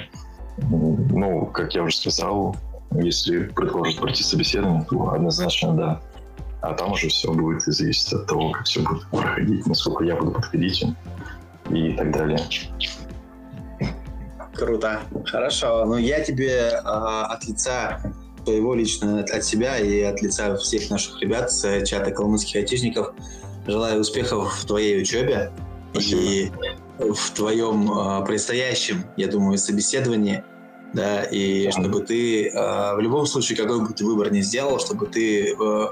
Ну, 0.57 1.45
как 1.45 1.75
я 1.75 1.83
уже 1.83 1.95
сказал, 1.95 2.55
если 2.91 3.43
предложат 3.43 3.97
пройти 3.97 4.23
собеседование, 4.23 4.83
то 4.89 5.13
однозначно 5.13 5.73
да. 5.73 6.01
А 6.61 6.73
там 6.73 6.91
уже 6.91 7.07
все 7.07 7.31
будет 7.31 7.61
зависеть 7.61 8.11
от 8.13 8.27
того, 8.27 8.51
как 8.51 8.65
все 8.65 8.81
будет 8.81 9.07
проходить, 9.07 9.65
насколько 9.65 10.03
я 10.03 10.15
буду 10.15 10.31
подходить 10.31 10.83
и 11.69 11.93
так 11.93 12.11
далее. 12.11 12.39
Круто. 14.53 14.99
Хорошо. 15.25 15.85
Ну, 15.85 15.97
я 15.97 16.21
тебе 16.21 16.49
э, 16.49 16.79
от 16.83 17.45
лица 17.45 18.01
твоего 18.43 18.75
лично, 18.75 19.21
от 19.21 19.43
себя 19.45 19.77
и 19.77 20.01
от 20.01 20.21
лица 20.21 20.57
всех 20.57 20.89
наших 20.89 21.21
ребят 21.21 21.51
с 21.51 21.85
чата 21.85 22.11
калмыцких 22.11 22.57
айтишников 22.57 23.13
желаю 23.65 24.01
успехов 24.01 24.53
в 24.53 24.65
твоей 24.65 25.01
учебе 25.01 25.51
Спасибо. 25.91 26.21
и 26.21 26.51
в 26.97 27.31
твоем 27.31 27.89
э, 27.89 28.25
предстоящем, 28.25 29.05
я 29.15 29.27
думаю, 29.27 29.57
собеседовании 29.57 30.43
да, 30.93 31.23
и 31.23 31.69
чтобы 31.71 32.01
ты 32.01 32.49
э, 32.49 32.95
в 32.95 32.99
любом 32.99 33.25
случае, 33.25 33.57
какой 33.57 33.79
бы 33.81 33.93
ты 33.93 34.05
выбор 34.05 34.31
ни 34.31 34.41
сделал, 34.41 34.79
чтобы 34.79 35.05
ты 35.05 35.53
э, 35.53 35.87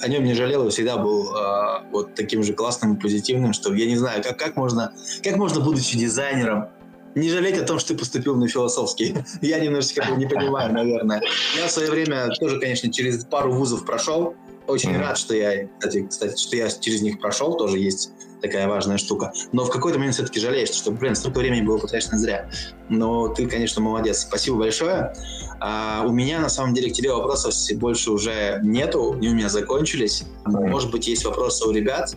о 0.00 0.08
нем 0.08 0.24
не 0.24 0.34
жалел 0.34 0.66
и 0.66 0.70
всегда 0.70 0.96
был 0.96 1.36
э, 1.36 1.82
вот 1.90 2.14
таким 2.14 2.42
же 2.42 2.52
классным 2.52 2.94
и 2.94 3.00
позитивным, 3.00 3.52
что 3.52 3.72
я 3.74 3.86
не 3.86 3.96
знаю, 3.96 4.22
как, 4.22 4.38
как 4.38 4.56
можно, 4.56 4.92
как 5.22 5.36
можно, 5.36 5.60
будучи 5.60 5.98
дизайнером, 5.98 6.68
не 7.14 7.30
жалеть 7.30 7.58
о 7.58 7.64
том, 7.64 7.78
что 7.78 7.92
ты 7.92 7.98
поступил 7.98 8.36
на 8.36 8.48
философский. 8.48 9.14
Я 9.40 9.60
немножечко 9.60 10.04
не 10.16 10.26
понимаю, 10.26 10.72
наверное. 10.72 11.22
Я 11.56 11.68
в 11.68 11.70
свое 11.70 11.90
время 11.90 12.28
тоже, 12.40 12.58
конечно, 12.58 12.92
через 12.92 13.24
пару 13.24 13.52
вузов 13.52 13.84
прошел. 13.84 14.34
Очень 14.66 14.94
mm-hmm. 14.94 15.00
рад, 15.00 15.18
что 15.18 15.34
я, 15.34 15.68
кстати, 15.78 16.06
кстати, 16.08 16.40
что 16.40 16.56
я 16.56 16.70
через 16.70 17.02
них 17.02 17.20
прошел, 17.20 17.54
тоже 17.54 17.78
есть 17.78 18.12
такая 18.44 18.68
важная 18.68 18.98
штука. 18.98 19.32
Но 19.52 19.64
в 19.64 19.70
какой-то 19.70 19.98
момент 19.98 20.14
все-таки 20.14 20.40
жалеешь, 20.40 20.70
что, 20.70 20.90
блин, 20.90 21.14
столько 21.14 21.38
времени 21.38 21.62
было 21.62 21.78
потрачено 21.78 22.18
зря. 22.18 22.48
Но 22.88 23.28
ты, 23.28 23.46
конечно, 23.46 23.80
молодец. 23.80 24.20
Спасибо 24.20 24.58
большое. 24.58 25.14
А, 25.60 26.04
у 26.06 26.12
меня, 26.12 26.40
на 26.40 26.48
самом 26.48 26.74
деле, 26.74 26.90
к 26.90 26.92
тебе 26.92 27.12
вопросов 27.12 27.54
больше 27.78 28.10
уже 28.10 28.60
нету, 28.62 29.12
они 29.14 29.28
у 29.28 29.34
меня 29.34 29.48
закончились. 29.48 30.24
Может 30.44 30.90
быть, 30.90 31.08
есть 31.08 31.24
вопросы 31.24 31.66
у 31.66 31.70
ребят? 31.70 32.14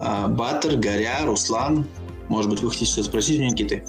А, 0.00 0.28
Батер, 0.28 0.76
Горя, 0.76 1.18
Руслан. 1.24 1.86
Может 2.28 2.50
быть, 2.50 2.60
вы 2.62 2.70
хотите 2.70 2.90
что-то 2.90 3.08
спросить 3.08 3.38
меня, 3.38 3.50
Никиты? 3.50 3.84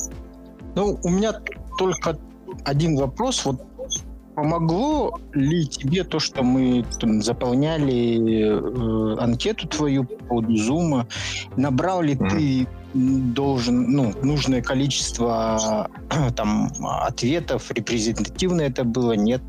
Ну, 0.75 0.99
у 1.03 1.09
меня 1.09 1.33
только 1.77 2.17
один 2.65 2.97
вопрос. 2.97 3.45
Вот 3.45 3.66
помогло 4.37 5.19
ли 5.33 5.65
тебе 5.65 6.03
то, 6.03 6.19
что 6.19 6.43
мы 6.43 6.85
заполняли 7.21 8.19
э, 8.21 9.17
анкету 9.19 9.67
твою 9.67 10.03
по 10.03 10.41
Zoom? 10.41 11.07
Набрал 11.55 12.03
ли 12.03 12.13
mm-hmm. 12.13 12.29
ты 12.29 12.67
должен, 13.33 13.91
ну, 13.91 14.13
нужное 14.21 14.61
количество 14.61 15.89
там 16.35 16.71
ответов, 16.83 17.71
репрезентативно 17.71 18.61
это 18.61 18.83
было, 18.83 19.13
нет? 19.13 19.41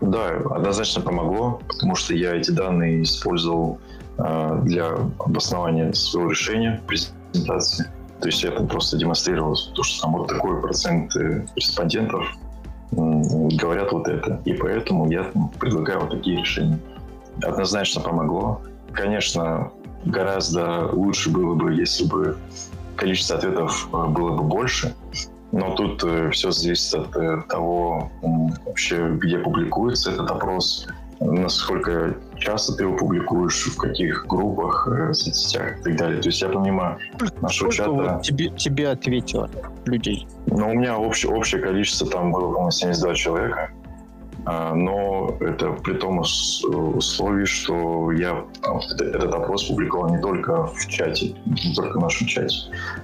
Да, 0.00 0.30
однозначно 0.50 1.00
помогло, 1.00 1.60
потому 1.68 1.94
что 1.94 2.14
я 2.14 2.34
эти 2.34 2.50
данные 2.50 3.04
использовал 3.04 3.78
э, 4.18 4.60
для 4.64 4.88
обоснования 5.20 5.92
своего 5.92 6.32
решения 6.32 6.82
презентации. 6.84 7.86
То 8.20 8.26
есть 8.26 8.42
я 8.42 8.50
там 8.50 8.66
просто 8.66 8.98
демонстрировал 8.98 9.56
то, 9.76 9.84
что 9.84 10.02
там 10.02 10.14
вот 10.14 10.26
такой 10.26 10.60
процент 10.60 11.14
э, 11.14 11.46
респондентов 11.54 12.26
говорят 12.92 13.92
вот 13.92 14.08
это. 14.08 14.40
И 14.44 14.52
поэтому 14.52 15.10
я 15.10 15.30
предлагаю 15.58 16.00
вот 16.00 16.10
такие 16.10 16.38
решения. 16.38 16.78
Однозначно 17.42 18.00
помогло. 18.00 18.60
Конечно, 18.92 19.70
гораздо 20.04 20.90
лучше 20.92 21.30
было 21.30 21.54
бы, 21.54 21.74
если 21.74 22.04
бы 22.06 22.36
количество 22.96 23.36
ответов 23.36 23.88
э, 23.92 24.06
было 24.08 24.36
бы 24.36 24.42
больше. 24.42 24.94
Но 25.52 25.74
тут 25.74 26.02
э, 26.04 26.30
все 26.30 26.50
зависит 26.50 26.94
от 26.94 27.16
э, 27.16 27.42
того, 27.48 28.10
вообще, 28.66 29.08
где 29.16 29.38
публикуется 29.38 30.12
этот 30.12 30.30
опрос, 30.30 30.86
насколько 31.20 32.16
часто 32.40 32.74
ты 32.74 32.84
его 32.84 32.96
публикуешь, 32.96 33.66
в 33.66 33.76
каких 33.76 34.26
группах, 34.26 34.88
соцсетях 35.12 35.78
и 35.80 35.82
так 35.82 35.96
далее. 35.96 36.20
То 36.20 36.28
есть 36.28 36.42
я 36.42 36.48
помимо 36.48 36.98
нашего 37.40 37.70
чата... 37.70 37.90
Вот 37.90 38.22
тебе, 38.22 38.50
тебе 38.50 38.88
ответило 38.88 39.48
людей? 39.84 40.26
Ну, 40.46 40.70
у 40.70 40.74
меня 40.74 40.98
общее, 40.98 41.32
общее 41.32 41.60
количество 41.60 42.08
там 42.08 42.32
было, 42.32 42.48
по-моему, 42.48 42.70
72 42.70 43.14
человека. 43.14 43.70
А, 44.46 44.74
но 44.74 45.36
это 45.40 45.72
при 45.72 45.94
том 45.94 46.20
условии, 46.20 47.44
что 47.44 48.10
я 48.12 48.44
этот 48.98 49.34
опрос 49.34 49.64
публиковал 49.64 50.14
не 50.14 50.20
только 50.20 50.66
в 50.66 50.86
чате, 50.88 51.34
не 51.44 51.74
только 51.74 51.98
в 51.98 52.02
нашем 52.02 52.26
чате, 52.26 52.56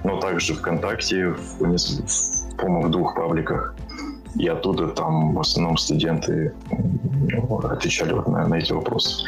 но 0.03 0.19
также 0.19 0.55
ВКонтакте, 0.55 1.27
в, 1.27 1.59
в 1.59 2.57
по-моему, 2.57 2.87
в 2.87 2.91
двух 2.91 3.15
пабликах. 3.15 3.75
И 4.39 4.47
оттуда 4.47 4.89
там 4.89 5.33
в 5.33 5.39
основном 5.39 5.77
студенты 5.77 6.53
отвечали 7.63 8.13
вот 8.13 8.27
на, 8.27 8.47
на 8.47 8.55
эти 8.55 8.71
вопросы. 8.71 9.25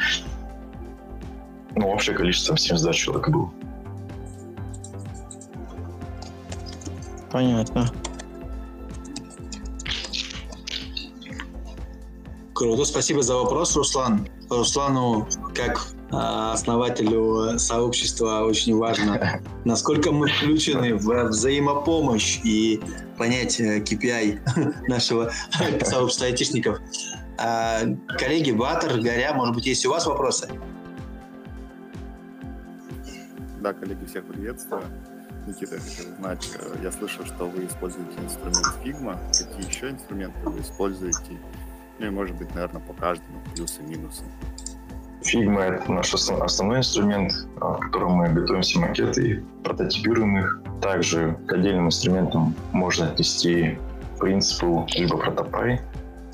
Ну, 1.76 1.88
общее 1.90 2.16
количество 2.16 2.58
72 2.58 2.94
человек 2.94 3.30
было. 3.30 3.52
Понятно. 7.32 7.88
Круто, 12.54 12.84
спасибо 12.86 13.22
за 13.22 13.36
вопрос, 13.36 13.76
Руслан. 13.76 14.28
Руслану, 14.50 15.28
как 15.56 15.88
основателю 16.12 17.60
сообщества, 17.60 18.42
очень 18.42 18.76
важно, 18.76 19.42
насколько 19.66 20.12
мы 20.12 20.28
включены 20.28 20.96
в 20.96 21.30
взаимопомощь 21.30 22.40
и 22.44 22.82
понять 23.18 23.60
KPI 23.60 24.40
нашего 24.88 25.32
сообщества 25.84 26.28
айтишников. 26.28 26.80
А, 27.38 27.82
коллеги, 28.18 28.52
Батер, 28.52 29.00
Горя, 29.00 29.34
может 29.34 29.56
быть, 29.56 29.66
есть 29.66 29.86
у 29.86 29.92
вас 29.92 30.06
вопросы? 30.06 30.50
Да, 33.62 33.74
коллеги, 33.74 34.06
всех 34.06 34.26
приветствую. 34.26 34.84
Никита, 35.46 35.76
я 35.76 35.82
хотел 35.82 36.14
узнать, 36.14 36.52
э, 36.60 36.76
я 36.84 36.92
слышал, 36.92 37.26
что 37.26 37.46
вы 37.46 37.66
используете 37.66 38.20
инструмент 38.20 38.78
Figma. 38.84 39.18
Какие 39.28 39.68
еще 39.68 39.90
инструменты 39.90 40.38
вы 40.44 40.62
используете? 40.62 41.40
Ну 41.98 42.06
и, 42.06 42.10
может 42.10 42.36
быть, 42.38 42.54
наверное, 42.54 42.82
по 42.82 42.94
каждому 42.94 43.42
плюсы 43.56 43.82
и 43.82 43.86
минусы. 43.86 44.24
Figma— 45.22 45.62
это 45.76 45.92
наш 45.92 46.14
основной 46.14 46.80
инструмент, 46.80 47.34
в 47.56 47.80
котором 47.80 48.14
мы 48.14 48.30
готовим 48.30 48.62
все 48.62 48.80
макеты 48.80 49.28
и 49.28 49.40
прототипируем 49.64 50.38
их. 50.38 50.62
Также 50.82 51.38
к 51.48 51.54
отдельным 51.54 51.88
инструментам 51.88 52.56
можно 52.72 53.08
отнести 53.08 53.78
принципу 54.20 54.88
либо 54.96 55.18
протопай. 55.18 55.82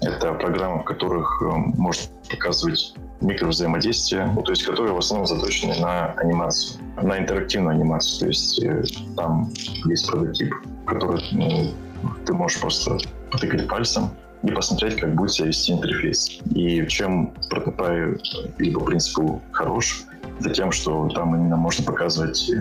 Это 0.01 0.33
программы, 0.33 0.81
в 0.81 0.83
которых 0.83 1.41
э, 1.41 1.45
можно 1.77 2.11
показывать 2.29 2.95
микровзаимодействия, 3.21 4.29
ну, 4.35 4.41
то 4.41 4.51
есть 4.51 4.63
которые 4.63 4.93
в 4.93 4.97
основном 4.97 5.25
заточены 5.25 5.79
на 5.79 6.11
анимацию, 6.13 6.81
на 7.01 7.17
интерактивную 7.17 7.75
анимацию. 7.75 8.19
То 8.19 8.27
есть 8.27 8.63
э, 8.63 8.83
там 9.15 9.51
есть 9.85 10.07
прототип, 10.07 10.53
который 10.85 11.23
ну, 11.31 11.71
ты 12.25 12.33
можешь 12.33 12.59
просто 12.59 12.97
потыкать 13.31 13.67
пальцем 13.67 14.09
и 14.45 14.51
посмотреть, 14.51 14.97
как 14.97 15.15
будет 15.15 15.31
себя 15.31 15.47
вести 15.47 15.73
интерфейс. 15.73 16.39
И 16.53 16.85
чем 16.87 17.33
прототип 17.49 18.21
либо 18.59 18.79
принципу 18.81 19.41
хорош, 19.51 20.03
это 20.39 20.49
тем, 20.51 20.71
что 20.71 21.09
там 21.09 21.35
именно 21.35 21.57
можно 21.57 21.83
показывать 21.83 22.51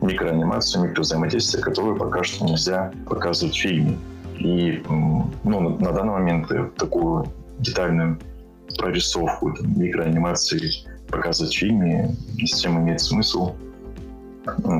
микроанимацию, 0.00 0.84
микровзаимодействие, 0.84 1.62
которые 1.62 1.96
пока 1.96 2.22
что 2.24 2.44
нельзя 2.44 2.92
показывать 3.06 3.54
в 3.54 3.60
фильме. 3.60 3.98
И 4.38 4.82
ну, 4.88 5.78
на 5.78 5.92
данный 5.92 6.12
момент 6.12 6.48
такую 6.76 7.26
детальную 7.58 8.18
прорисовку 8.76 9.56
микроанимации 9.62 10.60
показывать 11.08 11.54
в 11.54 11.58
фильме 11.58 12.14
не 12.34 12.46
совсем 12.46 12.78
имеет 12.78 13.00
смысл, 13.00 13.54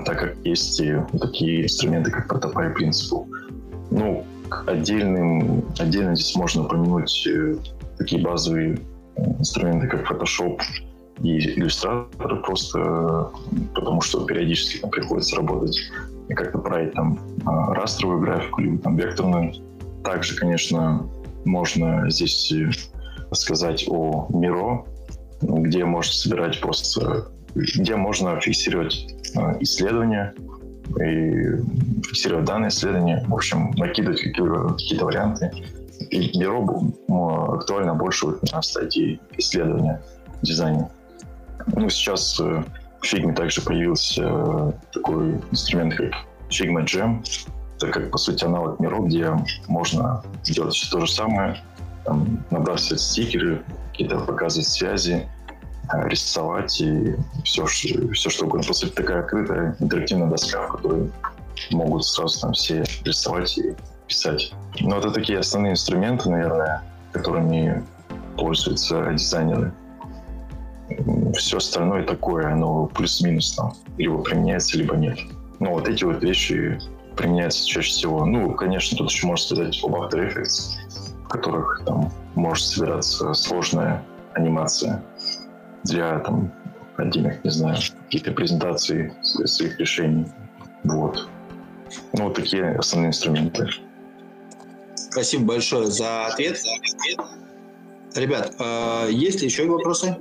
так 0.05 0.19
как 0.19 0.37
есть 0.45 0.81
такие 1.21 1.65
инструменты, 1.65 2.11
как 2.11 2.29
прототип 2.29 2.75
принципу. 2.75 3.29
Ну, 3.91 4.25
отдельным, 4.67 5.65
отдельно 5.79 6.15
здесь 6.15 6.35
можно 6.37 6.65
упомянуть 6.65 7.27
э, 7.27 7.57
такие 7.99 8.23
базовые 8.23 8.79
инструменты, 9.39 9.89
как 9.89 10.11
Photoshop 10.11 10.61
и 11.23 11.61
Illustrator, 11.61 12.43
просто 12.43 13.31
потому 13.75 14.01
что 14.01 14.25
периодически 14.25 14.79
там 14.79 14.91
приходится 14.91 15.37
работать 15.37 15.79
и 16.29 16.35
как-то 16.35 16.59
править 16.59 16.93
там 16.93 17.19
а, 17.47 17.75
растровую 17.75 18.21
графику, 18.21 18.61
либо 18.61 18.79
там 18.79 18.97
векторную. 18.97 19.55
Также, 20.05 20.37
конечно, 20.37 21.09
можно 21.45 22.09
здесь 22.11 22.53
э, 22.53 22.71
сказать 23.33 23.87
о 23.89 24.29
Miro, 24.31 24.87
где 25.41 25.85
можно 25.85 26.13
собирать 26.13 26.61
просто, 26.61 27.29
где 27.55 27.97
можно 27.97 28.39
фиксировать 28.41 29.15
исследования, 29.61 30.35
и 30.97 31.57
фиксировать 32.03 32.47
данные 32.47 32.69
исследования, 32.69 33.25
в 33.27 33.35
общем, 33.35 33.71
накидывать 33.77 34.21
какие-то, 34.21 34.69
какие 34.75 34.99
варианты. 34.99 35.51
И 36.11 36.39
Бюро 36.39 36.65
актуально 37.53 37.95
больше 37.95 38.27
на 38.53 38.63
стадии 38.63 39.21
исследования 39.37 40.01
дизайна. 40.43 40.89
Ну, 41.67 41.89
сейчас 41.91 42.39
э, 42.41 42.63
в 43.01 43.05
Figma 43.05 43.35
также 43.35 43.61
появился 43.61 44.23
э, 44.25 44.73
такой 44.93 45.41
инструмент, 45.51 45.95
как 45.97 46.13
Figma 46.49 46.85
Jam. 46.85 47.25
Это 47.77 47.89
как, 47.89 48.11
по 48.11 48.19
сути, 48.19 48.45
аналог 48.45 48.81
Miro, 48.81 49.07
где 49.07 49.33
можно 49.69 50.23
делать 50.45 50.75
все 50.75 50.91
то 50.91 51.05
же 51.05 51.13
самое, 51.13 51.57
там, 52.05 52.45
набрасывать 52.51 53.01
стикеры, 53.01 53.63
какие-то 53.91 54.19
показывать 54.21 54.69
связи, 54.69 55.29
рисовать 55.93 56.81
и 56.81 57.15
все, 57.45 57.65
все 57.67 58.31
что 58.31 58.47
угодно. 58.47 58.67
По 58.67 58.87
такая 58.89 59.21
открытая 59.21 59.77
интерактивная 59.81 60.29
доска, 60.29 60.67
в 60.67 60.77
которой 60.77 61.11
могут 61.71 62.05
сразу 62.05 62.41
там 62.41 62.53
все 62.53 62.85
рисовать 63.05 63.59
и 63.59 63.75
писать. 64.07 64.53
Но 64.81 64.99
это 64.99 65.11
такие 65.11 65.39
основные 65.39 65.73
инструменты, 65.73 66.31
наверное, 66.31 66.83
которыми 67.13 67.85
пользуются 68.37 69.13
дизайнеры. 69.13 69.73
Все 71.35 71.59
остальное 71.59 72.05
такое, 72.05 72.53
оно 72.53 72.87
плюс-минус 72.87 73.55
там 73.55 73.75
либо 73.99 74.23
применяется, 74.23 74.79
либо 74.79 74.97
нет. 74.97 75.19
Но 75.59 75.73
вот 75.73 75.89
эти 75.89 76.05
вот 76.05 76.23
вещи 76.23 76.79
применяются 77.17 77.67
чаще 77.67 77.91
всего. 77.91 78.25
Ну, 78.25 78.55
конечно, 78.55 78.97
тут 78.97 79.11
еще 79.11 79.27
можно 79.27 79.57
сказать 79.57 79.81
об 79.85 79.95
After 79.97 80.33
Effects, 80.33 80.77
в 81.25 81.29
которых 81.29 81.83
там 81.85 82.11
может 82.35 82.65
собираться 82.65 83.35
сложная 83.35 84.03
анимация 84.35 85.03
для 85.89 86.19
там, 86.21 86.53
отдельных, 86.97 87.43
не 87.45 87.51
знаю, 87.51 87.79
каких-то 88.05 88.33
презентаций 88.33 89.13
своих 89.23 89.79
решений. 89.79 90.27
Вот. 90.85 91.29
Ну, 92.13 92.25
вот 92.25 92.35
такие 92.35 92.77
основные 92.77 93.11
инструменты. 93.11 93.69
Спасибо 94.95 95.45
большое 95.45 95.87
за 95.87 96.27
ответ. 96.27 96.61
Ребят, 98.15 98.55
э, 98.59 99.09
есть 99.11 99.41
ли 99.41 99.47
еще 99.47 99.67
вопросы? 99.67 100.17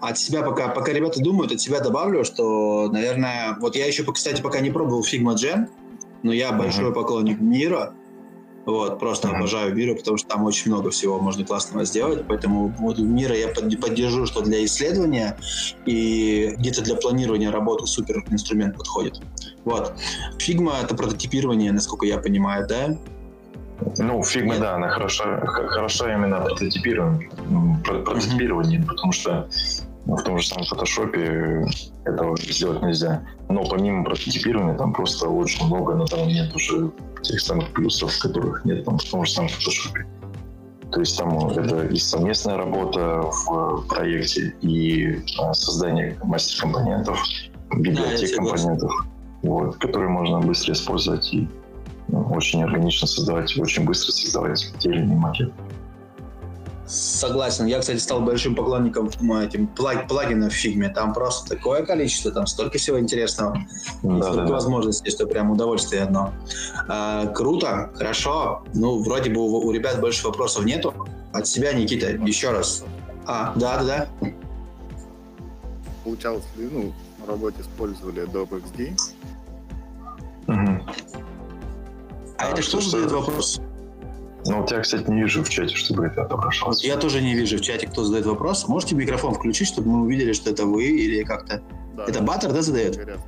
От 0.00 0.18
себя 0.18 0.42
пока, 0.42 0.68
пока 0.68 0.92
ребята 0.92 1.20
думают, 1.20 1.52
от 1.52 1.60
себя 1.60 1.80
добавлю, 1.80 2.24
что, 2.24 2.90
наверное, 2.90 3.56
вот 3.60 3.76
я 3.76 3.86
еще, 3.86 4.04
кстати, 4.04 4.42
пока 4.42 4.60
не 4.60 4.70
пробовал 4.70 5.02
Figma 5.02 5.34
Jam, 5.34 5.68
но 6.22 6.32
я 6.32 6.52
большой 6.52 6.86
uh-huh. 6.86 6.94
поклонник 6.94 7.40
мира, 7.40 7.94
вот, 8.64 8.98
просто 9.00 9.28
mm-hmm. 9.28 9.36
обожаю 9.36 9.74
Мира, 9.74 9.94
потому 9.94 10.16
что 10.16 10.28
там 10.28 10.44
очень 10.44 10.70
много 10.70 10.90
всего 10.90 11.18
можно 11.18 11.44
классного 11.44 11.84
сделать. 11.84 12.24
Поэтому 12.28 12.68
вот 12.78 12.98
Мира 12.98 13.34
я 13.34 13.48
поддержу, 13.48 14.26
что 14.26 14.42
для 14.42 14.64
исследования 14.64 15.36
и 15.84 16.54
где-то 16.58 16.82
для 16.82 16.94
планирования 16.96 17.50
работы 17.50 17.86
супер 17.86 18.24
инструмент 18.30 18.76
подходит. 18.76 19.20
Вот. 19.64 19.94
Figma— 20.38 20.74
это 20.82 20.94
прототипирование, 20.94 21.72
насколько 21.72 22.06
я 22.06 22.18
понимаю, 22.18 22.66
да? 22.68 22.96
Ну, 23.98 24.22
Figma, 24.22 24.58
да, 24.58 24.76
она 24.76 24.88
хороша, 24.90 25.44
хороша 25.44 26.14
именно 26.14 26.40
прототипированием, 26.40 27.82
прототипированием 27.82 28.82
mm-hmm. 28.82 28.86
потому 28.86 29.12
что 29.12 29.48
в 30.06 30.22
том 30.22 30.38
же 30.38 30.46
самом 30.46 30.64
фотошопе 30.66 31.64
этого 32.04 32.36
сделать 32.36 32.82
нельзя. 32.82 33.22
Но 33.48 33.64
помимо 33.64 34.04
прототипирования 34.04 34.76
там 34.76 34.92
просто 34.92 35.28
очень 35.28 35.66
много 35.66 35.94
на 35.94 36.06
данный 36.06 36.24
момент 36.24 36.54
уже 36.54 36.90
тех 37.22 37.40
самых 37.40 37.72
плюсов, 37.72 38.18
которых 38.18 38.64
нет 38.64 38.84
там 38.84 38.98
в 38.98 39.04
том 39.04 39.24
же 39.24 39.32
самом 39.32 39.48
фотошопе. 39.48 40.06
То 40.90 41.00
есть 41.00 41.16
там 41.16 41.48
это 41.48 41.86
и 41.86 41.96
совместная 41.96 42.56
работа 42.56 43.22
в 43.22 43.86
проекте, 43.88 44.54
и 44.60 45.22
а, 45.38 45.54
создание 45.54 46.18
мастер-компонентов, 46.22 47.18
библиотек 47.74 48.30
да, 48.30 48.36
компонентов, 48.36 48.92
вот, 49.42 49.76
которые 49.76 50.10
можно 50.10 50.40
быстро 50.40 50.74
использовать 50.74 51.32
и 51.32 51.48
ну, 52.08 52.20
очень 52.32 52.62
органично 52.62 53.06
создавать, 53.06 53.56
очень 53.58 53.84
быстро 53.84 54.12
создавать 54.12 54.70
отдельный 54.74 55.16
макет. 55.16 55.52
Согласен. 56.92 57.64
Я, 57.64 57.80
кстати, 57.80 57.98
стал 57.98 58.20
большим 58.20 58.54
поклонником 58.54 59.08
этим 59.08 59.66
плаг, 59.66 60.08
плагинов 60.08 60.52
в 60.52 60.56
фигме. 60.56 60.90
Там 60.90 61.14
просто 61.14 61.56
такое 61.56 61.86
количество, 61.86 62.30
там 62.30 62.46
столько 62.46 62.76
всего 62.76 63.00
интересного. 63.00 63.66
Да, 64.02 64.22
столько 64.22 64.48
да, 64.48 64.52
возможностей, 64.52 65.10
что 65.10 65.26
прям 65.26 65.50
удовольствие 65.50 66.02
одно. 66.02 66.34
А, 66.88 67.28
круто, 67.28 67.90
хорошо. 67.94 68.62
Ну, 68.74 69.02
вроде 69.02 69.30
бы 69.30 69.40
у, 69.40 69.66
у 69.66 69.70
ребят 69.70 70.02
больше 70.02 70.26
вопросов 70.26 70.66
нету. 70.66 70.92
От 71.32 71.46
себя, 71.46 71.72
Никита, 71.72 72.10
еще 72.10 72.50
раз. 72.50 72.84
А, 73.24 73.54
да, 73.56 73.82
да, 73.82 74.06
да. 74.20 74.28
Получалось 76.04 76.44
ли, 76.58 76.68
ну, 76.70 76.92
в 77.24 77.26
работе 77.26 77.62
использовали 77.62 78.28
Adobe 78.28 78.62
XD? 78.62 79.00
Угу. 80.46 80.92
А, 82.36 82.44
а 82.44 82.48
это 82.50 82.60
что 82.60 82.82
задает 82.82 83.12
вопрос? 83.12 83.62
Ну, 84.46 84.62
у 84.62 84.66
тебя, 84.66 84.80
кстати, 84.80 85.08
не 85.08 85.22
вижу 85.22 85.44
в 85.44 85.48
чате, 85.48 85.74
чтобы 85.76 86.06
это 86.06 86.22
отображалось. 86.22 86.82
Я 86.84 86.96
тоже 86.96 87.20
не 87.20 87.34
вижу 87.34 87.58
в 87.58 87.60
чате, 87.60 87.86
кто 87.86 88.04
задает 88.04 88.26
вопрос. 88.26 88.66
Можете 88.66 88.94
микрофон 88.96 89.34
включить, 89.34 89.68
чтобы 89.68 89.88
мы 89.90 90.02
увидели, 90.02 90.32
что 90.32 90.50
это 90.50 90.66
вы 90.66 90.84
или 90.84 91.22
как-то... 91.22 91.62
Да, 91.94 92.04
это 92.04 92.18
да. 92.18 92.24
Баттер, 92.24 92.52
да, 92.52 92.62
задает? 92.62 92.96
Горя 92.96 93.18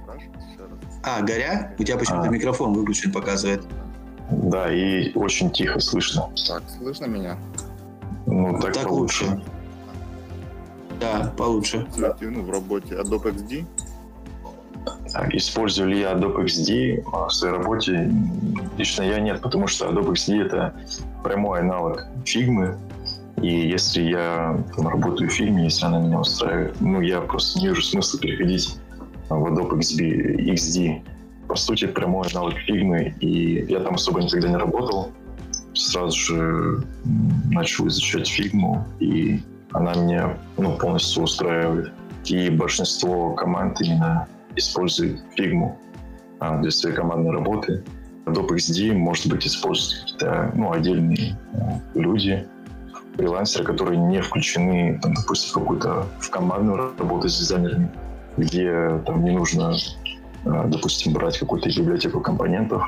А, 1.03 1.21
Горя? 1.23 1.75
У 1.79 1.85
тебя 1.85 1.97
почему-то 1.99 2.29
а. 2.29 2.31
микрофон 2.31 2.73
выключен, 2.73 3.13
показывает. 3.13 3.63
Да, 4.31 4.73
и 4.73 5.13
очень 5.15 5.51
тихо 5.51 5.79
слышно. 5.79 6.29
Так, 6.49 6.63
слышно 6.79 7.07
меня? 7.07 7.39
Ну, 8.27 8.59
так, 8.61 8.73
так 8.73 8.89
получше. 8.89 9.25
лучше. 9.25 9.43
Да, 11.01 11.33
получше. 11.37 11.87
Ну, 12.21 12.43
в 12.43 12.51
работе 12.51 12.95
Adobe 12.95 13.35
XD 13.35 13.67
Использую 15.33 15.91
ли 15.91 16.01
я 16.01 16.13
Adobe 16.13 16.45
XD 16.45 17.05
в 17.05 17.31
своей 17.31 17.55
работе? 17.55 18.11
Лично 18.77 19.03
я 19.03 19.21
нет, 19.21 19.41
потому 19.41 19.67
что 19.67 19.87
Adobe 19.87 20.13
XD— 20.13 20.43
это 20.47 20.75
прямой 21.23 21.61
аналог 21.61 22.07
фигмы. 22.25 22.77
И 23.41 23.69
если 23.69 24.03
я 24.03 24.65
там, 24.77 24.89
работаю 24.89 25.29
в 25.29 25.33
фильме, 25.33 25.65
если 25.65 25.87
она 25.87 26.01
меня 26.01 26.21
устраивает, 26.21 26.81
ну, 26.81 27.01
я 27.01 27.21
просто 27.21 27.59
не 27.59 27.69
вижу 27.69 27.83
смысла 27.83 28.19
переходить 28.21 28.79
в 29.29 29.33
Adobe 29.33 29.79
XD. 29.79 30.37
XD. 30.55 31.03
По 31.49 31.57
сути, 31.57 31.87
прямой 31.87 32.27
аналог 32.31 32.55
фигмы, 32.59 33.15
и 33.21 33.65
я 33.69 33.81
там 33.81 33.95
особо 33.95 34.23
никогда 34.23 34.49
не 34.49 34.57
работал. 34.57 35.13
Сразу 35.75 36.17
же 36.17 36.85
начал 37.51 37.87
изучать 37.89 38.29
фигму, 38.29 38.87
и 38.99 39.41
она 39.73 39.95
меня 39.95 40.39
ну, 40.57 40.77
полностью 40.77 41.25
устраивает. 41.25 41.93
И 42.25 42.49
большинство 42.49 43.35
команд 43.35 43.81
именно 43.81 44.27
использует 44.57 45.21
фигму 45.37 45.79
а, 46.41 46.59
для 46.59 46.71
своей 46.71 46.95
командной 46.97 47.33
работы. 47.33 47.85
Adobe 48.27 48.57
XD, 48.57 48.95
может 48.95 49.27
быть, 49.29 49.47
используют 49.47 50.03
какие-то 50.03 50.53
ну, 50.55 50.73
отдельные 50.73 51.39
а, 51.53 51.81
люди, 51.95 52.47
фрилансеры, 53.17 53.65
которые 53.65 53.99
не 53.99 54.21
включены, 54.21 54.99
там, 55.01 55.15
допустим, 55.15 55.51
в 55.51 55.55
какую-то 55.55 56.07
в 56.21 56.31
командную 56.31 56.95
работу 56.99 57.29
с 57.29 57.39
дизайнерами, 57.39 57.91
где 58.37 59.01
там 59.07 59.25
не 59.25 59.31
нужно, 59.31 59.75
э, 60.45 60.65
допустим, 60.67 61.13
брать 61.13 61.39
какую-то 61.39 61.69
библиотеку 61.69 62.21
компонентов, 62.21 62.83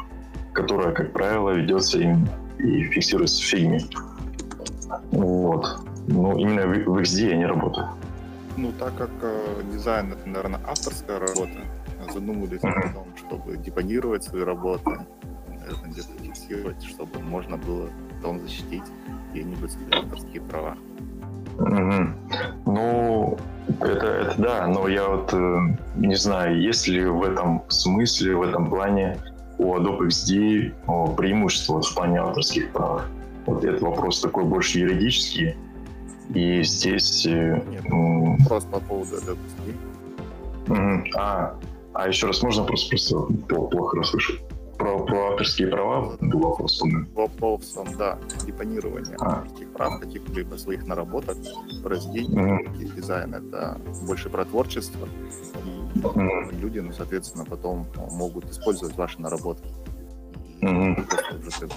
которая, 0.52 0.92
как 0.92 1.12
правило, 1.12 1.50
ведется 1.50 1.98
им 1.98 2.28
и 2.58 2.84
фиксируется 2.84 3.42
в 3.42 3.46
фигме. 3.46 3.80
Вот. 5.12 5.66
Ну, 6.08 6.38
именно 6.38 6.66
в, 6.66 6.98
XD 6.98 7.30
я 7.30 7.36
не 7.36 7.46
работаю. 7.46 7.88
Ну, 8.56 8.72
так 8.78 8.96
как 8.96 9.10
э, 9.22 9.62
дизайн 9.72 10.12
это, 10.12 10.28
наверное, 10.28 10.60
авторская 10.66 11.18
работа, 11.18 11.60
задумывались 12.12 12.60
о 12.62 12.92
том, 12.92 13.06
чтобы 13.16 13.56
депонировать 13.58 14.24
свои 14.24 14.42
работы, 14.42 14.98
наверное, 15.66 15.90
где-то 15.90 16.22
фиксировать, 16.22 16.82
чтобы 16.84 17.20
можно 17.20 17.56
было 17.56 17.90
потом 18.16 18.40
защитить 18.40 18.84
где-нибудь 19.32 19.70
свои 19.70 19.86
авторские 19.92 20.42
права. 20.42 20.76
Mm-hmm. 21.58 22.12
Ну, 22.66 23.38
это, 23.80 24.06
это 24.06 24.34
да, 24.38 24.66
но 24.66 24.88
я 24.88 25.08
вот 25.08 25.32
э, 25.32 25.58
не 25.96 26.14
знаю, 26.14 26.60
есть 26.60 26.86
ли 26.86 27.04
в 27.04 27.22
этом 27.22 27.62
смысле, 27.68 28.36
в 28.36 28.42
этом 28.42 28.68
плане 28.68 29.18
у 29.58 29.74
Adobe 29.74 30.08
XD 30.08 30.74
о, 30.86 31.08
преимущество 31.14 31.74
вот 31.74 31.86
в 31.86 31.94
плане 31.94 32.20
авторских 32.20 32.70
прав. 32.72 33.06
Вот 33.46 33.64
этот 33.64 33.80
вопрос 33.80 34.20
такой 34.20 34.44
больше 34.44 34.80
юридический. 34.80 35.56
И 36.34 36.62
здесь... 36.62 37.24
Э, 37.26 37.62
Нет, 37.70 37.84
просто 38.46 38.68
по 38.70 38.80
поводу 38.80 39.16
Adobe 39.16 39.38
XD. 40.68 41.10
А, 41.16 41.56
а 41.94 42.08
еще 42.08 42.26
раз 42.26 42.42
можно 42.42 42.64
просто, 42.64 42.90
просто 42.90 43.18
плохо 43.48 43.96
расслышать? 43.96 44.40
Про, 44.78 45.04
про 45.04 45.30
авторские 45.30 45.68
права 45.68 46.16
по 46.18 46.66
Вопросом, 47.14 47.96
да, 47.96 48.18
депонирование 48.44 49.16
а. 49.20 49.38
авторских 49.38 49.72
прав, 49.72 50.00
каких-либо 50.00 50.56
своих 50.56 50.86
наработок, 50.86 51.36
произведений, 51.82 52.36
mm-hmm. 52.36 52.94
дизайн. 52.94 53.34
Это 53.34 53.80
больше 54.06 54.28
про 54.28 54.44
творчество. 54.44 55.08
И 55.64 55.98
mm-hmm. 55.98 56.60
люди, 56.60 56.78
ну, 56.80 56.92
соответственно, 56.92 57.44
потом 57.44 57.86
могут 58.12 58.50
использовать 58.50 58.96
ваши 58.96 59.20
наработки. 59.20 59.68
Mm-hmm. 60.60 61.72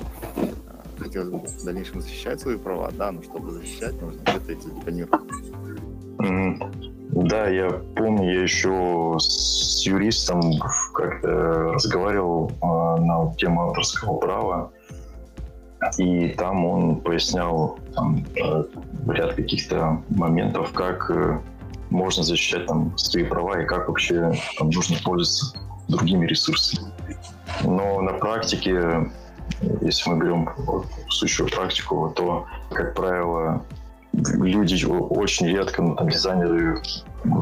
хотелось 0.97 1.29
бы 1.29 1.39
в 1.39 1.63
дальнейшем 1.63 2.01
защищать 2.01 2.39
свои 2.39 2.57
права, 2.57 2.91
да, 2.91 3.11
но 3.11 3.21
чтобы 3.23 3.51
защищать, 3.51 3.99
нужно 4.01 4.21
где-то 4.21 4.51
их 4.51 4.61
задепонировать. 4.61 5.21
Да, 6.19 7.47
я 7.47 7.69
помню, 7.95 8.31
я 8.31 8.43
еще 8.43 9.15
с 9.19 9.83
юристом 9.85 10.41
как-то 10.93 11.27
разговаривал 11.73 12.51
э, 12.51 13.01
на 13.01 13.33
тему 13.35 13.69
авторского 13.69 14.17
права, 14.17 14.71
и 15.97 16.29
там 16.29 16.65
он 16.65 17.01
пояснял 17.01 17.79
там, 17.95 18.25
э, 18.35 18.63
ряд 19.07 19.33
каких-то 19.33 20.03
моментов, 20.09 20.71
как 20.73 21.09
э, 21.09 21.39
можно 21.89 22.21
защищать 22.21 22.67
там, 22.67 22.95
свои 22.97 23.23
права 23.23 23.61
и 23.61 23.65
как 23.65 23.87
вообще 23.87 24.31
там, 24.57 24.69
нужно 24.69 24.97
пользоваться 25.03 25.57
другими 25.87 26.27
ресурсами. 26.27 26.91
Но 27.63 28.01
на 28.01 28.13
практике, 28.13 29.09
если 29.81 30.09
мы 30.09 30.19
берем 30.19 30.49
вот, 30.57 30.85
сущую 31.07 31.49
практику, 31.49 32.13
то, 32.15 32.45
как 32.69 32.93
правило, 32.93 33.65
люди 34.13 34.85
очень 34.85 35.47
редко, 35.47 35.81
ну, 35.81 35.95
там, 35.95 36.09
дизайнеры 36.09 36.81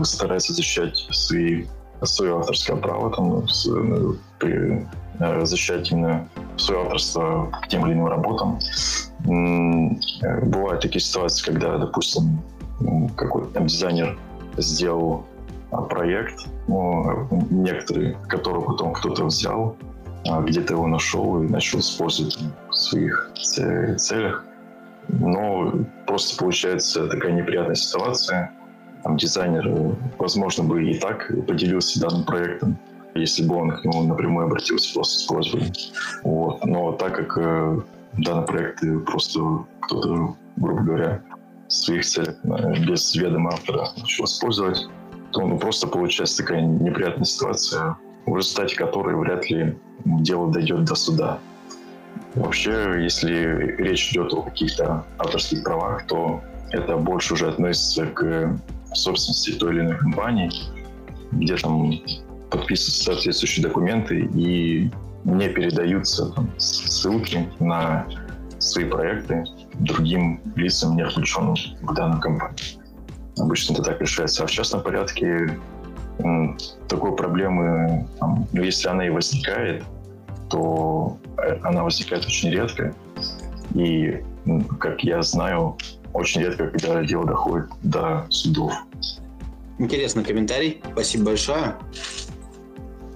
стараются 0.03 0.53
защищать 0.53 0.97
свои, 1.11 1.65
свое 2.03 2.38
авторское 2.38 2.76
право, 2.76 3.13
там, 3.15 3.45
э, 5.20 5.45
защищать 5.45 5.91
именно 5.91 6.28
свое 6.57 6.82
авторство 6.82 7.51
к 7.63 7.68
тем 7.68 7.86
или 7.86 7.93
иным 7.93 8.07
работам. 8.07 8.59
Э, 9.26 10.45
бывают 10.45 10.82
такие 10.82 11.01
ситуации, 11.01 11.45
когда, 11.45 11.78
допустим, 11.78 12.41
какой-то 13.15 13.47
там 13.49 13.68
дизайнер 13.68 14.18
сделал 14.57 15.26
а, 15.72 15.82
проект, 15.82 16.47
ну, 16.68 17.28
некоторые, 17.49 18.18
который 18.28 18.61
потом 18.61 18.93
кто-то 18.93 19.26
взял, 19.26 19.76
а, 20.28 20.41
где-то 20.41 20.74
его 20.74 20.88
нашел 20.88 21.41
и 21.41 21.47
начал 21.47 21.80
использовать 21.80 22.38
в 22.70 22.74
своих 22.74 23.32
целях. 23.97 24.45
Но 25.08 25.74
просто 26.05 26.38
получается 26.38 27.08
такая 27.08 27.34
неприятная 27.34 27.76
ситуация. 27.76 28.51
Там 29.03 29.18
дизайнер, 29.18 29.95
возможно, 30.18 30.64
бы 30.64 30.89
и 30.89 30.97
так 30.97 31.32
поделился 31.47 31.99
данным 32.01 32.26
проектом, 32.26 32.78
если 33.16 33.45
бы 33.45 33.55
он 33.55 33.72
к 33.72 33.86
нему 33.86 34.03
напрямую 34.03 34.47
обратился 34.47 34.93
просто 34.93 35.20
с 35.20 35.24
просьбой. 35.24 35.72
Вот. 36.24 36.66
Но 36.66 36.91
так 36.93 37.16
как 37.16 37.38
э, 37.38 37.80
данный 38.18 38.45
проект 38.45 38.84
просто 39.05 39.66
кто-то, 39.82 40.36
грубо 40.58 40.82
говоря, 40.82 41.22
в 41.68 41.74
своих 41.74 42.05
целях 42.05 42.36
э, 42.43 42.86
без 42.86 43.16
ведома 43.16 43.51
автора 43.53 43.89
начал 43.97 44.26
использовать, 44.26 44.88
то 45.32 45.45
ну, 45.45 45.58
просто 45.58 45.88
получается 45.88 46.38
такая 46.38 46.62
неприятная 46.62 47.26
ситуация, 47.26 47.97
в 48.26 48.36
результате 48.36 48.76
которой 48.76 49.16
вряд 49.16 49.49
ли 49.49 49.78
дело 50.05 50.51
дойдет 50.51 50.86
до 50.86 50.95
суда. 50.95 51.39
Вообще, 52.38 53.03
если 53.03 53.75
речь 53.77 54.11
идет 54.11 54.33
о 54.33 54.41
каких-то 54.43 55.05
авторских 55.17 55.63
правах, 55.63 56.05
то 56.07 56.41
это 56.71 56.97
больше 56.97 57.33
уже 57.33 57.49
относится 57.49 58.05
к 58.05 58.57
собственности 58.93 59.51
той 59.51 59.73
или 59.73 59.81
иной 59.81 59.97
компании, 59.97 60.51
где 61.31 61.55
там 61.57 61.91
подписываются 62.49 63.03
соответствующие 63.03 63.63
документы 63.63 64.29
и 64.35 64.91
не 65.25 65.49
передаются 65.49 66.27
там, 66.33 66.49
ссылки 66.57 67.49
на 67.59 68.05
свои 68.59 68.85
проекты 68.85 69.43
другим 69.79 70.39
лицам, 70.55 70.95
не 70.95 71.05
включенным 71.05 71.55
в 71.81 71.93
данную 71.93 72.21
компанию. 72.21 72.57
Обычно 73.38 73.73
это 73.73 73.83
так 73.83 74.01
решается. 74.01 74.43
А 74.43 74.47
в 74.47 74.51
частном 74.51 74.81
порядке 74.81 75.57
такой 76.88 77.15
проблемы, 77.15 78.07
там, 78.19 78.47
ну, 78.51 78.63
если 78.63 78.88
она 78.88 79.05
и 79.05 79.09
возникает, 79.09 79.83
то 80.50 81.18
она 81.64 81.84
возникает 81.84 82.26
очень 82.26 82.52
редко. 82.52 82.95
И, 83.76 84.24
как 84.80 85.04
я 85.04 85.22
знаю, 85.22 85.78
очень 86.14 86.41
редко, 86.41 86.68
когда 86.68 87.04
дело 87.04 87.26
доходит 87.26 87.70
до 87.84 88.26
судов. 88.30 88.74
Интересный 89.80 90.24
комментарий. 90.24 90.82
Спасибо 90.91 91.26
большое. 91.26 91.76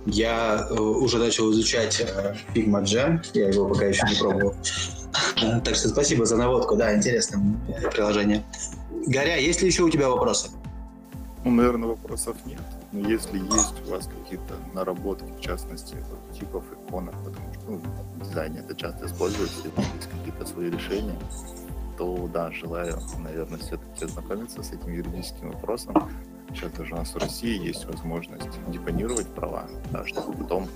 Я 0.06 0.68
э, 0.70 0.74
уже 0.74 1.18
начал 1.18 1.52
изучать 1.52 2.02
э, 2.02 2.36
Figma 2.54 2.84
Jam. 2.84 3.24
Я 3.34 3.50
его 3.50 3.68
пока 3.68 3.86
еще 3.86 4.04
не 4.08 4.16
пробовал. 4.16 4.56
Так 5.66 5.76
что 5.76 5.90
спасибо 5.90 6.26
за 6.26 6.38
наводку. 6.38 6.76
Да, 6.76 6.96
интересное 6.96 7.42
приложение. 7.92 8.44
Горя, 9.08 9.38
есть 9.38 9.62
ли 9.62 9.68
еще 9.68 9.84
у 9.84 9.90
тебя 9.90 10.08
вопросы? 10.08 10.50
Ну, 11.44 11.52
наверное, 11.52 11.90
вопросов 11.90 12.38
нет. 12.46 12.62
Но 12.92 13.08
если 13.08 13.40
есть 13.40 13.88
у 13.88 13.92
вас 13.92 14.08
какие-то 14.08 14.56
наработки, 14.74 15.32
в 15.32 15.40
частности, 15.40 15.96
типов 16.38 16.66
иконок, 16.74 17.16
потому 17.24 17.54
что 17.54 17.64
ну, 17.68 17.78
в 17.78 18.38
это 18.38 18.76
часто 18.76 19.06
используется, 19.06 19.62
если 19.64 19.80
есть 19.80 20.10
какие-то 20.10 20.46
свои 20.46 20.70
решения, 20.70 21.18
то 21.98 22.30
да, 22.34 22.52
желаю, 22.52 22.98
наверное, 23.20 23.60
все-таки 23.60 24.06
ознакомиться 24.06 24.62
с 24.62 24.72
этим 24.72 24.92
юридическим 24.92 25.52
вопросом. 25.52 25.96
Сейчас 26.50 26.72
даже 26.74 26.94
у 26.94 26.98
нас 26.98 27.14
в 27.14 27.18
России 27.18 27.66
есть 27.66 27.86
возможность 27.86 28.50
депонировать 28.68 29.28
права, 29.28 29.70
да, 29.92 30.06
чтобы 30.06 30.34
потом 30.34 30.68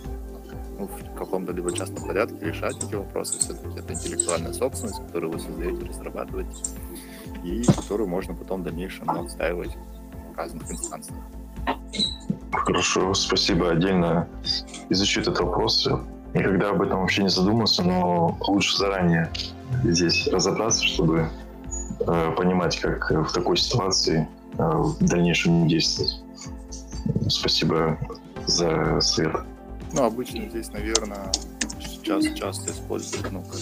ну, 0.79 0.87
в 0.87 1.17
каком-то 1.17 1.51
либо 1.51 1.75
частном 1.75 2.07
порядке 2.07 2.45
решать 2.45 2.81
эти 2.81 2.95
вопросы. 2.95 3.39
Все-таки 3.39 3.79
это 3.79 3.93
интеллектуальная 3.93 4.53
собственность, 4.53 4.99
которую 5.05 5.33
вы 5.33 5.39
создаете, 5.39 5.85
разрабатываете, 5.85 6.63
и 7.43 7.63
которую 7.63 8.07
можно 8.07 8.33
потом 8.33 8.61
в 8.61 8.63
дальнейшем 8.63 9.09
отстаивать 9.09 9.75
в 10.31 10.37
разных 10.37 10.71
инстанциях. 10.71 11.23
Хорошо, 12.51 13.13
спасибо. 13.13 13.71
Отдельно 13.71 14.27
изучу 14.89 15.21
этот 15.21 15.39
вопрос. 15.39 15.87
Никогда 16.33 16.71
об 16.71 16.81
этом 16.81 17.01
вообще 17.01 17.23
не 17.23 17.29
задумался, 17.29 17.83
но 17.83 18.37
лучше 18.47 18.77
заранее 18.77 19.31
здесь 19.83 20.27
разобраться, 20.27 20.83
чтобы 20.83 21.29
э, 21.99 22.31
понимать, 22.35 22.79
как 22.79 23.09
в 23.11 23.31
такой 23.31 23.57
ситуации 23.57 24.27
э, 24.57 24.63
в 24.63 24.97
дальнейшем 24.99 25.67
действовать. 25.67 26.21
Спасибо 27.29 27.97
за 28.47 28.99
совет. 28.99 29.35
Ну, 29.93 30.03
обычно 30.03 30.49
здесь, 30.49 30.71
наверное, 30.71 31.31
сейчас 31.79 32.25
часто 32.35 32.71
используют, 32.71 33.31
ну, 33.31 33.43
как 33.43 33.61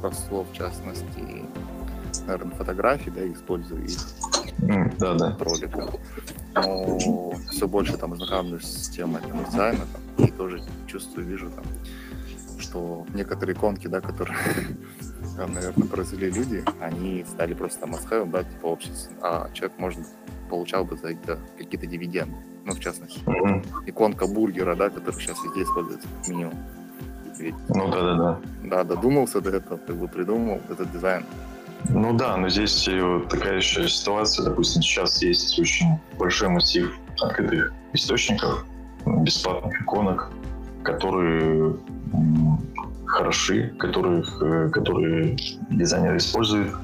про 0.00 0.12
слов, 0.12 0.46
в 0.50 0.56
частности, 0.56 1.44
наверное, 2.26 2.56
фотографии, 2.56 3.10
да, 3.10 3.26
использую 3.32 3.84
их 3.84 3.98
mm, 4.58 4.96
да, 4.98 5.14
да. 5.14 5.36
ролика. 5.38 5.88
Но 6.56 7.32
все 7.50 7.68
больше 7.68 7.96
там 7.96 8.16
знакомлюсь 8.16 8.64
с 8.64 8.88
темой 8.88 9.20
там, 9.22 9.44
дизайна, 9.44 9.84
там, 9.92 10.26
и 10.26 10.30
тоже 10.30 10.62
чувствую, 10.86 11.26
вижу 11.26 11.50
там, 11.50 11.64
что 12.58 13.06
некоторые 13.14 13.56
иконки, 13.56 13.86
да, 13.88 14.00
которые, 14.00 14.38
наверное, 15.36 15.86
произвели 15.86 16.30
люди, 16.30 16.64
они 16.80 17.24
стали 17.28 17.54
просто 17.54 17.80
там 17.80 17.94
must 17.94 18.30
да, 18.30 18.44
типа 18.44 18.66
общество, 18.66 19.12
а 19.22 19.50
человек, 19.52 19.78
может, 19.78 20.00
получал 20.48 20.84
бы 20.84 20.96
за 20.96 21.12
это 21.12 21.38
какие-то 21.58 21.86
дивиденды. 21.86 22.36
Ну, 22.64 22.72
в 22.72 22.80
частности, 22.80 23.20
mm-hmm. 23.20 23.84
иконка 23.86 24.26
бургера, 24.26 24.74
да, 24.74 24.90
который 24.90 25.20
сейчас 25.20 25.42
везде 25.44 25.62
используется 25.62 26.08
в 26.08 26.28
меню. 26.28 26.50
Ведь, 27.38 27.54
ну 27.68 27.90
да, 27.90 28.02
да, 28.02 28.16
да. 28.16 28.40
Да, 28.64 28.84
додумался 28.84 29.40
до 29.40 29.50
этого, 29.50 29.76
как 29.78 29.96
бы 29.96 30.08
придумал 30.08 30.60
этот 30.68 30.90
дизайн. 30.90 31.24
Ну 31.88 32.12
да, 32.12 32.36
но 32.36 32.48
здесь 32.48 32.88
вот 32.88 33.28
такая 33.28 33.56
еще 33.56 33.88
ситуация. 33.88 34.44
Допустим, 34.44 34.82
сейчас 34.82 35.22
есть 35.22 35.58
очень 35.58 35.98
большой 36.18 36.48
массив 36.48 36.92
открытых 37.20 37.72
источников, 37.92 38.64
бесплатных 39.04 39.80
иконок, 39.80 40.30
которые 40.82 41.76
хороши, 43.06 43.68
которых, 43.78 44.42
э, 44.42 44.68
которые 44.70 45.36
дизайнеры 45.70 46.18
используют. 46.18 46.74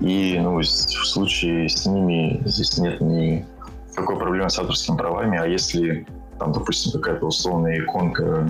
И 0.00 0.38
ну, 0.40 0.58
в 0.58 0.64
случае 0.64 1.68
с 1.68 1.86
ними 1.86 2.40
здесь 2.44 2.78
нет 2.78 3.00
ни 3.00 3.46
какой 3.94 4.16
проблемы 4.18 4.50
с 4.50 4.58
авторскими 4.58 4.96
правами, 4.96 5.38
а 5.38 5.46
если 5.46 6.06
там, 6.38 6.52
допустим, 6.52 6.92
какая-то 6.92 7.26
условная 7.26 7.78
иконка, 7.78 8.48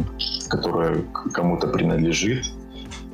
которая 0.49 1.03
кому-то 1.33 1.69
принадлежит, 1.69 2.47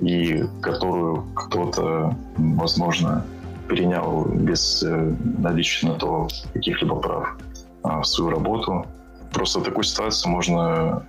и 0.00 0.44
которую 0.62 1.24
кто-то, 1.34 2.16
возможно, 2.36 3.24
перенял 3.68 4.24
без 4.24 4.82
э, 4.82 5.14
наличия 5.38 5.88
на 5.88 5.94
то 5.94 6.28
каких-либо 6.52 6.96
прав 6.96 7.36
а, 7.82 8.00
в 8.00 8.06
свою 8.06 8.30
работу. 8.30 8.84
Просто 9.32 9.60
такую 9.60 9.84
ситуацию 9.84 10.32
можно 10.32 11.06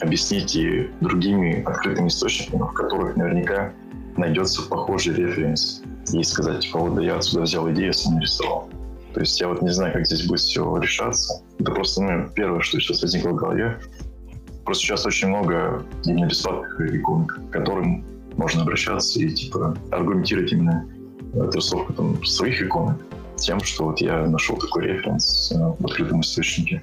объяснить 0.00 0.54
и 0.54 0.88
другими 1.00 1.62
открытыми 1.64 2.06
источниками, 2.08 2.62
в 2.62 2.72
которых 2.72 3.16
наверняка 3.16 3.72
найдется 4.16 4.62
похожий 4.62 5.14
референс. 5.14 5.82
И 6.12 6.22
сказать, 6.22 6.60
типа, 6.60 6.78
вот 6.78 6.94
да 6.94 7.02
я 7.02 7.16
отсюда 7.16 7.42
взял 7.42 7.68
идею, 7.72 7.92
сам 7.92 8.14
нарисовал. 8.14 8.68
То 9.12 9.20
есть 9.20 9.40
я 9.40 9.48
вот 9.48 9.62
не 9.62 9.70
знаю, 9.70 9.94
как 9.94 10.06
здесь 10.06 10.26
будет 10.26 10.40
все 10.40 10.76
решаться. 10.76 11.42
Это 11.58 11.72
просто 11.72 12.02
ну, 12.02 12.28
первое, 12.34 12.60
что 12.60 12.78
сейчас 12.78 13.02
возникло 13.02 13.30
в 13.30 13.34
голове. 13.34 13.80
Просто 14.64 14.84
сейчас 14.84 15.06
очень 15.06 15.28
много 15.28 15.82
именно 16.04 16.26
бесплатных 16.26 16.76
к 16.76 17.50
которым 17.50 18.04
можно 18.36 18.62
обращаться 18.62 19.20
и 19.20 19.28
типа 19.28 19.76
аргументировать 19.90 20.52
именно 20.52 20.88
отрисовку 21.34 21.92
там, 21.92 22.24
своих 22.24 22.62
иконок 22.62 22.98
тем, 23.36 23.60
что 23.60 23.84
вот 23.84 24.00
я 24.00 24.26
нашел 24.26 24.56
такой 24.56 24.84
референс 24.84 25.52
э, 25.52 25.56
в 25.56 25.84
открытом 25.84 26.20
источнике. 26.20 26.82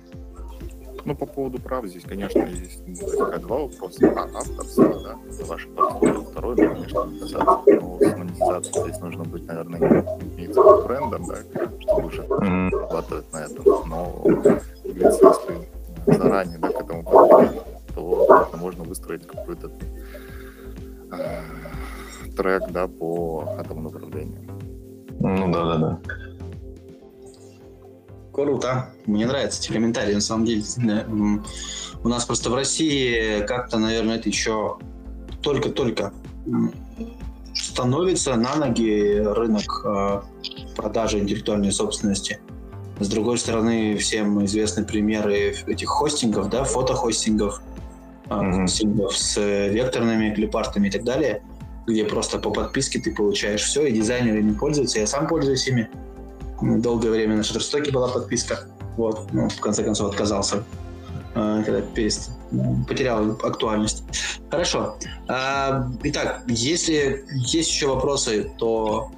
Ну, 1.05 1.15
по 1.15 1.25
поводу 1.25 1.59
прав 1.59 1.85
здесь, 1.85 2.03
конечно, 2.03 2.39
есть 2.39 2.79
возникает 2.87 3.41
два 3.41 3.59
вопроса. 3.59 4.13
А, 4.15 4.37
авторство, 4.37 5.03
да, 5.03 5.17
ваше 5.45 5.67
портфолио. 5.69 6.21
Второй, 6.21 6.55
да, 6.55 6.69
конечно, 6.69 7.03
монетизация. 7.03 7.81
Но 7.81 7.99
с 7.99 8.17
монетизацией 8.17 8.83
здесь 8.83 9.01
нужно 9.01 9.23
быть, 9.25 9.45
наверное, 9.45 10.05
имеется 10.37 10.61
брендом, 10.87 11.25
да, 11.25 11.37
чтобы 11.81 12.07
уже 12.07 12.25
зарабатывать 12.25 13.33
на 13.33 13.37
этом. 13.37 13.89
Но, 13.89 14.23
если 14.85 16.17
заранее, 16.17 16.57
да, 16.59 16.69
к 16.69 16.81
этому 16.81 17.03
подходить, 17.03 17.61
то 17.93 18.49
можно 18.53 18.83
выстроить 18.83 19.27
какой-то 19.27 19.69
э, 21.20 22.32
трек, 22.36 22.64
да, 22.72 22.88
по 22.88 23.55
этому 23.59 23.82
направлению. 23.82 24.41
Ну 25.20 25.51
да, 25.51 25.66
да, 25.66 25.78
да. 25.78 25.99
Круто. 28.32 28.89
Мне 29.05 29.28
нравятся 29.28 29.61
эти 29.61 29.72
комментарии, 29.72 30.16
на 30.16 30.22
самом 30.22 30.45
деле. 30.45 30.64
У 32.03 32.07
нас 32.09 32.26
просто 32.26 32.49
в 32.49 32.55
России 32.55 33.45
как-то, 33.45 33.78
наверное, 33.78 34.18
это 34.18 34.28
еще 34.28 34.78
только-только 35.41 36.14
становится 37.53 38.36
на 38.36 38.55
ноги 38.55 39.20
рынок 39.20 39.86
э, 39.86 40.22
продажи 40.76 41.20
интеллектуальной 41.20 41.72
собственности. 41.72 42.39
С 42.99 43.07
другой 43.07 43.38
стороны, 43.38 43.95
всем 43.97 44.43
известны 44.45 44.84
примеры 44.84 45.55
этих 45.68 45.88
хостингов, 45.89 46.49
да, 46.49 46.64
фотохостингов, 46.64 47.61
mm-hmm. 48.41 48.61
хостингов 48.61 49.17
с 49.17 49.38
векторными 49.69 50.34
клипартами 50.34 50.88
и 50.88 50.91
так 50.91 51.03
далее, 51.03 51.41
где 51.88 52.05
просто 52.05 52.39
по 52.39 52.51
подписке 52.51 52.99
ты 52.99 53.13
получаешь 53.13 53.63
все, 53.63 53.86
и 53.86 53.91
дизайнеры 53.91 54.41
не 54.41 54.53
пользуются. 54.53 54.99
Я 54.99 55.07
сам 55.07 55.27
пользуюсь 55.27 55.67
ими 55.67 55.89
долгое 56.61 57.11
время 57.11 57.38
на 57.38 57.41
Shutterstock 57.41 57.91
была 57.91 58.07
подписка. 58.07 58.67
Вот, 58.97 59.31
ну, 59.34 59.49
в 59.49 59.59
конце 59.59 59.84
концов 59.84 60.11
отказался, 60.11 60.63
э, 61.36 61.63
когда 61.65 61.81
перест... 61.81 62.31
потерял 62.88 63.31
актуальность. 63.31 64.03
Хорошо. 64.49 64.97
А, 65.27 65.89
итак, 66.03 66.43
если 66.47 67.25
есть 67.29 67.71
еще 67.71 67.88
вопросы, 67.88 68.51
то 68.57 69.11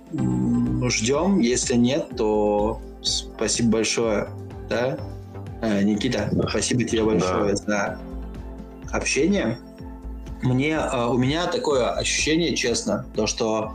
ждем. 0.87 1.39
Если 1.39 1.75
нет, 1.75 2.15
то 2.15 2.81
спасибо 3.01 3.71
большое. 3.71 4.29
Да? 4.69 4.97
Э, 5.61 5.83
Никита, 5.83 6.31
спасибо 6.49 6.83
тебе 6.85 7.03
большое 7.03 7.49
да. 7.49 7.55
за 7.55 7.99
общение. 8.95 9.57
Мне, 10.41 10.73
э, 10.73 11.05
у 11.07 11.17
меня 11.17 11.47
такое 11.47 11.89
ощущение, 11.91 12.55
честно, 12.55 13.05
то, 13.15 13.27
что 13.27 13.73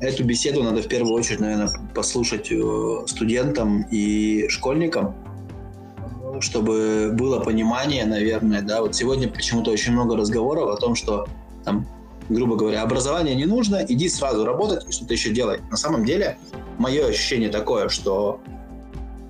Эту 0.00 0.22
беседу 0.22 0.62
надо 0.62 0.80
в 0.80 0.86
первую 0.86 1.12
очередь, 1.12 1.40
наверное, 1.40 1.70
послушать 1.92 2.52
э, 2.52 3.02
студентам 3.06 3.82
и 3.90 4.46
школьникам, 4.48 5.16
чтобы 6.40 7.10
было 7.14 7.40
понимание, 7.40 8.06
наверное, 8.06 8.62
да, 8.62 8.80
вот 8.80 8.94
сегодня 8.94 9.28
почему-то 9.28 9.72
очень 9.72 9.92
много 9.92 10.16
разговоров 10.16 10.68
о 10.70 10.76
том, 10.76 10.94
что 10.94 11.26
там, 11.64 11.88
грубо 12.28 12.54
говоря, 12.54 12.82
образование 12.82 13.34
не 13.34 13.46
нужно, 13.46 13.84
иди 13.88 14.08
сразу 14.08 14.44
работать 14.44 14.88
и 14.88 14.92
что-то 14.92 15.14
еще 15.14 15.30
делай. 15.30 15.62
На 15.68 15.76
самом 15.76 16.04
деле, 16.04 16.38
мое 16.78 17.06
ощущение 17.06 17.48
такое, 17.48 17.88
что 17.88 18.40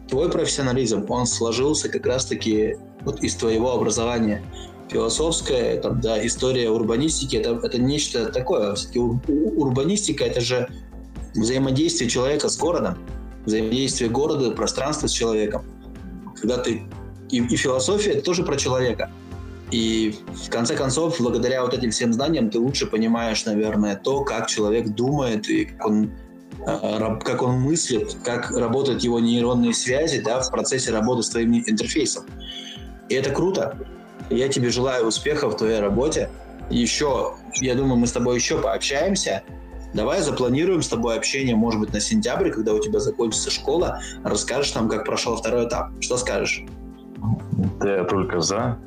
твой 0.07 0.31
профессионализм, 0.31 1.07
он 1.09 1.25
сложился 1.27 1.89
как 1.89 2.05
раз-таки 2.05 2.77
вот 3.07 3.23
из 3.23 3.35
твоего 3.37 3.73
образования 3.73 4.43
философская, 4.91 5.81
там, 5.81 6.01
да, 6.01 6.25
история 6.27 6.71
урбанистики, 6.71 7.37
это, 7.37 7.61
это 7.65 7.81
нечто 7.81 8.27
такое. 8.27 8.75
Все-таки 8.75 8.99
урбанистика— 8.99 10.25
это 10.27 10.41
же 10.41 10.69
взаимодействие 11.35 12.09
человека 12.09 12.49
с 12.49 12.57
городом, 12.57 12.99
взаимодействие 13.45 14.11
города, 14.11 14.51
пространства 14.51 15.07
с 15.07 15.13
человеком. 15.13 15.65
Когда 16.41 16.59
ты... 16.59 16.83
И, 17.31 17.39
и 17.39 17.57
философия— 17.57 18.11
это 18.13 18.23
тоже 18.23 18.43
про 18.43 18.57
человека. 18.57 19.11
И 19.71 20.17
в 20.47 20.51
конце 20.51 20.75
концов, 20.75 21.21
благодаря 21.21 21.63
вот 21.63 21.75
этим 21.75 21.91
всем 21.91 22.13
знаниям, 22.13 22.49
ты 22.49 22.59
лучше 22.59 22.87
понимаешь, 22.87 23.45
наверное, 23.45 23.97
то, 23.97 24.25
как 24.25 24.47
человек 24.47 24.89
думает 24.89 25.49
и 25.51 25.67
как 25.67 25.87
он, 25.87 26.11
а, 26.67 27.17
как 27.17 27.43
он 27.43 27.61
мыслит, 27.61 28.17
как 28.25 28.51
работают 28.51 29.03
его 29.03 29.21
нейронные 29.21 29.75
связи 29.75 30.23
да, 30.23 30.41
в 30.41 30.51
процессе 30.51 30.91
работы 30.91 31.23
с 31.23 31.29
твоим 31.29 31.55
интерфейсом. 31.55 32.25
И 33.11 33.15
это 33.15 33.31
круто. 33.31 33.77
Я 34.31 34.49
тебе 34.49 34.71
желаю 34.71 35.07
успехов 35.07 35.55
в 35.55 35.57
твоей 35.57 35.81
работе. 35.81 36.31
Еще, 36.71 37.35
я 37.61 37.75
думаю, 37.75 37.97
мы 37.97 38.07
с 38.07 38.13
тобой 38.13 38.37
еще 38.37 38.59
пообщаемся. 38.59 39.43
Давай 39.95 40.21
запланируем 40.21 40.83
с 40.83 40.89
тобой 40.89 41.17
общение, 41.17 41.57
может 41.57 41.81
быть, 41.81 41.93
на 41.95 42.01
сентябрь, 42.01 42.51
когда 42.51 42.75
у 42.75 42.79
тебя 42.79 43.01
закончится 43.01 43.51
школа. 43.51 44.01
Расскажешь 44.23 44.75
нам, 44.75 44.89
как 44.89 45.07
прошел 45.07 45.37
второй 45.37 45.67
этап. 45.67 45.91
Что 46.01 46.19
скажешь? 46.19 46.65
Я 47.83 48.05
только 48.05 48.41
за. 48.41 48.79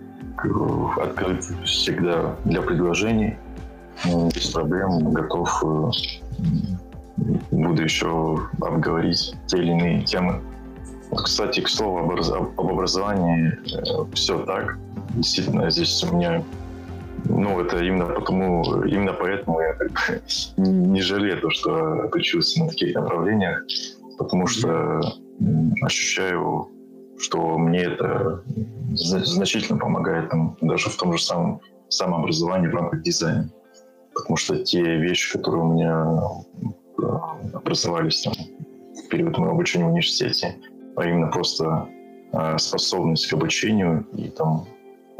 Открыт 0.98 1.44
всегда 1.66 2.36
для 2.46 2.62
предложений. 2.62 3.38
Ну, 4.06 4.30
без 4.30 4.48
проблем. 4.48 5.12
Готов 5.12 5.64
э, 5.64 5.92
буду 7.52 7.84
еще 7.84 8.40
обговорить 8.62 9.36
те 9.48 9.58
или 9.58 9.72
иные 9.72 10.04
темы. 10.04 10.42
Кстати, 11.12 11.62
к 11.62 11.68
слову 11.68 12.00
об, 12.00 12.12
об 12.12 12.72
образовании, 12.72 13.54
э, 13.76 14.14
все 14.14 14.40
так. 14.46 14.78
Действительно, 15.16 15.70
здесь 15.70 16.04
у 16.04 16.16
меня 16.16 16.44
ну, 17.26 17.60
это 17.60 17.84
именно 17.84 18.06
потому, 18.06 18.64
именно 18.86 19.14
поэтому 19.14 19.60
я 19.62 19.74
как 19.74 19.92
бы 19.92 20.22
не 20.58 21.02
жалею 21.02 21.40
то, 21.42 21.50
что 21.50 22.04
отучился 22.04 22.64
на 22.64 22.70
таких 22.70 22.96
направлениях, 22.96 23.64
потому 24.18 24.48
что 24.48 25.02
ощущаю, 25.82 26.70
что 27.20 27.58
мне 27.58 27.84
это 27.84 28.44
значительно 28.94 29.80
помогает 29.80 30.30
там, 30.30 30.58
даже 30.62 30.90
в 30.90 30.96
том 30.98 31.14
же 31.14 31.24
самом 31.24 31.62
самообразовании 31.90 32.68
в 32.68 32.76
рамках 32.76 33.02
дизайна. 33.02 33.50
Потому 34.14 34.38
что 34.38 34.58
те 34.64 34.82
вещи, 34.82 35.32
которые 35.38 35.64
у 35.64 35.74
меня 35.74 36.22
э, 36.98 37.56
образовались 37.56 38.22
там, 38.22 38.34
в 38.34 39.08
период 39.10 39.38
моего 39.38 39.54
обучения 39.54 39.86
в 39.86 39.90
университете, 39.90 40.58
а 40.96 41.06
именно 41.06 41.28
просто 41.28 41.88
э, 42.34 42.58
способность 42.58 43.28
к 43.28 43.34
обучению 43.34 44.06
и 44.14 44.30
там 44.30 44.68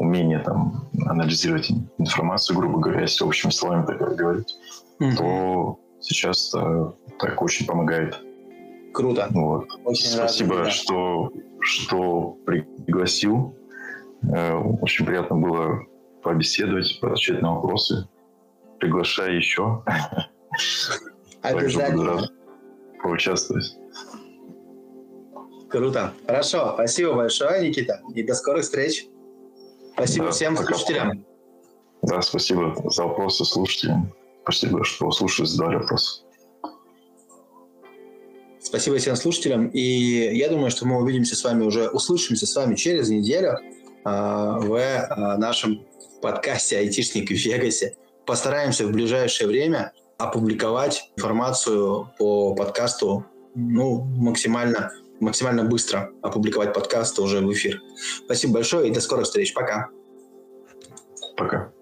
умение 0.02 0.40
там 0.40 0.88
анализировать 1.06 1.70
информацию, 1.98 2.58
грубо 2.58 2.80
говоря, 2.80 3.02
если 3.02 3.24
общими 3.24 3.50
словами 3.50 3.86
так 3.86 3.98
говорить, 4.16 4.54
mm-hmm. 4.98 5.16
то 5.16 5.78
сейчас 6.00 6.52
э, 6.54 6.92
так 7.20 7.40
очень 7.40 7.66
помогает. 7.66 8.18
Круто. 8.92 9.28
Вот. 9.30 9.68
Очень 9.84 10.06
Спасибо, 10.06 10.56
рад, 10.56 10.64
да. 10.64 10.70
что, 10.70 11.30
что 11.60 12.36
пригласил. 12.44 13.56
Э, 14.24 14.54
очень 14.56 15.06
приятно 15.06 15.36
было 15.36 15.86
побеседовать, 16.22 16.98
отвечать 17.00 17.40
на 17.40 17.54
вопросы. 17.54 18.08
Приглашаю 18.80 19.36
еще. 19.36 19.84
Рад 21.42 22.30
поучаствовать. 23.02 23.76
Круто. 25.68 26.12
Хорошо. 26.26 26.72
Спасибо 26.74 27.14
большое, 27.14 27.68
Никита. 27.68 28.00
И 28.14 28.22
до 28.22 28.34
скорых 28.34 28.64
встреч. 28.64 29.06
Спасибо 30.02 30.26
да, 30.26 30.32
всем 30.32 30.56
слушателям. 30.56 31.24
Да, 32.02 32.22
спасибо 32.22 32.74
за 32.90 33.04
вопросы 33.04 33.44
слушателям. 33.44 34.12
Спасибо, 34.42 34.82
что 34.82 35.12
слушали, 35.12 35.46
задали 35.46 35.76
вопросы. 35.76 36.24
Спасибо 38.60 38.98
всем 38.98 39.14
слушателям. 39.14 39.68
И 39.68 39.80
я 40.36 40.48
думаю, 40.48 40.72
что 40.72 40.86
мы 40.86 41.00
увидимся 41.00 41.36
с 41.36 41.44
вами 41.44 41.62
уже, 41.62 41.88
услышимся 41.88 42.46
с 42.46 42.56
вами 42.56 42.74
через 42.74 43.10
неделю 43.10 43.58
а, 44.04 44.58
в 44.58 44.74
а, 44.74 45.38
нашем 45.38 45.86
подкасте 46.20 46.78
«Айтишник 46.78 47.28
в 47.28 47.34
Вегасе». 47.34 47.96
Постараемся 48.26 48.84
в 48.88 48.90
ближайшее 48.90 49.46
время 49.46 49.92
опубликовать 50.18 51.12
информацию 51.16 52.10
по 52.18 52.56
подкасту 52.56 53.24
ну, 53.54 54.02
максимально, 54.02 54.90
максимально 55.22 55.64
быстро 55.64 56.12
опубликовать 56.22 56.74
подкаст 56.74 57.18
уже 57.18 57.40
в 57.40 57.52
эфир. 57.52 57.80
Спасибо 58.24 58.54
большое 58.54 58.88
и 58.88 58.92
до 58.92 59.00
скорых 59.00 59.26
встреч. 59.26 59.54
Пока. 59.54 59.88
Пока. 61.36 61.72